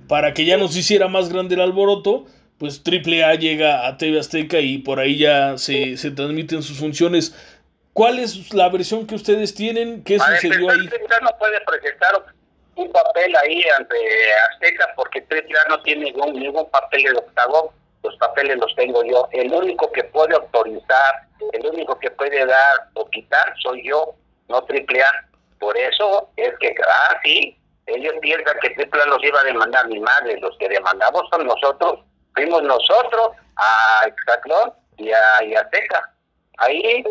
para 0.09 0.33
que 0.33 0.45
ya 0.45 0.57
nos 0.57 0.77
hiciera 0.77 1.09
más 1.09 1.29
grande 1.29 1.55
el 1.55 1.61
alboroto, 1.61 2.25
pues 2.59 2.83
AAA 2.85 3.35
llega 3.37 3.87
a 3.87 3.97
TV 3.97 4.19
Azteca 4.19 4.61
y 4.61 4.79
por 4.79 4.99
ahí 4.99 5.17
ya 5.17 5.59
se, 5.59 5.97
se 5.97 6.11
transmiten 6.11 6.63
sus 6.63 6.79
funciones. 6.79 7.35
¿Cuál 8.01 8.19
es 8.19 8.55
la 8.55 8.71
versión 8.71 9.07
que 9.07 9.15
ustedes 9.15 9.55
tienen? 9.55 10.03
¿Qué 10.03 10.19
sucedió 10.19 10.71
ahí? 10.71 10.89
no 11.21 11.39
puede 11.39 11.61
presentar 11.61 12.25
un 12.75 12.91
papel 12.91 13.37
ahí 13.37 13.63
ante 13.77 13.95
Azteca 14.49 14.91
porque 14.97 15.23
AAA 15.31 15.69
no 15.69 15.83
tiene 15.83 16.05
ningún, 16.07 16.33
ningún 16.33 16.67
papel 16.71 17.03
de 17.03 17.19
octagón 17.19 17.67
los 18.03 18.17
papeles 18.17 18.57
los 18.57 18.75
tengo 18.75 19.05
yo. 19.05 19.29
El 19.33 19.53
único 19.53 19.93
que 19.93 20.03
puede 20.05 20.35
autorizar, 20.35 21.29
el 21.53 21.67
único 21.67 21.99
que 21.99 22.11
puede 22.13 22.47
dar 22.47 22.89
o 22.95 23.07
quitar 23.11 23.53
soy 23.63 23.87
yo, 23.87 24.15
no 24.49 24.65
triple 24.65 25.03
A. 25.03 25.13
Por 25.59 25.77
eso 25.77 26.31
es 26.37 26.55
que, 26.59 26.75
ah, 26.89 27.21
sí, 27.23 27.55
ellos 27.85 28.15
piensan 28.23 28.59
que 28.63 28.71
triple 28.71 29.03
A 29.03 29.07
los 29.09 29.23
iba 29.23 29.41
a 29.41 29.45
demandar 29.45 29.87
mi 29.89 30.01
madre. 30.01 30.41
Los 30.41 30.57
que 30.57 30.71
demandamos 30.71 31.25
son 31.31 31.47
nosotros. 31.47 32.01
Fuimos 32.35 32.63
nosotros 32.63 33.33
a 33.57 34.07
Exatlón 34.07 34.73
y 34.97 35.13
a, 35.13 35.45
y 35.45 35.55
Azteca. 35.55 36.15
Ahí, 36.57 37.05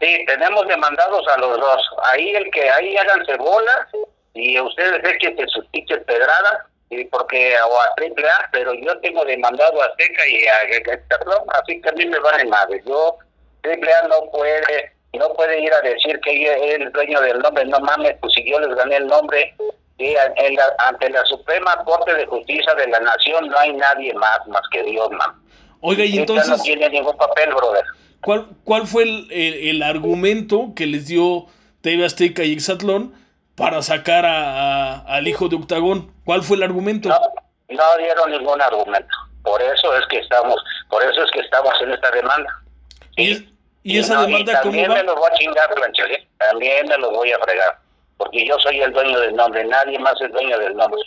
sí, 0.00 0.24
tenemos 0.26 0.66
demandados 0.66 1.26
a 1.28 1.38
los 1.38 1.58
dos. 1.58 1.90
Ahí 2.04 2.34
el 2.34 2.50
que 2.50 2.68
ahí 2.70 2.96
háganse 2.96 3.36
bolas 3.36 3.88
y 4.34 4.60
ustedes 4.60 5.02
echen 5.04 5.36
sus 5.48 5.70
tickets 5.70 6.04
pedradas 6.04 6.66
y 6.90 7.04
porque 7.06 7.54
o 7.68 7.80
a 7.80 7.94
triple 7.96 8.28
A, 8.28 8.48
pero 8.52 8.72
yo 8.74 8.98
tengo 9.00 9.24
demandado 9.24 9.82
a 9.82 9.92
Seca 9.98 10.26
y 10.28 10.44
a 10.46 11.58
así 11.58 11.80
que 11.80 11.88
a 11.88 11.92
mí 11.92 12.06
me 12.06 12.18
vale 12.18 12.44
madre. 12.44 12.82
Yo, 12.86 13.16
triple 13.62 13.92
A 13.92 14.08
no 14.08 14.30
puede, 14.30 14.92
no 15.14 15.32
puede 15.34 15.60
ir 15.60 15.72
a 15.72 15.80
decir 15.80 16.20
que 16.20 16.42
es 16.42 16.80
el 16.80 16.92
dueño 16.92 17.20
del 17.20 17.38
nombre, 17.40 17.64
no 17.64 17.80
mames, 17.80 18.16
pues 18.20 18.32
si 18.34 18.48
yo 18.48 18.60
les 18.60 18.74
gané 18.76 18.96
el 18.96 19.06
nombre, 19.06 19.54
y 19.98 20.14
ante 20.78 21.10
la 21.10 21.24
Suprema 21.24 21.82
Corte 21.84 22.14
de 22.14 22.26
Justicia 22.26 22.74
de 22.74 22.86
la 22.88 23.00
Nación 23.00 23.48
no 23.48 23.58
hay 23.58 23.72
nadie 23.72 24.12
más, 24.14 24.46
más 24.46 24.62
que 24.70 24.82
Dios, 24.82 25.10
man. 25.10 25.42
Oiga, 25.80 26.04
y 26.04 26.18
entonces... 26.18 26.48
no 26.48 26.58
tiene 26.62 26.88
ningún 26.90 27.16
papel, 27.16 27.54
brother. 27.54 27.84
¿Cuál, 28.22 28.48
cuál 28.64 28.86
fue 28.86 29.04
el, 29.04 29.30
el, 29.30 29.82
argumento 29.82 30.72
que 30.74 30.86
les 30.86 31.06
dio 31.06 31.46
TV 31.80 32.04
Azteca 32.04 32.42
y 32.44 32.52
Exatlón 32.52 33.14
para 33.56 33.82
sacar 33.82 34.26
a, 34.26 34.98
al 35.00 35.26
hijo 35.26 35.48
de 35.48 35.56
Octagón. 35.56 36.12
¿Cuál 36.24 36.42
fue 36.42 36.58
el 36.58 36.62
argumento? 36.62 37.08
No, 37.08 37.18
no 37.70 37.96
dieron 37.98 38.30
ningún 38.30 38.60
argumento. 38.60 39.14
Por 39.42 39.60
eso 39.62 39.96
es 39.96 40.06
que 40.08 40.18
estamos, 40.18 40.56
por 40.90 41.02
eso 41.02 41.22
es 41.24 41.30
que 41.32 41.40
estamos 41.40 41.72
en 41.82 41.92
esta 41.92 42.10
demanda. 42.10 42.62
¿Y, 43.16 43.48
y, 43.82 43.98
esa 43.98 44.20
demanda 44.22 44.60
cómo 44.60 44.76
va? 44.76 44.88
También 44.88 44.92
me 44.92 45.02
los 45.04 45.16
voy 45.16 45.30
a 45.30 45.34
chingar, 45.34 45.70
¿eh? 46.10 46.28
También 46.38 46.86
me 46.88 46.98
los 46.98 47.10
voy 47.12 47.32
a 47.32 47.38
fregar. 47.38 47.78
Porque 48.18 48.46
yo 48.46 48.58
soy 48.58 48.80
el 48.80 48.92
dueño 48.92 49.18
del 49.20 49.34
nombre, 49.34 49.64
nadie 49.64 49.98
más 49.98 50.20
es 50.20 50.30
dueño 50.32 50.58
del 50.58 50.76
nombre. 50.76 51.00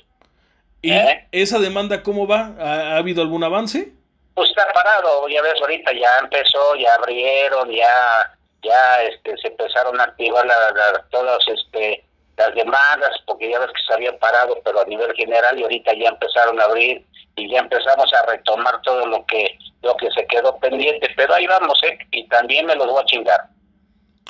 ¿Y 0.82 0.92
¿Eh? 0.92 1.28
esa 1.32 1.60
demanda 1.60 2.02
cómo 2.04 2.26
va? 2.28 2.56
¿Ha, 2.60 2.98
habido 2.98 3.22
algún 3.22 3.44
avance? 3.44 3.94
Pues 4.34 4.50
está 4.50 4.72
parado, 4.74 5.28
ya 5.28 5.42
ves, 5.42 5.60
ahorita 5.62 5.92
ya 5.94 6.18
empezó, 6.22 6.76
ya 6.76 6.94
abrieron, 6.96 7.70
ya 7.72 8.36
ya 8.62 9.04
este 9.04 9.38
se 9.38 9.48
empezaron 9.48 10.00
a 10.00 10.04
activar 10.04 10.46
la, 10.46 11.06
todas 11.10 11.40
este 11.48 12.04
las 12.38 12.56
demandas, 12.56 13.12
porque 13.26 13.50
ya 13.50 13.60
ves 13.60 13.68
que 13.68 13.84
se 13.86 13.94
habían 13.94 14.18
parado, 14.18 14.58
pero 14.64 14.80
a 14.80 14.86
nivel 14.86 15.14
general 15.14 15.60
y 15.60 15.64
ahorita 15.64 15.92
ya 15.94 16.10
empezaron 16.10 16.60
a 16.60 16.64
abrir 16.64 17.06
y 17.36 17.52
ya 17.52 17.60
empezamos 17.60 18.14
a 18.14 18.26
retomar 18.32 18.82
todo 18.82 19.06
lo 19.06 19.26
que 19.26 19.58
lo 19.82 19.96
que 19.98 20.10
se 20.12 20.26
quedó 20.28 20.58
pendiente, 20.60 21.08
pero 21.16 21.34
ahí 21.34 21.48
vamos, 21.48 21.82
¿eh? 21.84 21.98
Y 22.12 22.28
también 22.28 22.66
me 22.66 22.76
los 22.76 22.88
voy 22.88 23.02
a 23.02 23.06
chingar. 23.06 23.42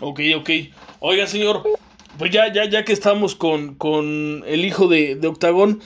Ok, 0.01 0.19
ok. 0.37 0.49
Oiga, 0.99 1.25
señor, 1.27 1.63
pues 2.17 2.31
ya, 2.31 2.51
ya, 2.51 2.65
ya 2.65 2.83
que 2.85 2.93
estamos 2.93 3.35
con, 3.35 3.75
con 3.75 4.43
el 4.45 4.63
hijo 4.63 4.87
de, 4.87 5.15
de 5.15 5.27
Octagón, 5.27 5.81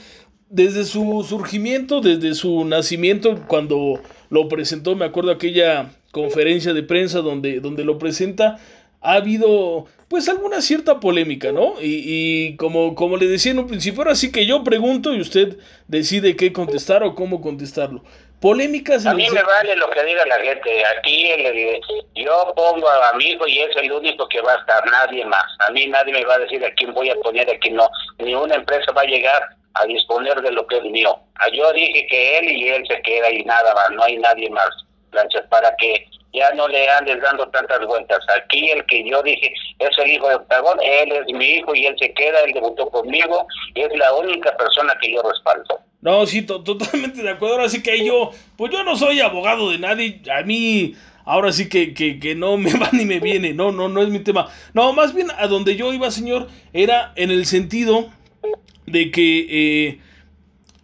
desde 0.54 0.84
su 0.84 1.26
surgimiento, 1.28 2.00
desde 2.00 2.34
su 2.34 2.64
nacimiento, 2.64 3.40
cuando 3.48 4.00
lo 4.30 4.48
presentó, 4.48 4.94
me 4.94 5.04
acuerdo 5.04 5.32
aquella 5.32 5.90
conferencia 6.12 6.72
de 6.72 6.84
prensa 6.84 7.18
donde, 7.22 7.58
donde 7.58 7.84
lo 7.84 7.98
presenta, 7.98 8.58
ha 9.00 9.14
habido 9.14 9.86
pues 10.08 10.28
alguna 10.28 10.60
cierta 10.60 11.00
polémica, 11.00 11.50
¿no? 11.50 11.74
Y, 11.80 12.04
y, 12.06 12.56
como, 12.56 12.94
como 12.94 13.16
le 13.16 13.26
decía 13.26 13.50
en 13.50 13.58
un 13.58 13.66
principio, 13.66 14.02
ahora 14.02 14.14
sí 14.14 14.30
que 14.30 14.46
yo 14.46 14.62
pregunto 14.62 15.12
y 15.12 15.20
usted 15.20 15.58
decide 15.88 16.36
qué 16.36 16.52
contestar 16.52 17.02
o 17.02 17.16
cómo 17.16 17.40
contestarlo. 17.40 18.04
Polémicas... 18.40 19.06
A 19.06 19.14
mí 19.14 19.28
me 19.28 19.42
vale 19.42 19.74
lo 19.74 19.90
que 19.90 20.04
diga 20.04 20.24
la 20.26 20.38
gente. 20.38 20.70
Aquí 20.96 21.30
el, 21.30 21.80
yo 22.14 22.52
pongo 22.54 22.88
a 22.88 23.16
mi 23.16 23.24
hijo 23.24 23.48
y 23.48 23.58
es 23.58 23.74
el 23.74 23.90
único 23.90 24.28
que 24.28 24.40
va 24.40 24.52
a 24.52 24.58
estar, 24.58 24.86
nadie 24.88 25.24
más. 25.24 25.46
A 25.66 25.72
mí 25.72 25.88
nadie 25.88 26.12
me 26.12 26.24
va 26.24 26.34
a 26.34 26.38
decir 26.38 26.64
a 26.64 26.72
quién 26.74 26.94
voy 26.94 27.10
a 27.10 27.16
poner, 27.16 27.50
a 27.50 27.58
quién 27.58 27.74
no. 27.74 27.88
Ni 28.18 28.34
una 28.36 28.54
empresa 28.54 28.92
va 28.92 29.02
a 29.02 29.06
llegar 29.06 29.42
a 29.74 29.86
disponer 29.86 30.40
de 30.40 30.52
lo 30.52 30.66
que 30.66 30.78
es 30.78 30.84
mío. 30.84 31.18
Ah, 31.36 31.48
yo 31.52 31.72
dije 31.72 32.06
que 32.08 32.38
él 32.38 32.48
y 32.48 32.68
él 32.68 32.84
se 32.88 33.00
queda 33.02 33.30
y 33.30 33.44
nada 33.44 33.74
más, 33.74 33.90
no 33.90 34.02
hay 34.04 34.16
nadie 34.18 34.48
más. 34.50 34.70
Planchas, 35.10 35.44
para 35.48 35.74
que 35.76 36.06
ya 36.32 36.50
no 36.54 36.66
le 36.68 36.88
andes 36.90 37.20
dando 37.22 37.48
tantas 37.48 37.86
vueltas. 37.86 38.18
Aquí 38.36 38.70
el 38.70 38.84
que 38.86 39.08
yo 39.08 39.22
dije 39.22 39.52
es 39.78 39.98
el 39.98 40.10
hijo 40.10 40.28
de 40.28 40.34
Octagón, 40.36 40.78
él 40.82 41.12
es 41.12 41.34
mi 41.34 41.44
hijo 41.44 41.74
y 41.74 41.86
él 41.86 41.96
se 41.98 42.12
queda, 42.12 42.40
él 42.40 42.52
debutó 42.52 42.88
conmigo 42.90 43.46
y 43.74 43.82
es 43.82 43.96
la 43.96 44.12
única 44.14 44.56
persona 44.56 44.96
que 45.00 45.12
yo 45.12 45.22
respaldo. 45.22 45.80
No, 46.00 46.26
sí, 46.26 46.42
totalmente 46.42 47.22
de 47.22 47.30
acuerdo. 47.30 47.54
Ahora 47.54 47.68
sí 47.68 47.82
que 47.82 48.04
yo, 48.04 48.30
pues 48.56 48.72
yo 48.72 48.82
no 48.82 48.96
soy 48.96 49.20
abogado 49.20 49.70
de 49.70 49.78
nadie, 49.78 50.20
a 50.30 50.42
mí 50.42 50.94
ahora 51.24 51.52
sí 51.52 51.68
que, 51.68 51.94
que, 51.94 52.20
que, 52.20 52.34
no 52.34 52.58
me 52.58 52.72
va 52.78 52.90
ni 52.92 53.04
me 53.04 53.20
viene, 53.20 53.54
no, 53.54 53.72
no, 53.72 53.88
no 53.88 54.02
es 54.02 54.08
mi 54.08 54.18
tema. 54.18 54.48
No, 54.74 54.92
más 54.92 55.14
bien 55.14 55.28
a 55.38 55.46
donde 55.46 55.76
yo 55.76 55.92
iba, 55.92 56.10
señor, 56.10 56.48
era 56.72 57.12
en 57.16 57.30
el 57.30 57.46
sentido 57.46 58.10
de 58.86 59.10
que 59.10 59.46
eh, 59.48 60.00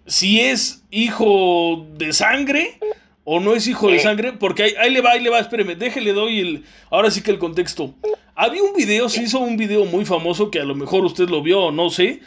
si 0.07 0.41
es 0.41 0.85
hijo 0.91 1.87
de 1.93 2.13
sangre, 2.13 2.79
o 3.25 3.39
no 3.39 3.55
es 3.55 3.67
hijo 3.67 3.89
de 3.89 4.01
sangre, 4.01 4.33
porque 4.33 4.65
ahí, 4.65 4.75
ahí, 4.79 4.91
le 4.91 5.01
va, 5.01 5.13
ahí 5.13 5.21
le 5.21 5.31
va, 5.31 5.39
espéreme, 5.39 5.77
déjele 5.77 6.13
doy 6.13 6.41
el, 6.41 6.65
ahora 6.91 7.11
sí 7.11 7.23
que 7.23 7.31
el 7.31 7.39
contexto. 7.39 7.95
Había 8.35 8.63
un 8.63 8.73
video, 8.73 9.09
se 9.09 9.23
hizo 9.23 9.39
un 9.39 9.57
video 9.57 9.85
muy 9.85 10.05
famoso 10.05 10.51
que 10.51 10.61
a 10.61 10.65
lo 10.65 10.75
mejor 10.75 11.05
usted 11.05 11.29
lo 11.29 11.43
vio 11.43 11.65
o 11.65 11.73
no 11.73 11.91
sé, 11.91 12.21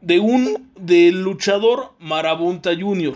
de 0.00 0.18
un, 0.18 0.70
del 0.76 1.22
luchador 1.22 1.92
Marabunta 1.98 2.70
Jr., 2.78 3.14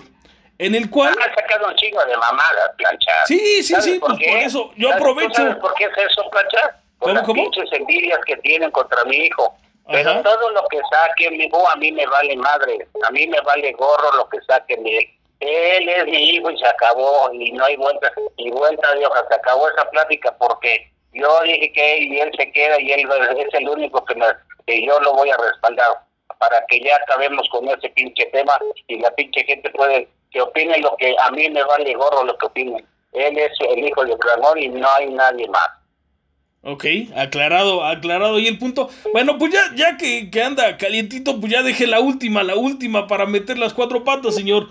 en 0.59 0.75
el 0.75 0.89
cual... 0.91 1.15
Han 1.21 1.35
sacado 1.35 1.69
un 1.69 1.75
chingo 1.75 2.05
de 2.05 2.17
mamadas, 2.17 2.71
planchar. 2.77 3.27
Sí, 3.27 3.63
sí, 3.63 3.75
sí, 3.81 3.99
por, 3.99 4.17
pues 4.17 4.29
por 4.29 4.39
eso, 4.39 4.71
yo 4.77 4.93
aprovecho... 4.93 5.59
¿Por 5.59 5.75
qué 5.75 5.85
es 5.85 6.11
eso, 6.11 6.23
planchar? 6.31 6.81
Por 6.99 7.09
¿Cómo, 7.09 7.15
las 7.15 7.25
cómo? 7.25 7.43
pinches 7.43 7.73
envidias 7.73 8.21
que 8.27 8.37
tienen 8.37 8.71
contra 8.71 9.05
mi 9.07 9.17
hijo. 9.17 9.57
Pero 9.91 10.23
todo 10.23 10.51
lo 10.51 10.67
que 10.69 10.81
saquen, 10.91 11.35
a 11.53 11.77
mí 11.77 11.93
me 11.93 12.07
vale 12.07 12.37
madre, 12.37 12.87
a 13.07 13.11
mí 13.11 13.27
me 13.27 13.41
vale 13.43 13.73
gorro 13.73 14.17
lo 14.17 14.29
que 14.29 14.41
saquen 14.47 14.83
de 14.83 15.15
él 15.45 15.89
es 15.89 16.07
mi 16.07 16.31
hijo 16.31 16.51
y 16.51 16.59
se 16.59 16.67
acabó 16.67 17.31
y 17.33 17.53
no 17.53 17.65
hay 17.65 17.77
vuelta 17.77 18.11
y 18.39 18.51
vuelta 18.51 18.95
de 18.95 19.07
hoja. 19.07 19.27
Se 19.29 19.35
acabó 19.35 19.69
esa 19.69 19.89
plática 19.91 20.35
porque 20.39 20.91
yo 21.13 21.41
dije 21.43 21.73
que 21.73 21.99
él 21.99 22.05
y 22.05 22.21
él 22.21 22.31
se 22.39 22.51
queda 22.53 22.81
y 22.81 22.93
él 22.93 23.07
es 23.37 23.55
el 23.55 23.69
único 23.69 24.05
que, 24.05 24.15
me, 24.15 24.27
que 24.67 24.87
yo 24.87 24.99
lo 25.01 25.13
voy 25.13 25.31
a 25.31 25.37
respaldar 25.37 26.01
para 26.39 26.65
que 26.69 26.81
ya 26.81 26.97
acabemos 26.97 27.47
con 27.51 27.69
ese 27.69 27.91
pinche 27.91 28.25
tema 28.27 28.59
y 28.89 28.99
la 29.01 29.11
pinche 29.13 29.45
gente 29.45 29.71
puede 29.71 30.09
que 30.31 30.41
opine 30.41 30.79
lo 30.79 30.97
que 30.97 31.15
a 31.21 31.31
mí 31.31 31.49
me 31.51 31.63
vale 31.63 31.95
gorro 31.95 32.25
lo 32.25 32.37
que 32.39 32.47
opine. 32.47 32.85
Él 33.13 33.39
es 33.39 33.53
el 33.61 33.87
hijo 33.87 34.05
de 34.05 34.17
Clamor 34.19 34.59
y 34.59 34.69
no 34.69 34.89
hay 34.93 35.11
nadie 35.11 35.47
más 35.49 35.69
Ok, 36.65 36.87
aclarado, 37.15 37.85
aclarado. 37.85 38.39
Y 38.39 38.47
el 38.47 38.59
punto, 38.59 38.89
bueno, 39.13 39.39
pues 39.39 39.53
ya, 39.53 39.75
ya 39.77 39.97
que, 39.97 40.31
que 40.31 40.43
anda 40.43 40.77
calientito, 40.79 41.39
pues 41.39 41.53
ya 41.53 41.63
deje 41.63 41.87
la 41.87 42.01
última, 42.01 42.43
la 42.43 42.57
última 42.57 43.07
para 43.07 43.27
meter 43.27 43.59
las 43.59 43.75
cuatro 43.75 44.03
patas, 44.03 44.35
señor 44.35 44.69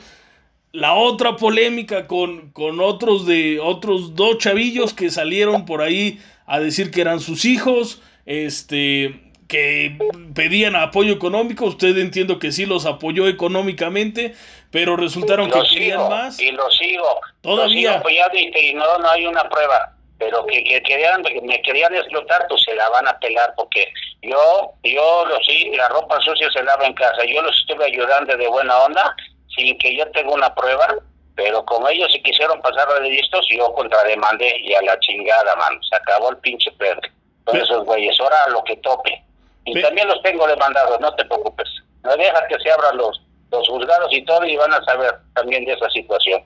la 0.74 0.96
otra 0.96 1.38
polémica 1.38 2.08
con, 2.08 2.52
con 2.52 2.82
otros 2.82 3.28
de 3.28 3.60
otros 3.60 4.16
dos 4.16 4.40
chavillos 4.40 4.94
que 4.94 5.12
salieron 5.12 5.66
por 5.66 5.82
ahí 5.82 6.20
a 6.48 6.60
decir 6.60 6.92
que 6.92 7.02
eran 7.02 7.20
sus 7.20 7.46
hijos, 7.46 8.02
este 8.26 9.20
que 9.48 10.00
pedían 10.34 10.76
apoyo 10.76 11.14
económico, 11.14 11.66
usted 11.66 11.96
entiendo 12.00 12.40
que 12.40 12.52
sí 12.52 12.66
los 12.66 12.88
apoyó 12.88 13.28
económicamente, 13.28 14.34
pero 14.72 14.96
resultaron 14.96 15.52
que 15.52 15.62
querían 15.70 16.10
más. 16.10 16.40
Y 16.40 16.52
lo 16.52 16.72
sigo. 16.72 17.22
Todavía. 17.42 18.00
Lo 18.00 18.10
sigo 18.10 18.60
y 18.60 18.74
no, 18.74 18.98
no 18.98 19.10
hay 19.12 19.28
una 19.28 19.48
prueba. 19.48 19.93
Pero 20.24 20.46
que, 20.46 20.64
que 20.64 20.82
querían, 20.84 21.22
me 21.44 21.62
querían 21.62 21.94
explotar, 21.94 22.46
pues 22.48 22.62
se 22.64 22.74
la 22.76 22.88
van 22.90 23.08
a 23.08 23.20
pelar, 23.20 23.54
porque 23.58 23.92
yo, 24.22 24.72
yo, 24.84 25.26
los, 25.26 25.46
sí, 25.46 25.70
la 25.76 25.90
ropa 25.90 26.20
sucia 26.22 26.50
se 26.52 26.64
lava 26.64 26.86
en 26.86 26.94
casa, 26.94 27.26
yo 27.26 27.42
los 27.42 27.58
estuve 27.60 27.86
ayudando 27.86 28.38
de 28.38 28.48
buena 28.48 28.78
onda, 28.84 29.16
sin 29.56 29.78
que 29.80 29.98
yo 29.98 30.10
tenga 30.12 30.32
una 30.32 30.56
prueba, 30.56 30.96
pero 31.36 31.66
como 31.66 31.90
ellos 31.90 32.10
se 32.12 32.22
quisieron 32.22 32.62
pasar 32.62 32.88
de 33.02 33.10
listos, 33.10 33.46
yo 33.50 33.74
contrademandé 33.74 34.56
y 34.60 34.74
a 34.74 34.82
la 34.84 34.98
chingada, 35.00 35.56
mano, 35.58 35.78
se 35.90 35.96
acabó 35.98 36.30
el 36.30 36.38
pinche 36.38 36.72
perro 36.74 37.02
con 37.44 37.58
esos 37.58 37.84
güeyes, 37.84 38.18
ahora 38.22 38.48
lo 38.50 38.64
que 38.64 38.78
tope. 38.78 39.22
Y 39.66 39.82
también 39.82 40.08
los 40.08 40.22
tengo 40.22 40.48
demandados, 40.48 41.02
no 41.02 41.14
te 41.16 41.26
preocupes, 41.26 41.68
no 42.04 42.16
deja 42.16 42.48
que 42.48 42.60
se 42.60 42.72
abran 42.72 42.96
los, 42.96 43.22
los 43.52 43.68
juzgados 43.68 44.14
y 44.14 44.24
todo 44.24 44.46
y 44.46 44.56
van 44.56 44.74
a 44.74 44.84
saber 44.86 45.16
también 45.36 45.66
de 45.66 45.74
esa 45.74 45.90
situación. 45.90 46.42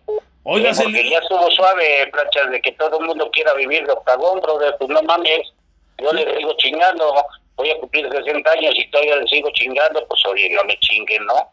Oiga, 0.49 0.71
porque 0.81 1.09
ya 1.09 1.19
estuvo 1.19 1.51
suave, 1.51 2.07
planchas, 2.07 2.49
de 2.51 2.61
que 2.61 2.71
todo 2.71 3.01
el 3.01 3.05
mundo 3.05 3.29
quiera 3.31 3.53
vivir 3.53 3.85
de 3.85 3.91
octagón, 3.91 4.39
brother, 4.39 4.77
pues 4.77 4.89
no 4.89 5.01
mames, 5.03 5.41
yo 5.97 6.13
le 6.13 6.23
sigo 6.37 6.53
chingando, 6.55 7.13
voy 7.57 7.69
a 7.69 7.77
cumplir 7.81 8.09
60 8.09 8.49
años 8.51 8.73
y 8.77 8.89
todavía 8.89 9.17
le 9.17 9.27
sigo 9.27 9.49
chingando, 9.51 10.07
pues 10.07 10.25
oye, 10.25 10.49
no 10.51 10.63
me 10.63 10.79
chinguen, 10.79 11.25
¿no? 11.25 11.51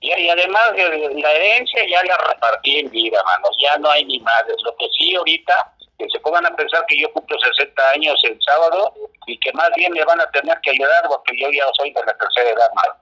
Y, 0.00 0.12
y 0.12 0.28
además 0.28 0.70
la 0.76 1.32
herencia 1.32 1.82
ya 1.90 2.04
la 2.04 2.16
repartí 2.18 2.78
en 2.78 2.90
vida, 2.90 3.20
manos, 3.24 3.50
ya 3.60 3.76
no 3.78 3.90
hay 3.90 4.04
ni 4.04 4.20
madres. 4.20 4.56
Lo 4.64 4.76
que 4.76 4.86
sí 4.96 5.16
ahorita, 5.16 5.72
que 5.98 6.08
se 6.08 6.20
pongan 6.20 6.46
a 6.46 6.54
pensar 6.54 6.86
que 6.86 7.00
yo 7.00 7.10
cumplo 7.12 7.36
60 7.40 7.90
años 7.96 8.14
el 8.22 8.38
sábado 8.42 8.94
y 9.26 9.36
que 9.38 9.52
más 9.54 9.70
bien 9.76 9.92
me 9.92 10.04
van 10.04 10.20
a 10.20 10.30
tener 10.30 10.56
que 10.60 10.70
ayudar 10.70 11.02
porque 11.08 11.36
yo 11.36 11.50
ya 11.50 11.64
soy 11.76 11.90
de 11.90 12.00
la 12.06 12.16
tercera 12.16 12.50
edad, 12.50 12.68
mano. 12.76 12.94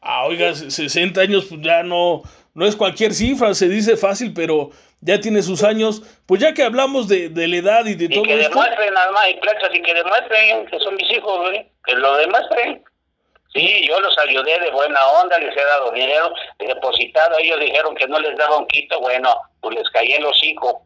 Ah, 0.00 0.24
oiga, 0.26 0.52
60 0.54 1.20
años 1.20 1.46
pues 1.48 1.60
ya 1.60 1.84
no, 1.84 2.22
no 2.56 2.64
es 2.64 2.74
cualquier 2.74 3.12
cifra, 3.12 3.54
se 3.54 3.68
dice 3.68 3.98
fácil, 3.98 4.32
pero 4.32 4.70
ya 5.02 5.20
tiene 5.20 5.42
sus 5.42 5.62
años. 5.62 6.02
Pues 6.24 6.40
ya 6.40 6.54
que 6.54 6.62
hablamos 6.62 7.06
de, 7.06 7.28
de 7.28 7.46
la 7.48 7.56
edad 7.56 7.84
y 7.84 7.94
de 7.94 8.08
todo 8.08 8.22
que 8.22 8.34
demuestren 8.34 8.94
nada 8.94 9.12
más, 9.12 9.28
y 9.28 9.34
planchas, 9.34 9.74
y 9.74 9.82
que 9.82 9.92
demuestren 9.92 10.66
que 10.66 10.78
son 10.78 10.94
mis 10.96 11.10
hijos, 11.10 11.38
güey, 11.38 11.70
que 11.84 11.94
lo 11.94 12.16
demuestren. 12.16 12.82
Sí, 13.52 13.86
yo 13.86 14.00
los 14.00 14.16
ayudé 14.18 14.58
de 14.58 14.70
buena 14.70 15.06
onda, 15.22 15.38
les 15.38 15.54
he 15.54 15.64
dado 15.64 15.92
dinero 15.92 16.32
depositado, 16.58 17.38
ellos 17.38 17.60
dijeron 17.60 17.94
que 17.94 18.08
no 18.08 18.18
les 18.18 18.34
daba 18.38 18.56
un 18.56 18.66
quito, 18.68 19.00
bueno, 19.00 19.36
pues 19.60 19.76
les 19.76 19.88
caí 19.90 20.12
en 20.12 20.22
los 20.22 20.42
hijos 20.42 20.76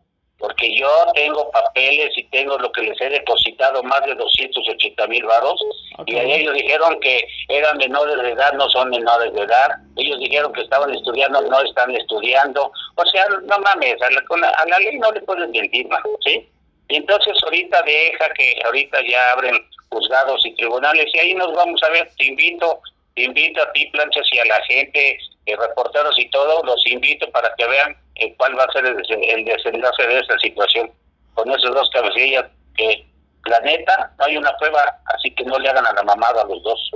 porque 0.41 0.75
yo 0.75 0.89
tengo 1.15 1.51
papeles 1.51 2.17
y 2.17 2.25
tengo 2.25 2.59
lo 2.59 2.73
que 2.73 2.83
les 2.83 2.99
he 3.01 3.11
depositado, 3.11 3.83
más 3.83 4.01
de 4.07 4.15
280 4.15 5.07
mil 5.07 5.25
varos, 5.27 5.63
y 6.07 6.17
ellos 6.17 6.55
dijeron 6.55 6.99
que 7.01 7.23
eran 7.49 7.77
menores 7.77 8.17
de 8.17 8.31
edad, 8.31 8.55
no 8.55 8.69
son 8.71 8.89
menores 8.89 9.33
de 9.35 9.43
edad, 9.43 9.69
ellos 9.97 10.19
dijeron 10.19 10.53
que 10.55 10.63
estaban 10.63 10.93
estudiando, 10.95 11.43
no 11.43 11.61
están 11.61 11.95
estudiando, 11.95 12.73
o 12.97 13.07
sea, 13.07 13.27
no 13.29 13.59
mames, 13.59 14.01
a 14.01 14.11
la, 14.11 14.49
a 14.49 14.67
la 14.67 14.79
ley 14.79 14.99
no 14.99 15.13
le 15.13 15.21
pueden 15.21 15.51
mentir, 15.51 15.87
¿sí? 16.25 16.49
Y 16.89 16.97
entonces 16.97 17.37
ahorita 17.45 17.83
deja 17.83 18.31
que 18.31 18.61
ahorita 18.65 18.99
ya 19.07 19.33
abren 19.33 19.57
juzgados 19.91 20.41
y 20.47 20.55
tribunales, 20.55 21.07
y 21.13 21.19
ahí 21.19 21.35
nos 21.35 21.53
vamos 21.53 21.83
a 21.83 21.91
ver, 21.91 22.11
te 22.17 22.25
invito, 22.25 22.81
te 23.15 23.25
invito 23.25 23.63
a 23.63 23.71
ti, 23.73 23.87
Planchas, 23.93 24.27
y 24.33 24.39
a 24.39 24.45
la 24.47 24.61
gente, 24.63 25.19
eh, 25.47 25.57
reporteros 25.57 26.19
y 26.19 26.29
todo, 26.31 26.63
los 26.65 26.87
invito 26.87 27.31
para 27.31 27.53
que 27.57 27.67
vean 27.67 27.97
cuál 28.37 28.59
va 28.59 28.65
a 28.65 28.73
ser 28.73 28.85
el, 28.85 29.45
desenlace 29.45 30.07
de 30.07 30.19
esta 30.19 30.39
situación 30.39 30.91
con 31.35 31.51
esos 31.51 31.75
dos 31.75 31.89
cabecillas 31.91 32.45
que 32.77 33.07
la 33.47 33.59
neta 33.61 34.13
no 34.19 34.25
hay 34.27 34.37
una 34.37 34.55
prueba 34.59 35.01
así 35.15 35.31
que 35.31 35.45
no 35.45 35.59
le 35.59 35.71
hagan 35.71 35.87
a 35.87 35.93
la 35.93 36.03
mamada 36.03 36.43
a 36.43 36.45
los 36.45 36.63
dos 36.63 36.91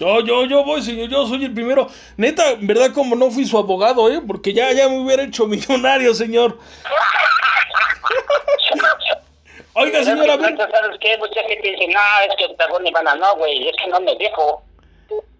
yo, 0.00 0.20
yo, 0.20 0.46
yo 0.46 0.64
voy, 0.64 0.80
señor, 0.80 1.10
yo 1.10 1.26
soy 1.26 1.44
el 1.44 1.52
primero. 1.52 1.86
Neta, 2.16 2.54
¿verdad? 2.58 2.90
Como 2.94 3.14
no 3.16 3.30
fui 3.30 3.44
su 3.44 3.58
abogado, 3.58 4.10
¿eh? 4.10 4.22
Porque 4.26 4.54
ya, 4.54 4.72
ya 4.72 4.88
me 4.88 4.98
hubiera 4.98 5.22
hecho 5.22 5.46
millonario, 5.46 6.14
señor. 6.14 6.58
Oiga, 9.74 10.02
señora, 10.02 10.38
¿Sabes 10.38 10.98
qué? 11.00 11.18
Mucha 11.18 11.42
gente 11.42 11.70
dice, 11.70 11.86
no, 11.88 12.00
es 12.26 12.34
que 12.38 12.46
Octagón 12.46 12.86
y 12.86 12.90
no, 12.90 13.36
güey, 13.36 13.68
es 13.68 13.76
que 13.76 13.90
no 13.90 14.00
me 14.00 14.16
dejo. 14.16 14.62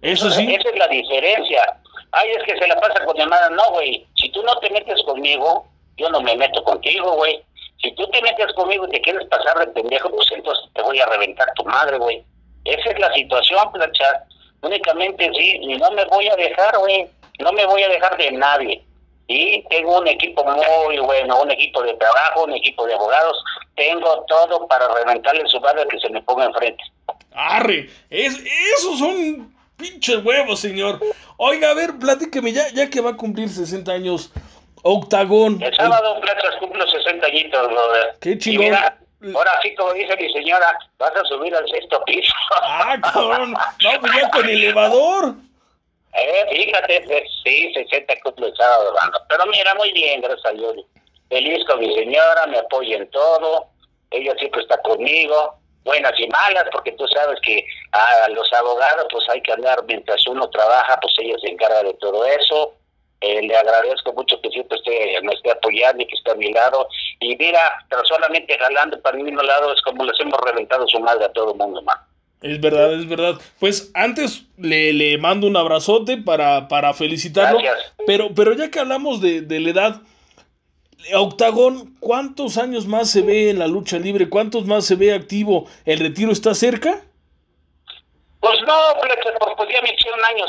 Eso 0.03 0.31
sí. 0.31 0.55
Esa 0.55 0.69
es 0.69 0.79
la 0.79 0.89
diferencia. 0.89 1.80
Ay, 2.13 2.31
es 2.31 2.43
que 2.45 2.59
se 2.59 2.67
la 2.67 2.81
pasa 2.81 3.05
con 3.05 3.17
llamada. 3.17 3.51
No, 3.51 3.71
güey. 3.73 4.07
Si 4.17 4.31
tú 4.31 4.43
no 4.43 4.57
te 4.59 4.71
metes 4.71 5.03
conmigo, 5.05 5.67
yo 5.97 6.09
no 6.11 6.21
me 6.21 6.37
meto 6.37 6.63
contigo, 6.65 7.13
güey. 7.13 7.43
Si 7.83 7.93
tú 7.95 8.07
te 8.11 8.21
metes 8.23 8.53
conmigo 8.55 8.87
y 8.87 8.91
te 8.91 9.01
quieres 9.01 9.27
pasar 9.29 9.59
de 9.59 9.67
pendejo, 9.69 10.11
pues 10.11 10.27
entonces 10.33 10.65
te 10.75 10.83
voy 10.83 11.01
a 11.01 11.07
reventar 11.07 11.53
tu 11.55 11.65
madre, 11.65 11.99
güey. 11.99 12.23
Esa 12.65 12.91
es 12.91 12.99
la 12.99 13.13
situación, 13.15 13.73
plancha. 13.73 14.25
Únicamente 14.63 15.31
sí, 15.35 15.59
y 15.63 15.77
no 15.77 15.91
me 15.93 16.05
voy 16.07 16.29
a 16.29 16.37
dejar, 16.37 16.77
güey. 16.79 17.09
No 17.39 17.53
me 17.53 17.65
voy 17.65 17.83
a 17.83 17.89
dejar 17.89 18.17
de 18.19 18.33
nadie. 18.33 18.85
Y 19.29 19.63
tengo 19.69 19.99
un 19.99 20.09
equipo 20.09 20.45
muy 20.45 20.99
bueno, 20.99 21.41
un 21.41 21.51
equipo 21.51 21.83
de 21.83 21.95
trabajo, 21.95 22.45
un 22.45 22.55
equipo 22.55 22.85
de 22.85 22.95
abogados. 22.95 23.43
Tengo 23.77 24.25
todo 24.27 24.67
para 24.67 24.93
reventarle 24.93 25.47
su 25.47 25.61
madre 25.61 25.87
que 25.89 26.01
se 26.01 26.11
me 26.11 26.21
ponga 26.23 26.47
enfrente. 26.47 26.83
Arre, 27.33 27.89
es, 28.11 28.43
esos 28.77 28.99
son 28.99 29.55
pinches 29.81 30.25
huevos, 30.25 30.61
señor. 30.61 31.01
Oiga, 31.37 31.71
a 31.71 31.75
ver, 31.75 31.99
platíqueme, 31.99 32.53
ya, 32.53 32.69
ya 32.75 32.91
que 32.91 33.01
va 33.01 33.11
a 33.11 33.17
cumplir 33.17 33.49
60 33.49 33.91
años, 33.91 34.33
Octagón. 34.83 35.63
El 35.63 35.75
sábado, 35.75 36.21
Platas, 36.21 36.57
cumplo 36.59 36.87
60 36.87 37.27
añitos, 37.27 37.69
brother. 37.69 38.17
Qué 38.21 38.39
chingón. 38.39 38.75
ahora 39.35 39.53
sí, 39.63 39.75
como 39.75 39.93
dice 39.93 40.17
mi 40.17 40.33
señora, 40.33 40.79
vas 40.99 41.17
a 41.17 41.25
subir 41.25 41.55
al 41.55 41.69
sexto 41.69 42.03
piso. 42.05 42.33
Ah, 42.63 42.97
cabrón. 43.03 43.55
No, 43.83 44.01
pues 44.01 44.13
ya 44.15 44.31
con 44.31 44.49
elevador. 44.49 45.35
Eh, 46.13 46.45
fíjate, 46.51 47.03
pues, 47.07 47.23
sí, 47.45 47.73
60 47.73 48.15
cumplo 48.23 48.47
el 48.47 48.57
sábado, 48.57 48.95
Pero 49.29 49.47
mira, 49.47 49.75
muy 49.75 49.93
bien, 49.93 50.21
gracias 50.21 50.47
a 50.47 50.57
Dios. 50.57 50.75
Feliz 51.29 51.65
con 51.67 51.79
mi 51.79 51.95
señora, 51.95 52.47
me 52.49 52.59
apoya 52.59 52.97
en 52.97 53.09
todo. 53.11 53.69
Ella 54.11 54.35
siempre 54.39 54.63
está 54.63 54.81
conmigo 54.83 55.60
buenas 55.85 56.13
y 56.19 56.27
malas, 56.29 56.65
porque 56.73 56.93
tú 56.93 57.07
sabes 57.09 57.39
que 57.43 57.65
a 57.93 58.29
los 58.31 58.53
abogados 58.53 59.07
pues 59.11 59.29
hay 59.29 59.41
que 59.43 59.53
andar 59.53 59.83
mientras 59.87 60.27
uno 60.27 60.49
trabaja, 60.51 60.99
pues 61.01 61.15
ella 61.19 61.37
se 61.41 61.49
encarga 61.49 61.83
de 61.83 61.95
todo 61.95 62.25
eso. 62.27 62.75
Eh, 63.23 63.43
le 63.43 63.55
agradezco 63.55 64.15
mucho 64.15 64.41
que 64.41 64.49
siempre 64.49 64.79
esté, 64.79 65.21
me 65.23 65.35
esté 65.35 65.51
apoyando 65.51 66.03
y 66.03 66.07
que 66.07 66.15
esté 66.15 66.31
a 66.31 66.37
mi 66.37 66.53
lado. 66.53 66.89
Y 67.21 67.37
mira, 67.37 67.85
solamente 68.05 68.57
jalando 68.59 69.01
para 69.03 69.19
mi 69.19 69.25
mismo 69.25 69.43
lado 69.43 69.75
es 69.75 69.83
como 69.83 70.05
les 70.05 70.19
hemos 70.21 70.41
reventado 70.41 70.89
su 70.89 70.99
madre 71.01 71.27
a 71.27 71.33
todo 71.33 71.53
el 71.53 71.59
mundo, 71.59 71.83
man. 71.83 71.99
Es 72.41 72.59
verdad, 72.59 72.95
es 72.95 73.07
verdad. 73.07 73.35
Pues 73.59 73.91
antes 73.93 74.45
le, 74.57 74.95
le 74.95 75.19
mando 75.19 75.47
un 75.47 75.57
abrazote 75.59 76.17
para, 76.17 76.69
para 76.69 76.95
felicitarlo. 76.95 77.59
Gracias. 77.59 77.93
Pero, 78.07 78.31
pero 78.35 78.55
ya 78.55 78.71
que 78.71 78.81
hablamos 78.81 79.21
de, 79.21 79.43
de 79.43 79.61
la 79.61 79.71
edad, 79.71 80.01
Octagón, 81.15 81.97
¿cuántos 82.01 82.59
años 82.59 82.87
más 82.87 83.11
se 83.11 83.23
ve 83.23 83.51
en 83.51 83.59
la 83.59 83.67
lucha 83.67 83.99
libre? 83.99 84.29
¿Cuántos 84.29 84.67
más 84.67 84.87
se 84.87 84.97
ve 84.97 85.13
activo? 85.13 85.67
¿El 85.85 85.99
retiro 85.99 86.33
está 86.33 86.55
cerca? 86.55 87.03
Pues 88.41 88.59
no, 88.63 88.79
pues, 88.99 89.15
pues 89.57 89.69
ya 89.71 89.83
me 89.83 89.93
hice 89.93 90.11
un 90.13 90.25
año 90.25 90.45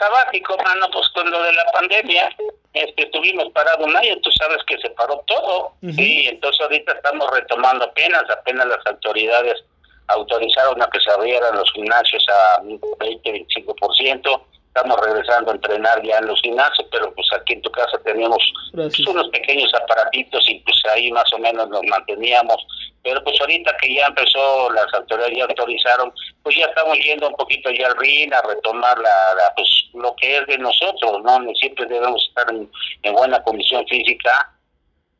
sabático, 0.00 0.56
mano, 0.64 0.88
pues 0.92 1.08
con 1.10 1.30
lo 1.30 1.42
de 1.42 1.52
la 1.52 1.64
pandemia, 1.72 2.28
este, 2.72 3.04
estuvimos 3.04 3.50
parados 3.52 3.86
un 3.86 3.96
año, 3.96 4.16
tú 4.20 4.30
sabes 4.32 4.58
que 4.66 4.76
se 4.78 4.90
paró 4.90 5.22
todo, 5.26 5.74
y 5.80 6.26
entonces 6.26 6.60
ahorita 6.60 6.92
estamos 6.92 7.30
retomando 7.30 7.84
apenas, 7.84 8.24
apenas 8.30 8.66
las 8.66 8.84
autoridades 8.86 9.62
autorizaron 10.08 10.82
a 10.82 10.90
que 10.90 11.00
se 11.00 11.10
abrieran 11.12 11.56
los 11.56 11.70
gimnasios 11.72 12.26
a 12.28 12.62
20-25%, 12.62 14.42
estamos 14.74 14.98
regresando 15.00 15.52
a 15.52 15.54
entrenar 15.54 16.02
ya 16.02 16.18
en 16.18 16.26
los 16.26 16.40
gimnasios, 16.40 16.88
pero 16.90 17.14
pues 17.14 17.28
aquí 17.32 17.52
en 17.52 17.62
tu 17.62 17.70
casa 17.70 17.96
teníamos 18.04 18.42
pues, 18.72 18.98
unos 19.06 19.28
pequeños 19.28 19.72
aparatitos 19.72 20.44
y 20.48 20.58
pues 20.60 20.76
ahí 20.90 21.12
más 21.12 21.32
o 21.32 21.38
menos 21.38 21.68
nos 21.68 21.82
manteníamos. 21.84 22.56
Pero 23.04 23.22
pues 23.22 23.40
ahorita 23.40 23.76
que 23.80 23.94
ya 23.94 24.06
empezó, 24.06 24.70
las 24.72 24.92
autoridades 24.94 25.36
ya 25.36 25.44
autorizaron, 25.44 26.12
pues 26.42 26.56
ya 26.56 26.66
estamos 26.66 26.98
yendo 26.98 27.28
un 27.28 27.36
poquito 27.36 27.70
ya 27.70 27.86
al 27.86 27.96
RIN 27.98 28.34
a 28.34 28.42
retomar 28.42 28.98
la, 28.98 29.52
pues 29.54 29.68
lo 29.94 30.14
que 30.16 30.38
es 30.38 30.46
de 30.48 30.58
nosotros, 30.58 31.22
¿no? 31.22 31.38
Siempre 31.54 31.86
debemos 31.86 32.26
estar 32.28 32.46
en, 32.50 32.68
buena 33.14 33.40
condición 33.44 33.86
física 33.86 34.50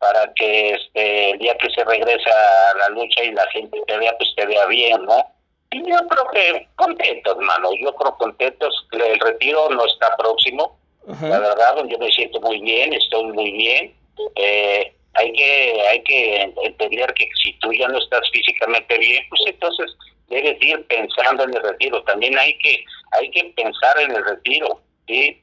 para 0.00 0.32
que 0.34 0.70
este, 0.70 1.30
el 1.30 1.38
día 1.38 1.57
que 1.59 1.70
se 1.70 1.84
regresa 1.84 2.30
a 2.30 2.78
la 2.78 2.88
lucha 2.88 3.22
y 3.22 3.30
la 3.30 3.46
gente 3.50 3.78
te 3.86 3.98
vea, 3.98 4.16
pues 4.18 4.34
te 4.34 4.46
vea 4.46 4.66
bien, 4.66 5.05
¿no? 5.05 5.34
Yo 5.82 6.06
creo 6.08 6.28
que 6.32 6.68
contentos, 6.76 7.36
mano. 7.38 7.70
Yo 7.80 7.94
creo 7.94 8.16
contentos. 8.16 8.86
El 8.92 9.18
retiro 9.20 9.68
no 9.70 9.84
está 9.86 10.14
próximo. 10.16 10.78
La 11.06 11.38
verdad, 11.38 11.76
yo 11.86 11.98
me 11.98 12.10
siento 12.10 12.40
muy 12.40 12.60
bien, 12.60 12.92
estoy 12.94 13.24
muy 13.24 13.50
bien. 13.52 13.94
Eh, 14.36 14.94
hay 15.14 15.32
que 15.32 15.82
hay 15.90 16.02
que 16.02 16.52
entender 16.62 17.12
que 17.14 17.28
si 17.42 17.52
tú 17.58 17.72
ya 17.72 17.88
no 17.88 17.98
estás 17.98 18.22
físicamente 18.32 18.96
bien, 18.98 19.22
pues 19.28 19.42
entonces 19.46 19.94
debes 20.28 20.60
ir 20.62 20.86
pensando 20.86 21.44
en 21.44 21.54
el 21.54 21.62
retiro. 21.62 22.02
También 22.04 22.38
hay 22.38 22.56
que 22.58 22.84
hay 23.12 23.30
que 23.30 23.44
pensar 23.56 23.98
en 24.00 24.12
el 24.12 24.24
retiro, 24.24 24.80
¿sí? 25.06 25.40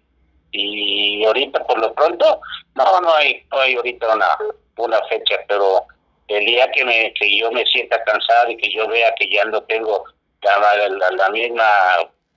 Y 0.51 1.23
ahorita 1.25 1.63
por 1.65 1.79
lo 1.79 1.93
pronto 1.93 2.41
no 2.75 3.01
no 3.01 3.13
hay 3.13 3.43
no 3.51 3.59
hay 3.59 3.75
ahorita 3.75 4.15
una 4.15 4.37
una 4.77 5.01
fecha, 5.07 5.37
pero 5.47 5.85
el 6.27 6.45
día 6.45 6.69
que 6.71 6.83
me 6.83 7.13
que 7.13 7.37
yo 7.37 7.51
me 7.51 7.65
sienta 7.65 8.03
cansado 8.03 8.49
y 8.49 8.57
que 8.57 8.71
yo 8.73 8.87
vea 8.87 9.13
que 9.15 9.29
ya 9.29 9.45
no 9.45 9.61
tengo 9.63 10.03
la, 10.43 11.11
la, 11.11 11.29
misma, 11.29 11.63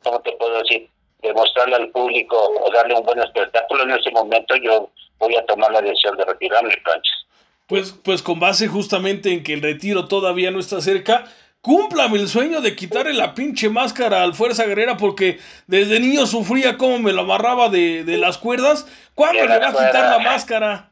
¿cómo 0.03 0.21
te 0.21 0.33
puedo 0.33 0.59
decir? 0.59 0.89
Demostrarle 1.23 1.77
al 1.77 1.89
público 1.91 2.37
o 2.37 2.71
darle 2.71 2.95
un 2.95 3.05
buen 3.05 3.19
espectáculo, 3.19 3.85
en 3.85 3.93
ese 3.93 4.11
momento 4.11 4.55
yo 4.57 4.91
voy 5.19 5.37
a 5.37 5.47
tomar 5.47 5.73
la 5.73 5.81
decisión 5.81 6.17
de 6.17 6.25
retirarme, 6.25 6.77
Planchas. 6.85 7.27
Pues, 7.67 7.93
pues 7.93 8.23
con 8.23 8.39
base 8.39 8.69
justamente 8.69 9.33
en 9.33 9.43
que 9.43 9.55
el 9.55 9.63
retiro 9.63 10.07
todavía 10.07 10.51
no 10.51 10.61
está 10.61 10.83
cerca, 10.83 11.25
cúmplame 11.63 12.19
el 12.19 12.29
sueño 12.29 12.61
de 12.61 12.77
quitarle 12.77 13.15
la 13.15 13.35
pinche 13.35 13.71
máscara 13.71 14.23
al 14.23 14.35
Fuerza 14.35 14.67
Guerrera 14.67 14.99
porque 14.99 15.39
desde 15.67 15.99
niño 15.99 16.27
sufría 16.27 16.77
como 16.77 16.99
me 16.99 17.13
lo 17.13 17.23
amarraba 17.23 17.71
de, 17.71 18.05
de 18.05 18.19
las 18.19 18.37
cuerdas. 18.37 18.87
¿Cuándo 19.15 19.47
le 19.47 19.59
va 19.59 19.69
a 19.69 19.73
quitar 19.73 20.11
la 20.11 20.19
máscara? 20.19 20.91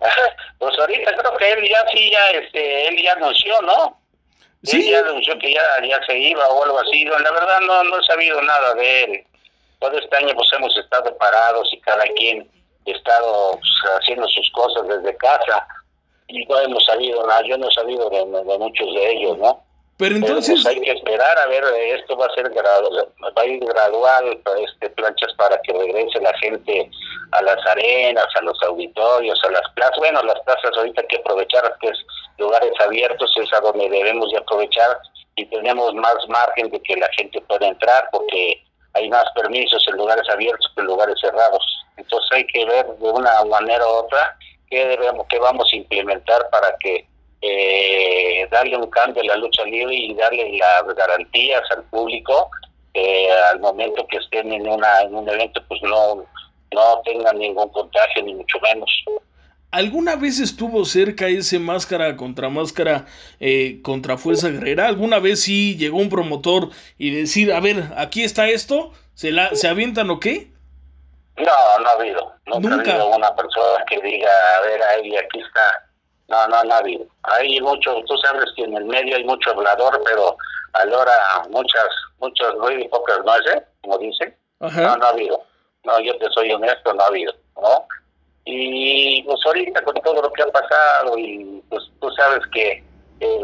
Pues 0.58 0.78
ahorita 0.78 1.14
creo 1.14 1.36
que 1.36 1.52
él 1.52 1.68
ya 1.68 1.84
sí, 1.92 2.10
ya, 2.10 2.38
este, 2.38 2.88
él 2.88 3.02
ya 3.02 3.12
anunció, 3.12 3.60
¿no? 3.62 3.98
Sí. 4.64 4.78
Él 4.78 4.90
ya 4.90 4.98
anunció 5.00 5.38
que 5.38 5.52
ya, 5.52 5.62
ya 5.86 6.00
se 6.06 6.18
iba 6.18 6.46
o 6.48 6.64
algo 6.64 6.78
así. 6.80 7.04
La 7.04 7.30
verdad 7.30 7.60
no, 7.60 7.84
no 7.84 7.98
he 7.98 8.02
sabido 8.04 8.40
nada 8.42 8.74
de 8.74 9.04
él. 9.04 9.26
Todo 9.78 9.98
este 9.98 10.16
año 10.16 10.34
pues 10.34 10.48
hemos 10.56 10.76
estado 10.78 11.16
parados 11.18 11.68
y 11.72 11.80
cada 11.80 12.04
quien 12.16 12.48
ha 12.86 12.90
estado 12.90 13.50
pues, 13.52 13.98
haciendo 14.00 14.26
sus 14.28 14.50
cosas 14.52 14.88
desde 14.88 15.16
casa 15.16 15.66
y 16.28 16.44
no 16.46 16.60
hemos 16.60 16.84
sabido 16.84 17.26
nada, 17.26 17.42
yo 17.46 17.58
no 17.58 17.68
he 17.68 17.74
sabido 17.74 18.08
de, 18.10 18.24
muchos 18.24 18.94
de 18.94 19.12
ellos, 19.12 19.38
¿no? 19.38 19.62
Pero 19.98 20.16
entonces... 20.16 20.60
Pues, 20.62 20.74
hay 20.74 20.80
que 20.80 20.92
esperar 20.92 21.38
a 21.38 21.46
ver, 21.46 21.62
esto 21.96 22.16
va 22.16 22.26
a 22.26 22.34
ser 22.34 22.48
gradual, 22.50 23.08
va 23.36 23.42
a 23.42 23.46
ir 23.46 23.64
gradual, 23.64 24.40
este, 24.66 24.90
planchas 24.90 25.32
para 25.34 25.60
que 25.62 25.72
regrese 25.72 26.20
la 26.20 26.36
gente 26.38 26.90
a 27.32 27.42
las 27.42 27.64
arenas, 27.66 28.26
a 28.34 28.42
los 28.42 28.60
auditorios, 28.62 29.38
a 29.44 29.50
las 29.50 29.68
plazas. 29.74 29.96
Bueno, 29.98 30.22
las 30.22 30.40
plazas 30.40 30.76
ahorita 30.76 31.02
hay 31.02 31.06
que 31.08 31.16
aprovechar, 31.16 31.76
que 31.80 31.88
es 31.88 31.98
lugares 32.38 32.72
abiertos, 32.80 33.32
es 33.36 33.52
a 33.52 33.60
donde 33.60 33.88
debemos 33.88 34.30
de 34.30 34.38
aprovechar 34.38 34.98
y 35.36 35.44
tenemos 35.46 35.94
más 35.94 36.16
margen 36.28 36.70
de 36.70 36.80
que 36.80 36.96
la 36.96 37.08
gente 37.16 37.40
pueda 37.42 37.66
entrar 37.66 38.08
porque 38.12 38.62
hay 38.94 39.08
más 39.08 39.24
permisos 39.34 39.84
en 39.88 39.96
lugares 39.96 40.28
abiertos 40.28 40.70
que 40.74 40.80
en 40.80 40.86
lugares 40.86 41.16
cerrados. 41.20 41.64
Entonces 41.96 42.30
hay 42.32 42.46
que 42.46 42.64
ver 42.64 42.86
de 42.86 43.10
una 43.10 43.44
manera 43.44 43.84
u 43.86 43.90
otra 43.90 44.36
qué 44.68 44.86
debemos, 44.86 45.26
qué 45.28 45.38
vamos 45.38 45.68
a 45.72 45.76
implementar 45.76 46.48
para 46.50 46.76
que 46.78 47.06
eh, 47.42 48.48
darle 48.50 48.76
un 48.76 48.88
cambio 48.90 49.22
a 49.22 49.26
la 49.26 49.36
lucha 49.36 49.64
libre 49.64 49.94
y 49.94 50.14
darle 50.14 50.56
las 50.56 50.94
garantías 50.94 51.62
al 51.72 51.82
público 51.84 52.50
eh, 52.94 53.30
al 53.50 53.60
momento 53.60 54.06
que 54.06 54.16
estén 54.16 54.50
en 54.52 54.66
una 54.66 55.02
en 55.02 55.14
un 55.14 55.28
evento 55.28 55.60
pues 55.68 55.82
no 55.82 56.24
no 56.72 57.02
tengan 57.04 57.38
ningún 57.38 57.68
contagio 57.68 58.22
ni 58.22 58.34
mucho 58.34 58.58
menos 58.60 58.90
¿Alguna 59.74 60.14
vez 60.14 60.38
estuvo 60.38 60.84
cerca 60.84 61.26
ese 61.26 61.58
máscara 61.58 62.16
contra 62.16 62.48
máscara 62.48 63.06
eh, 63.40 63.80
contra 63.82 64.16
Fuerza 64.16 64.48
Guerrera? 64.48 64.86
¿Alguna 64.86 65.18
vez 65.18 65.42
sí 65.42 65.76
llegó 65.76 65.98
un 65.98 66.08
promotor 66.08 66.68
y 66.96 67.10
decir, 67.10 67.52
a 67.52 67.58
ver, 67.58 67.82
aquí 67.96 68.22
está 68.22 68.46
esto, 68.48 68.92
se 69.14 69.32
la 69.32 69.52
se 69.56 69.66
avientan 69.66 70.10
o 70.10 70.20
qué? 70.20 70.52
No, 71.38 71.78
no 71.80 71.88
ha 71.88 71.92
habido. 71.92 72.34
Nunca, 72.46 72.68
ha 72.68 72.94
habido 72.94 73.16
una 73.16 73.34
persona 73.34 73.84
que 73.88 74.00
diga, 74.00 74.30
a 74.58 74.60
ver, 74.60 74.80
ahí, 74.80 75.16
aquí 75.16 75.40
está. 75.40 75.90
No, 76.28 76.46
no, 76.46 76.62
no 76.62 76.74
ha 76.74 76.78
habido. 76.78 77.06
Hay 77.24 77.60
mucho, 77.60 78.00
tú 78.06 78.16
sabes 78.18 78.44
que 78.54 78.62
en 78.62 78.76
el 78.76 78.84
medio 78.84 79.16
hay 79.16 79.24
mucho 79.24 79.50
hablador, 79.50 80.00
pero 80.04 80.36
a 80.74 80.84
la 80.84 80.98
hora 80.98 81.12
muchas, 81.50 81.88
muchas 82.20 82.54
muy 82.60 82.86
pocas 82.86 83.18
nueces, 83.24 83.64
como 83.82 83.98
dicen. 83.98 84.36
No, 84.60 84.70
no 84.70 85.04
ha 85.04 85.08
habido. 85.08 85.42
No, 85.82 85.98
yo 85.98 86.16
te 86.18 86.30
soy 86.30 86.52
honesto, 86.52 86.94
no 86.94 87.02
ha 87.02 87.06
habido, 87.08 87.34
¿no? 87.56 87.88
Y 88.56 89.22
pues 89.24 89.40
ahorita 89.46 89.82
con 89.82 89.94
todo 90.02 90.22
lo 90.22 90.32
que 90.32 90.42
ha 90.42 90.46
pasado 90.46 91.18
y 91.18 91.60
pues 91.68 91.82
tú 92.00 92.08
sabes 92.12 92.46
que 92.52 92.84
eh, 93.20 93.40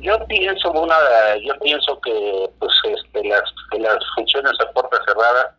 yo 0.00 0.24
pienso 0.26 0.70
una 0.70 0.96
yo 1.42 1.58
pienso 1.60 2.00
que 2.00 2.50
pues 2.60 2.72
este 2.84 3.24
las 3.24 3.42
que 3.72 3.80
las 3.80 3.98
funciones 4.14 4.52
a 4.60 4.70
puerta 4.70 4.96
cerrada 5.06 5.56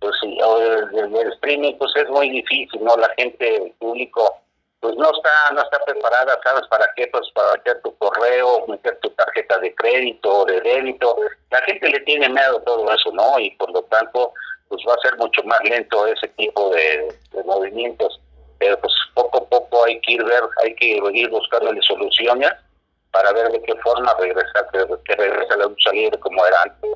pues 0.00 0.14
el, 0.22 1.14
el, 1.14 1.32
streaming 1.32 1.74
pues 1.78 1.90
es 1.96 2.08
muy 2.10 2.28
difícil 2.28 2.84
no 2.84 2.96
la 2.96 3.08
gente 3.16 3.56
el 3.56 3.72
público 3.78 4.36
pues 4.80 4.94
no 4.96 5.10
está 5.10 5.52
no 5.52 5.62
está 5.62 5.78
preparada 5.86 6.38
sabes 6.44 6.66
para 6.68 6.86
qué 6.96 7.06
pues 7.08 7.26
para 7.34 7.52
meter 7.52 7.80
tu 7.82 7.96
correo 7.96 8.66
meter 8.66 8.98
tu 9.00 9.08
tarjeta 9.10 9.58
de 9.58 9.74
crédito 9.74 10.40
o 10.40 10.44
de 10.44 10.60
débito. 10.60 11.16
La 11.50 11.62
gente 11.62 11.88
le 11.88 12.00
tiene 12.00 12.28
miedo 12.28 12.58
a 12.58 12.64
todo 12.64 12.92
eso 12.92 13.10
no 13.12 13.38
y 13.38 13.50
por 13.52 13.70
lo 13.72 13.82
tanto 13.84 14.32
pues 14.68 14.82
va 14.88 14.94
a 14.94 15.08
ser 15.08 15.16
mucho 15.18 15.42
más 15.44 15.60
lento 15.64 16.06
ese 16.06 16.28
tipo 16.28 16.70
de, 16.70 17.14
movimientos 17.44 18.20
pero 18.58 18.78
pues 18.80 18.92
poco 19.14 19.38
a 19.38 19.48
poco 19.48 19.84
hay 19.84 20.00
que 20.00 20.12
ir 20.12 20.24
ver 20.24 20.42
hay 20.62 20.74
que 20.76 20.98
ir 21.12 21.30
buscándole 21.30 21.80
soluciones 21.82 22.50
para 23.10 23.32
ver 23.32 23.50
de 23.52 23.62
qué 23.62 23.74
forma 23.76 24.12
regresar 24.18 24.68
que 24.72 25.14
regresa 25.16 25.56
la 25.56 25.66
lucha 25.66 25.90
libre 25.92 26.18
como 26.18 26.44
era 26.46 26.62
antes 26.62 26.90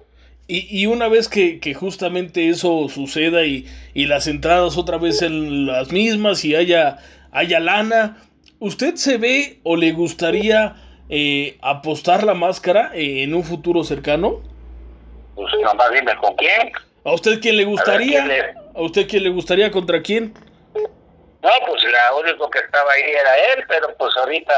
y, 0.51 0.67
y 0.71 0.87
una 0.87 1.09
vez 1.09 1.29
que, 1.29 1.61
que, 1.61 1.75
justamente 1.75 2.49
eso 2.49 2.89
suceda 2.89 3.45
y, 3.45 3.67
y 3.93 4.07
las 4.07 4.27
entradas 4.27 4.79
otra 4.79 4.97
vez 4.97 5.21
en 5.21 5.67
las 5.67 5.93
mismas 5.93 6.43
y 6.43 6.57
haya, 6.57 6.97
haya 7.33 7.61
lana, 7.61 8.17
¿usted 8.59 8.95
se 8.95 9.19
ve 9.19 9.61
o 9.63 9.77
le 9.77 9.93
gustaría 9.93 10.75
eh, 11.11 11.59
apostar 11.61 12.25
la 12.25 12.33
máscara 12.33 12.93
eh, 12.95 13.25
en 13.25 13.35
un 13.35 13.45
futuro 13.45 13.85
cercano? 13.85 14.41
Pues 15.35 15.53
nomás 15.63 15.91
dime 15.93 16.17
con 16.17 16.35
quién. 16.37 16.73
¿A 17.05 17.13
usted 17.13 17.41
quién 17.43 17.59
le 17.59 17.65
gustaría? 17.65 18.55
¿A 18.75 18.81
usted 18.81 19.07
quién 19.07 19.25
le 19.25 19.29
gustaría 19.29 19.71
contra 19.71 20.01
quién? 20.01 20.33
No, 21.49 21.67
pues 21.67 21.83
la 21.85 22.15
único 22.15 22.51
que 22.51 22.59
estaba 22.59 22.93
ahí 22.93 23.11
era 23.11 23.39
él, 23.55 23.65
pero 23.69 23.95
pues 23.97 24.15
ahorita 24.19 24.55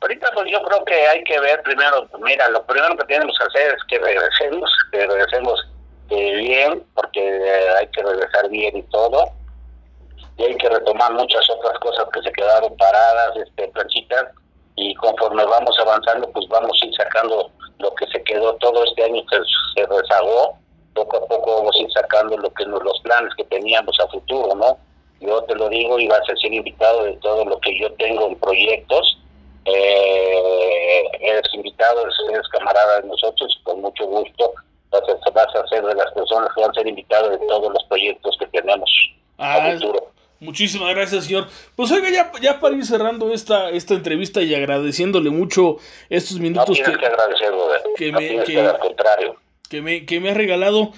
Ahorita 0.00 0.30
pues 0.32 0.48
yo 0.48 0.62
creo 0.62 0.84
que 0.84 0.94
hay 0.94 1.24
que 1.24 1.40
ver 1.40 1.60
primero, 1.62 2.08
mira, 2.20 2.48
lo 2.50 2.64
primero 2.64 2.96
que 2.96 3.06
tenemos 3.06 3.36
que 3.36 3.46
hacer 3.46 3.74
es 3.74 3.82
que 3.88 3.98
regresemos, 3.98 4.70
que 4.92 5.04
regresemos 5.04 5.66
eh, 6.10 6.36
bien, 6.36 6.84
porque 6.94 7.20
eh, 7.20 7.68
hay 7.80 7.88
que 7.88 8.04
regresar 8.04 8.48
bien 8.48 8.76
y 8.76 8.82
todo. 8.84 9.24
Y 10.36 10.44
hay 10.44 10.56
que 10.56 10.68
retomar 10.68 11.12
muchas 11.14 11.50
otras 11.50 11.76
cosas 11.80 12.06
que 12.12 12.22
se 12.22 12.32
quedaron 12.32 12.76
paradas, 12.76 13.36
este, 13.38 13.66
planchitas, 13.68 14.26
y 14.76 14.94
conforme 14.94 15.44
vamos 15.44 15.76
avanzando, 15.80 16.30
pues 16.30 16.46
vamos 16.48 16.78
a 16.80 16.86
ir 16.86 16.94
sacando 16.94 17.50
lo 17.80 17.94
que 17.96 18.06
se 18.06 18.22
quedó 18.22 18.54
todo 18.58 18.84
este 18.84 19.02
año 19.02 19.20
que 19.26 19.38
se 19.74 19.84
rezagó, 19.84 20.56
poco 20.94 21.16
a 21.16 21.26
poco 21.26 21.56
vamos 21.56 21.74
a 21.74 21.82
ir 21.82 21.92
sacando 21.92 22.36
lo 22.38 22.54
que 22.54 22.64
los 22.66 23.00
planes 23.02 23.34
que 23.36 23.44
teníamos 23.46 23.98
a 23.98 24.06
futuro, 24.06 24.54
¿no? 24.54 24.78
Yo 25.20 25.42
te 25.44 25.54
lo 25.54 25.68
digo 25.68 25.98
y 25.98 26.06
vas 26.06 26.20
a 26.20 26.36
ser 26.36 26.52
invitado 26.52 27.04
de 27.04 27.14
todo 27.14 27.44
lo 27.44 27.58
que 27.60 27.78
yo 27.78 27.92
tengo 27.94 28.28
en 28.28 28.36
proyectos 28.36 29.18
eh, 29.64 31.02
eres 31.20 31.42
invitado, 31.52 32.02
eres, 32.30 32.48
camarada 32.48 33.00
de 33.00 33.08
nosotros, 33.08 33.60
con 33.64 33.82
mucho 33.82 34.06
gusto 34.06 34.54
vas 34.90 35.02
a, 35.54 35.68
ser 35.68 35.84
de 35.84 35.94
las 35.94 36.10
personas 36.12 36.48
que 36.54 36.62
van 36.62 36.70
a 36.70 36.74
ser 36.74 36.86
invitados 36.86 37.32
de 37.32 37.46
todos 37.46 37.70
los 37.70 37.84
proyectos 37.84 38.36
que 38.38 38.46
tenemos 38.46 38.90
ah, 39.36 39.70
futuro. 39.74 40.10
Muchísimas 40.40 40.94
gracias, 40.94 41.24
señor. 41.24 41.48
Pues 41.76 41.90
oiga, 41.92 42.08
ya, 42.10 42.32
ya 42.40 42.60
para 42.60 42.74
ir 42.74 42.86
cerrando 42.86 43.30
esta, 43.32 43.68
esta 43.70 43.92
entrevista 43.94 44.40
y 44.40 44.54
agradeciéndole 44.54 45.28
mucho 45.30 45.76
estos 46.08 46.38
minutos 46.38 46.78
que, 46.78 46.84
que, 47.96 48.12
me, 48.12 48.44
que, 49.68 49.82
me, 49.82 50.06
que 50.06 50.20
me 50.20 50.30
ha 50.30 50.34
regalado. 50.34 50.92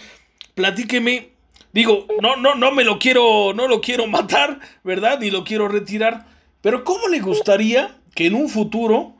Platíqueme, 0.54 1.29
digo, 1.72 2.06
no, 2.20 2.36
no, 2.36 2.54
no 2.54 2.70
me 2.72 2.84
lo 2.84 2.98
quiero, 2.98 3.52
no 3.54 3.68
lo 3.68 3.80
quiero 3.80 4.06
matar, 4.08 4.60
¿verdad? 4.84 5.18
Ni 5.20 5.30
lo 5.30 5.44
quiero 5.44 5.68
retirar. 5.68 6.26
Pero 6.60 6.84
¿cómo 6.84 7.08
le 7.08 7.20
gustaría 7.20 7.96
que 8.14 8.26
en 8.26 8.34
un 8.34 8.48
futuro 8.48 9.14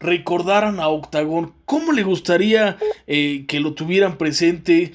recordaran 0.00 0.80
a 0.80 0.88
Octagón? 0.88 1.54
¿Cómo 1.64 1.92
le 1.92 2.02
gustaría 2.02 2.78
eh, 3.06 3.44
que 3.46 3.60
lo 3.60 3.74
tuvieran 3.74 4.16
presente? 4.16 4.92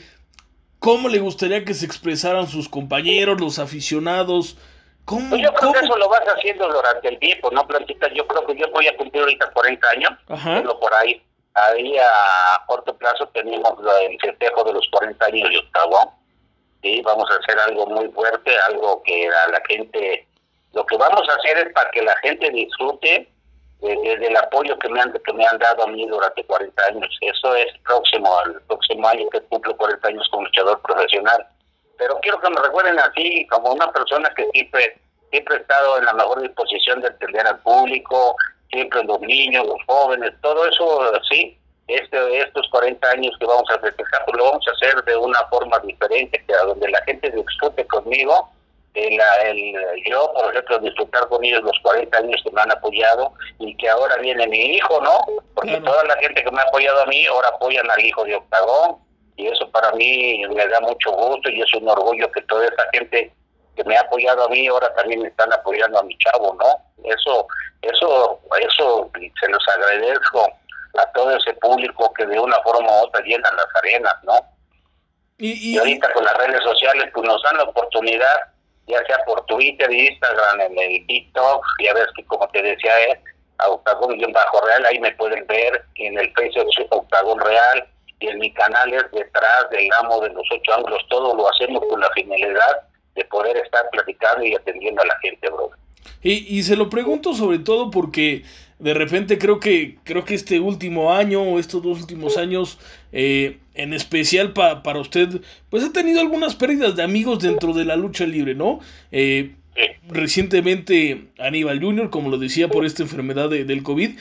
¿Cómo 0.79 1.07
le 1.07 1.19
gustaría 1.19 1.63
que 1.63 1.73
se 1.73 1.85
expresaran 1.85 2.47
sus 2.47 2.67
compañeros, 2.67 3.39
los 3.39 3.59
aficionados? 3.59 4.57
¿Cómo, 5.05 5.29
pues 5.29 5.41
yo 5.41 5.53
creo 5.53 5.73
que 5.73 5.79
eso 5.79 5.97
lo 5.97 6.09
vas 6.09 6.23
haciendo 6.27 6.67
durante 6.71 7.09
el 7.09 7.19
tiempo, 7.19 7.51
¿no, 7.51 7.67
Plantita? 7.67 8.07
Yo 8.13 8.25
creo 8.25 8.45
que 8.45 8.55
yo 8.55 8.69
voy 8.71 8.87
a 8.87 8.95
cumplir 8.95 9.23
ahorita 9.23 9.51
40 9.51 9.89
años, 9.89 10.11
pero 10.27 10.79
por 10.79 10.93
ahí. 10.93 11.21
Ahí 11.55 11.95
a 11.97 12.65
corto 12.65 12.97
plazo 12.97 13.27
tenemos 13.27 13.73
el 14.09 14.19
festejo 14.19 14.63
de 14.63 14.73
los 14.73 14.87
40 14.89 15.25
años 15.25 15.49
de 15.51 15.57
Octagón. 15.59 16.09
Sí, 16.83 17.01
vamos 17.01 17.27
a 17.31 17.35
hacer 17.35 17.59
algo 17.59 17.87
muy 17.87 18.07
fuerte, 18.09 18.55
algo 18.69 19.01
que 19.03 19.27
a 19.27 19.47
la 19.47 19.61
gente... 19.67 20.27
Lo 20.73 20.85
que 20.85 20.97
vamos 20.97 21.27
a 21.29 21.35
hacer 21.35 21.67
es 21.67 21.73
para 21.73 21.89
que 21.91 22.01
la 22.01 22.15
gente 22.17 22.49
disfrute 22.51 23.27
desde 23.79 24.27
el 24.27 24.37
apoyo 24.37 24.77
que 24.79 24.89
me 24.89 25.01
han 25.01 25.11
que 25.11 25.33
me 25.33 25.45
han 25.45 25.57
dado 25.59 25.83
a 25.83 25.87
mí 25.87 26.05
durante 26.07 26.43
40 26.45 26.83
años. 26.85 27.17
Eso 27.21 27.55
es 27.55 27.67
próximo 27.85 28.37
al 28.39 28.61
próximo 28.63 29.07
año 29.07 29.29
que 29.29 29.41
cumplo 29.41 29.75
40 29.75 30.07
años 30.07 30.27
como 30.31 30.45
luchador 30.45 30.81
profesional. 30.81 31.45
Pero 31.97 32.17
quiero 32.21 32.39
que 32.39 32.49
me 32.49 32.61
recuerden 32.61 32.99
así 32.99 33.45
como 33.47 33.73
una 33.73 33.91
persona 33.91 34.33
que 34.35 34.47
siempre 34.51 34.99
siempre 35.33 35.55
he 35.55 35.61
estado 35.61 35.97
en 35.97 36.05
la 36.05 36.13
mejor 36.13 36.41
disposición 36.41 37.01
de 37.01 37.07
atender 37.07 37.45
al 37.47 37.59
público, 37.59 38.35
siempre 38.69 39.03
los 39.03 39.19
niños, 39.21 39.65
los 39.65 39.83
jóvenes, 39.87 40.31
todo 40.41 40.67
eso 40.67 41.11
sí. 41.29 41.57
Este, 41.87 42.39
estos 42.39 42.67
40 42.69 43.09
años 43.09 43.35
que 43.39 43.45
vamos 43.45 43.69
a 43.69 43.79
festejar, 43.79 44.23
pues 44.25 44.37
lo 44.37 44.45
vamos 44.45 44.65
a 44.67 44.71
hacer 44.71 45.03
de 45.03 45.17
una 45.17 45.39
forma 45.49 45.77
diferente, 45.79 46.43
que 46.47 46.53
a 46.53 46.63
donde 46.63 46.89
la 46.89 47.03
gente 47.03 47.29
disfrute 47.29 47.85
conmigo 47.87 48.49
el, 48.93 49.19
el, 49.45 50.03
yo, 50.05 50.31
por 50.33 50.51
ejemplo, 50.51 50.79
disfrutar 50.79 51.27
con 51.27 51.43
ellos 51.43 51.63
los 51.63 51.79
40 51.81 52.15
años 52.15 52.41
que 52.43 52.51
me 52.51 52.61
han 52.61 52.71
apoyado 52.71 53.33
y 53.59 53.75
que 53.77 53.89
ahora 53.89 54.17
viene 54.17 54.47
mi 54.47 54.59
hijo, 54.75 55.01
¿no? 55.01 55.25
Porque 55.55 55.79
toda 55.81 56.03
la 56.03 56.15
gente 56.17 56.43
que 56.43 56.51
me 56.51 56.59
ha 56.61 56.63
apoyado 56.63 57.01
a 57.01 57.05
mí 57.07 57.25
ahora 57.25 57.49
apoyan 57.49 57.89
al 57.89 57.99
hijo 58.05 58.23
de 58.23 58.35
Octagón 58.35 58.97
y 59.35 59.47
eso 59.47 59.67
para 59.71 59.91
mí 59.93 60.43
me 60.47 60.67
da 60.67 60.79
mucho 60.81 61.11
gusto 61.11 61.49
y 61.49 61.61
es 61.61 61.73
un 61.73 61.89
orgullo 61.89 62.31
que 62.31 62.41
toda 62.43 62.65
esa 62.65 62.87
gente 62.93 63.33
que 63.75 63.83
me 63.85 63.97
ha 63.97 64.01
apoyado 64.01 64.45
a 64.45 64.49
mí, 64.49 64.67
ahora 64.67 64.93
también 64.93 65.21
me 65.21 65.29
están 65.29 65.51
apoyando 65.51 65.99
a 65.99 66.03
mi 66.03 66.15
chavo, 66.19 66.55
¿no? 66.59 67.09
Eso, 67.09 67.47
eso, 67.81 68.39
eso 68.59 69.11
se 69.39 69.47
los 69.49 69.67
agradezco 69.75 70.47
a 70.95 71.11
todo 71.13 71.35
ese 71.35 71.53
público 71.53 72.13
que 72.13 72.25
de 72.25 72.39
una 72.39 72.57
forma 72.63 72.89
u 72.89 73.05
otra 73.05 73.21
llena 73.23 73.49
las 73.51 73.67
arenas, 73.75 74.15
¿no? 74.23 74.33
Y, 75.39 75.77
ahorita 75.77 76.13
con 76.13 76.23
las 76.23 76.37
redes 76.37 76.61
sociales 76.63 77.09
pues 77.13 77.27
nos 77.27 77.41
dan 77.43 77.57
la 77.57 77.63
oportunidad, 77.63 78.35
ya 78.87 79.03
sea 79.05 79.17
por 79.25 79.45
Twitter, 79.45 79.91
Instagram, 79.91 80.61
en 80.61 80.77
el 80.77 81.07
TikTok, 81.07 81.65
ya 81.83 81.93
ves 81.93 82.05
que 82.15 82.23
como 82.25 82.47
te 82.49 82.61
decía, 82.61 82.97
es 83.07 83.19
a 83.57 83.69
Octagón 83.69 84.17
Bajo 84.31 84.65
Real, 84.65 84.85
ahí 84.85 84.99
me 84.99 85.11
pueden 85.13 85.45
ver, 85.47 85.83
en 85.95 86.17
el 86.17 86.31
Facebook 86.33 86.69
Octagón 86.91 87.39
Real, 87.39 87.87
y 88.19 88.27
en 88.27 88.39
mi 88.39 88.53
canal 88.53 88.93
es 88.93 89.03
detrás 89.11 89.69
del 89.71 89.89
amo 89.99 90.21
de 90.21 90.29
los 90.29 90.45
ocho 90.51 90.73
ángulos, 90.73 91.01
todo 91.09 91.35
lo 91.35 91.49
hacemos 91.49 91.83
con 91.89 91.99
la 91.99 92.09
finalidad 92.11 92.87
de 93.15 93.25
poder 93.25 93.57
estar 93.57 93.89
platicando 93.91 94.45
y 94.45 94.55
atendiendo 94.55 95.01
a 95.01 95.05
la 95.07 95.19
gente, 95.19 95.49
bro. 95.49 95.71
Y, 96.21 96.57
y 96.57 96.63
se 96.63 96.77
lo 96.77 96.89
pregunto 96.89 97.33
sobre 97.33 97.59
todo 97.59 97.91
porque 97.91 98.43
de 98.83 98.93
repente 98.93 99.37
creo 99.37 99.59
que 99.59 99.97
creo 100.03 100.25
que 100.25 100.35
este 100.35 100.59
último 100.59 101.13
año 101.13 101.41
o 101.41 101.57
estos 101.57 101.81
dos 101.81 102.01
últimos 102.01 102.37
años 102.37 102.79
eh, 103.13 103.57
en 103.75 103.93
especial 103.93 104.51
para 104.51 104.99
usted 104.99 105.41
pues 105.69 105.83
ha 105.85 105.93
tenido 105.93 106.19
algunas 106.19 106.55
pérdidas 106.55 106.95
de 106.97 107.03
amigos 107.03 107.39
dentro 107.39 107.73
de 107.73 107.85
la 107.85 107.95
lucha 107.95 108.25
libre 108.25 108.55
no 108.55 108.81
eh, 109.11 109.53
recientemente 110.09 111.27
Aníbal 111.39 111.81
Junior 111.81 112.09
como 112.09 112.29
lo 112.29 112.37
decía 112.37 112.67
por 112.67 112.85
esta 112.85 113.03
enfermedad 113.03 113.49
del 113.49 113.83
covid. 113.83 114.11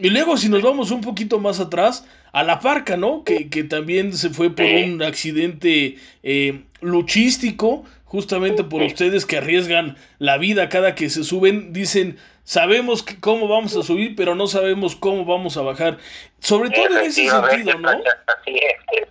Y 0.00 0.10
luego 0.10 0.36
si 0.36 0.48
nos 0.48 0.62
vamos 0.62 0.90
un 0.92 1.00
poquito 1.00 1.40
más 1.40 1.58
atrás 1.58 2.04
a 2.32 2.44
la 2.44 2.60
parca 2.60 2.96
no 2.96 3.24
que, 3.24 3.48
que 3.48 3.64
también 3.64 4.12
se 4.12 4.30
fue 4.30 4.54
por 4.54 4.66
un 4.66 5.02
accidente 5.02 5.96
eh, 6.22 6.60
luchístico 6.80 7.84
justamente 8.04 8.64
por 8.64 8.82
ustedes 8.82 9.26
que 9.26 9.36
arriesgan 9.38 9.96
la 10.18 10.38
vida 10.38 10.68
cada 10.68 10.94
que 10.94 11.10
se 11.10 11.24
suben 11.24 11.72
dicen 11.72 12.16
sabemos 12.48 13.04
cómo 13.20 13.46
vamos 13.46 13.76
a 13.76 13.82
subir, 13.82 14.16
pero 14.16 14.34
no 14.34 14.46
sabemos 14.46 14.96
cómo 14.96 15.26
vamos 15.26 15.58
a 15.58 15.62
bajar. 15.62 15.98
Sobre 16.40 16.70
todo 16.70 16.86
en 16.86 17.04
ese 17.04 17.28
sentido, 17.28 17.78
¿no? 17.78 17.90
Así 17.90 18.56
es, 18.56 19.08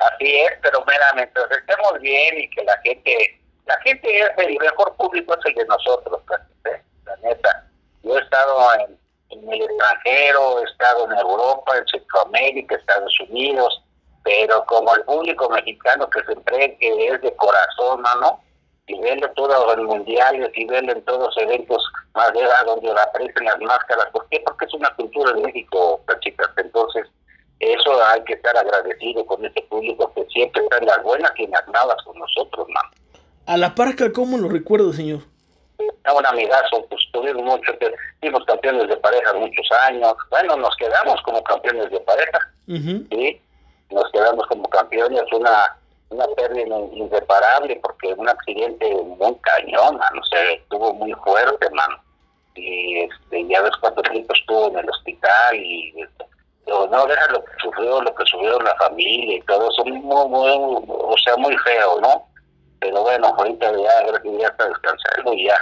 así 0.00 0.34
es, 0.34 0.52
pero 0.62 0.82
mira, 0.86 1.04
mientras 1.14 1.50
estemos 1.50 2.00
bien 2.00 2.40
y 2.40 2.48
que 2.48 2.64
la 2.64 2.78
gente, 2.78 3.38
la 3.66 3.78
gente 3.82 4.20
es 4.20 4.30
el 4.38 4.56
mejor 4.58 4.96
público 4.96 5.34
es 5.34 5.44
el 5.44 5.54
de 5.56 5.66
nosotros, 5.66 6.22
¿eh? 6.64 6.82
la 7.04 7.16
neta. 7.16 7.66
Yo 8.02 8.16
he 8.16 8.22
estado 8.22 8.58
en, 9.28 9.52
el 9.52 9.60
extranjero, 9.60 10.60
he 10.60 10.64
estado 10.64 11.12
en 11.12 11.18
Europa, 11.18 11.76
en 11.76 11.86
Centroamérica, 11.86 12.76
Estados 12.76 13.12
Unidos, 13.28 13.82
pero 14.24 14.64
como 14.64 14.94
el 14.94 15.02
público 15.02 15.50
mexicano 15.50 16.08
que 16.08 16.24
se 16.24 16.32
entregue, 16.32 16.78
que 16.78 17.08
es 17.08 17.20
de 17.20 17.36
corazón, 17.36 18.02
¿no? 18.22 18.40
Y 18.86 18.98
verlo 19.00 19.30
todos 19.36 19.76
los 19.76 19.86
mundiales 19.86 20.50
y 20.54 20.66
verlo 20.66 20.92
en 20.92 21.02
todos 21.04 21.20
los 21.20 21.38
eventos 21.38 21.82
más 22.14 22.32
de 22.32 22.40
donde 22.66 22.90
aparecen 22.90 23.44
las 23.44 23.60
máscaras. 23.60 24.06
¿Por 24.12 24.26
qué? 24.28 24.42
Porque 24.44 24.64
es 24.64 24.74
una 24.74 24.94
cultura 24.96 25.32
de 25.32 25.42
México, 25.42 26.00
chicas. 26.20 26.48
Entonces, 26.56 27.06
eso 27.60 28.04
hay 28.06 28.22
que 28.24 28.34
estar 28.34 28.56
agradecido 28.56 29.24
con 29.26 29.44
este 29.44 29.62
público 29.62 30.12
que 30.14 30.24
siempre 30.26 30.62
está 30.62 30.78
en 30.78 30.86
las 30.86 31.02
buenas 31.02 31.30
y 31.36 31.44
en 31.44 31.50
las 31.50 31.66
malas 31.68 31.96
con 32.04 32.18
nosotros, 32.18 32.66
man. 32.68 32.84
A 33.46 33.56
la 33.56 33.74
parca, 33.74 34.12
¿cómo 34.12 34.38
lo 34.38 34.48
recuerdo, 34.48 34.92
señor? 34.92 35.20
un 36.16 36.26
amigazo, 36.26 36.84
pues 36.88 37.00
tuvimos 37.12 37.42
mucho, 37.42 37.72
fuimos 38.20 38.44
campeones 38.44 38.88
de 38.88 38.96
pareja 38.96 39.32
muchos 39.34 39.66
años. 39.86 40.14
Bueno, 40.30 40.56
nos 40.56 40.74
quedamos 40.76 41.20
como 41.22 41.42
campeones 41.44 41.90
de 41.90 42.00
pareja, 42.00 42.38
¿sí? 42.66 43.40
Nos 43.90 44.10
quedamos 44.12 44.46
como 44.46 44.68
campeones, 44.68 45.22
una 45.32 45.76
una 46.10 46.26
pérdida 46.36 46.76
irreparable 46.92 47.80
porque 47.82 48.14
un 48.14 48.28
accidente 48.28 48.94
muy 49.02 49.34
cañón, 49.36 50.00
no 50.14 50.24
sé, 50.24 50.54
estuvo 50.54 50.92
muy 50.94 51.12
fuerte, 51.24 51.70
mano. 51.70 51.96
Y 52.56 53.00
este, 53.00 53.46
ya 53.46 53.62
ves 53.62 53.76
cuánto 53.80 54.02
tiempo 54.02 54.34
estuvo 54.34 54.68
en 54.68 54.78
el 54.78 54.90
hospital 54.90 55.56
y 55.56 55.94
no 56.66 57.06
deja 57.06 57.32
lo 57.32 57.44
que 57.44 57.52
sufrió, 57.62 58.00
lo 58.02 58.14
que 58.14 58.24
sufrió 58.26 58.60
la 58.60 58.74
familia 58.76 59.36
y 59.36 59.42
todo 59.42 59.70
eso, 59.70 59.84
muy, 59.84 60.00
muy, 60.00 60.84
o 60.88 61.14
sea, 61.24 61.36
muy 61.36 61.56
feo, 61.58 62.00
¿no? 62.00 62.26
Pero 62.80 63.02
bueno, 63.02 63.28
ahorita 63.38 63.72
ya, 63.72 64.20
ya 64.38 64.46
está 64.48 64.68
descansando 64.68 65.34
y 65.34 65.46
ya. 65.46 65.56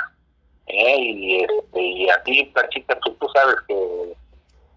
¿eh? 0.67 0.97
Y, 0.99 1.45
este, 1.45 1.81
y 1.81 2.11
a 2.11 2.23
ti, 2.23 2.45
Pachita, 2.55 2.99
tú, 3.01 3.13
tú 3.15 3.27
sabes 3.35 3.57
que 3.67 4.15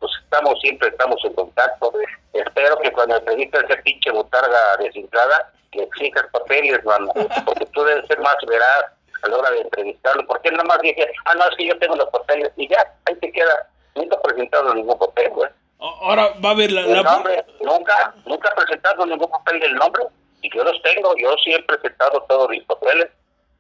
pues 0.02 0.12
estamos 0.24 0.60
siempre 0.60 0.90
estamos 0.90 1.24
en 1.24 1.34
contacto. 1.34 1.94
Espero 2.34 2.78
que 2.80 2.92
cuando 2.92 3.18
entrevista 3.18 3.62
ese 3.62 3.78
pinche 3.84 4.12
botarga 4.12 4.78
desinflada, 4.80 5.54
que 5.72 5.84
exijas 5.84 6.26
papeles, 6.34 6.84
mano, 6.84 7.14
porque 7.46 7.66
tú 7.68 7.84
debes 7.84 8.08
ser 8.08 8.20
más 8.20 8.36
veraz 8.48 8.86
a 9.22 9.30
la 9.30 9.38
hora 9.38 9.52
de 9.52 9.62
entrevistarlo. 9.62 10.26
Porque 10.26 10.52
nada 10.52 10.64
más 10.64 10.80
dije, 10.82 11.08
ah, 11.26 11.36
no, 11.36 11.44
es 11.46 11.56
que 11.56 11.68
yo 11.68 11.78
tengo 11.78 11.96
los 11.96 12.10
papeles 12.10 12.52
y 12.58 12.68
ya, 12.68 12.94
ahí 13.06 13.16
te 13.16 13.32
queda. 13.32 13.70
Nunca 13.96 14.18
he 14.18 14.28
presentado 14.28 14.74
ningún 14.74 14.98
papel, 14.98 15.30
güey. 15.30 15.50
Ahora 15.80 16.34
va 16.44 16.50
a 16.50 16.52
haber 16.52 16.72
la... 16.72 16.82
El 16.82 17.04
nombre, 17.04 17.46
nunca, 17.62 18.14
nunca 18.26 18.50
he 18.50 18.56
presentado 18.56 19.06
ningún 19.06 19.30
papel 19.30 19.60
del 19.60 19.76
nombre. 19.76 20.04
Y 20.42 20.56
yo 20.56 20.64
los 20.64 20.82
tengo, 20.82 21.14
yo 21.18 21.36
sí 21.44 21.54
he 21.54 21.64
presentado 21.64 22.24
todos 22.28 22.50
mis 22.50 22.64
papeles. 22.64 23.08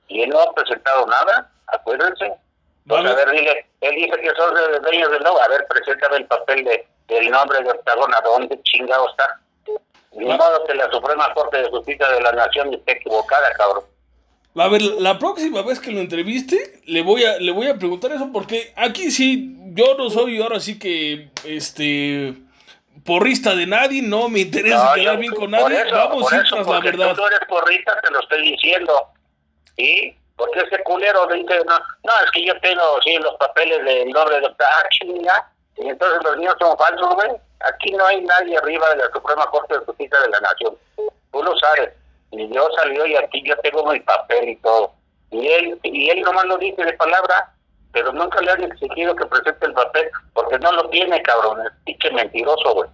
Y 0.08 0.24
él 0.24 0.30
no 0.30 0.40
ha 0.40 0.54
presentado 0.54 1.06
nada, 1.06 1.52
acuérdense. 1.68 2.34
Pues 2.88 3.06
a 3.06 3.16
ver, 3.16 3.32
dile, 3.32 3.66
él 3.82 3.96
dice 3.96 4.20
que 4.20 4.32
son 4.36 4.56
de 4.56 4.80
dueños 4.80 5.12
del 5.12 5.24
nombre. 5.24 5.44
A 5.44 5.50
ver, 5.50 5.66
preséntame 5.68 6.18
el 6.18 6.26
papel 6.26 6.64
de, 6.64 6.88
del 7.08 7.30
nombre 7.30 7.62
de 7.62 7.70
Octagón, 7.70 8.14
¿a 8.14 8.22
dónde 8.22 8.60
chingado 8.64 9.10
está? 9.10 9.40
Ni 10.14 10.26
modo 10.26 10.66
que 10.66 10.76
la 10.76 10.90
Suprema 10.92 11.34
Corte 11.34 11.62
de 11.62 11.70
Justicia 11.70 12.08
de 12.10 12.22
la 12.22 12.32
Nación 12.34 12.74
esté 12.74 12.94
equivocada, 12.94 13.54
cabrón. 13.54 13.86
A 14.56 14.68
ver, 14.68 14.82
la 14.82 15.18
próxima 15.18 15.62
vez 15.62 15.80
que 15.80 15.92
lo 15.92 16.02
entreviste, 16.02 16.82
le 16.86 17.02
voy 17.02 17.24
a, 17.24 17.40
le 17.40 17.52
voy 17.52 17.68
a 17.68 17.78
preguntar 17.78 18.12
eso, 18.12 18.30
porque 18.34 18.74
aquí 18.76 19.10
sí, 19.10 19.56
yo 19.74 19.96
no 19.98 20.10
soy 20.10 20.42
ahora 20.42 20.60
sí 20.60 20.78
que, 20.78 21.30
este, 21.46 22.34
porrista 23.06 23.56
de 23.56 23.66
nadie, 23.66 24.02
no 24.02 24.28
me 24.28 24.40
interesa 24.40 24.94
quedar 24.94 25.18
bien 25.18 25.34
con 25.34 25.52
nadie, 25.52 25.90
vamos 25.90 26.30
por 26.30 26.34
eso, 26.34 26.58
la 26.58 26.80
verdad. 26.82 27.16
Tú 27.16 27.26
eres 27.26 27.40
porrista, 27.48 28.00
te 28.02 28.12
lo 28.12 28.20
estoy 28.20 28.52
diciendo, 28.52 28.94
¿sí? 29.78 30.18
Porque 30.42 30.62
ese 30.62 30.82
culero 30.82 31.28
dice, 31.28 31.60
no, 31.68 31.78
no, 31.78 32.14
es 32.26 32.32
que 32.32 32.44
yo 32.44 32.60
tengo, 32.62 32.82
sí, 33.04 33.16
los 33.20 33.36
papeles 33.36 33.86
del 33.86 34.10
nombre 34.10 34.38
de 34.38 34.42
doctor, 34.42 34.66
ah, 34.72 35.48
y 35.78 35.88
entonces 35.88 36.24
los 36.24 36.36
niños 36.38 36.56
son 36.60 36.76
falsos, 36.80 37.14
güey. 37.14 37.30
Aquí 37.60 37.92
no 37.92 38.04
hay 38.08 38.22
nadie 38.22 38.58
arriba 38.58 38.90
de 38.90 38.96
la 38.96 39.12
Suprema 39.12 39.46
Corte 39.52 39.78
de 39.78 39.86
Justicia 39.86 40.20
de 40.20 40.30
la 40.30 40.40
Nación. 40.40 40.76
Tú 40.96 41.44
lo 41.44 41.56
sabes. 41.60 41.92
Y 42.32 42.52
yo 42.52 42.68
salió 42.76 43.06
y 43.06 43.16
aquí 43.18 43.44
yo 43.46 43.56
tengo 43.58 43.86
mi 43.86 44.00
papel 44.00 44.50
y 44.50 44.56
todo. 44.58 44.92
Y 45.30 45.48
él, 45.48 45.80
y 45.84 46.10
él 46.10 46.22
nomás 46.22 46.46
lo 46.46 46.58
dice 46.58 46.84
de 46.86 46.94
palabra, 46.94 47.54
pero 47.94 48.12
nunca 48.12 48.42
le 48.42 48.52
han 48.52 48.64
exigido 48.64 49.16
que 49.16 49.28
presente 49.28 49.64
el 49.68 49.74
papel, 49.74 50.10
porque 50.34 50.58
no 50.58 50.72
lo 50.72 50.90
tiene, 50.90 51.22
cabrón. 51.22 51.68
Es 51.68 51.74
pinche 51.86 52.10
mentiroso, 52.10 52.74
güey. 52.74 52.90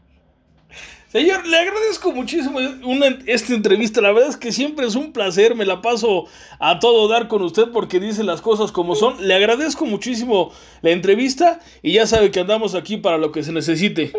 Señor, 1.09 1.47
le 1.47 1.57
agradezco 1.57 2.11
muchísimo 2.11 2.59
una, 2.83 3.17
esta 3.27 3.53
entrevista. 3.53 4.01
La 4.01 4.11
verdad 4.11 4.29
es 4.29 4.37
que 4.37 4.51
siempre 4.51 4.85
es 4.85 4.95
un 4.95 5.13
placer. 5.13 5.55
Me 5.55 5.65
la 5.65 5.81
paso 5.81 6.25
a 6.59 6.79
todo 6.79 7.07
dar 7.07 7.29
con 7.29 7.41
usted 7.43 7.69
porque 7.71 7.99
dice 8.01 8.23
las 8.23 8.41
cosas 8.41 8.73
como 8.73 8.93
son. 8.93 9.25
Le 9.25 9.33
agradezco 9.33 9.85
muchísimo 9.85 10.51
la 10.81 10.89
entrevista 10.89 11.59
y 11.81 11.93
ya 11.93 12.05
sabe 12.05 12.29
que 12.29 12.41
andamos 12.41 12.75
aquí 12.75 12.97
para 12.97 13.17
lo 13.17 13.31
que 13.31 13.41
se 13.43 13.53
necesite. 13.53 14.11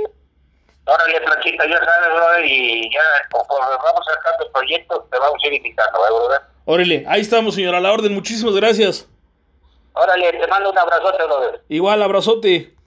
Órale, 0.86 1.20
Planchita, 1.20 1.66
ya 1.68 1.78
sabes, 1.84 2.14
brother, 2.14 2.44
y 2.46 2.90
ya 2.90 3.28
conforme 3.30 3.76
vamos 3.76 4.06
sacando 4.06 4.50
proyectos, 4.52 5.10
te 5.10 5.18
vamos 5.18 5.38
a 5.44 5.46
ir 5.46 5.52
invitando, 5.52 5.98
¿eh, 5.98 6.08
brother? 6.08 6.40
Órale, 6.64 7.04
ahí 7.06 7.20
estamos, 7.20 7.54
señor, 7.54 7.74
a 7.74 7.80
la 7.80 7.92
orden. 7.92 8.14
Muchísimas 8.14 8.54
gracias. 8.54 9.06
Órale, 9.92 10.32
te 10.32 10.46
mando 10.46 10.70
un 10.70 10.78
abrazote, 10.78 11.24
brother. 11.24 11.62
Igual, 11.68 12.02
abrazote. 12.02 12.77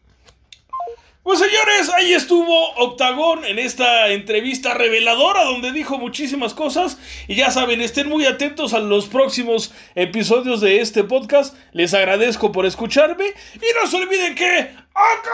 Pues 1.23 1.37
señores, 1.37 1.91
ahí 1.95 2.13
estuvo 2.13 2.71
Octagón 2.77 3.45
en 3.45 3.59
esta 3.59 4.07
entrevista 4.07 4.73
reveladora 4.73 5.43
donde 5.43 5.71
dijo 5.71 5.99
muchísimas 5.99 6.55
cosas. 6.55 6.97
Y 7.27 7.35
ya 7.35 7.51
saben, 7.51 7.79
estén 7.79 8.09
muy 8.09 8.25
atentos 8.25 8.73
a 8.73 8.79
los 8.79 9.05
próximos 9.05 9.71
episodios 9.93 10.61
de 10.61 10.81
este 10.81 11.03
podcast. 11.03 11.55
Les 11.73 11.93
agradezco 11.93 12.51
por 12.51 12.65
escucharme. 12.65 13.27
Y 13.53 13.79
no 13.79 13.85
se 13.85 13.97
olviden 13.97 14.33
que... 14.33 14.47
¡Acá, 14.95 15.31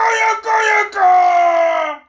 acá, 0.90 2.04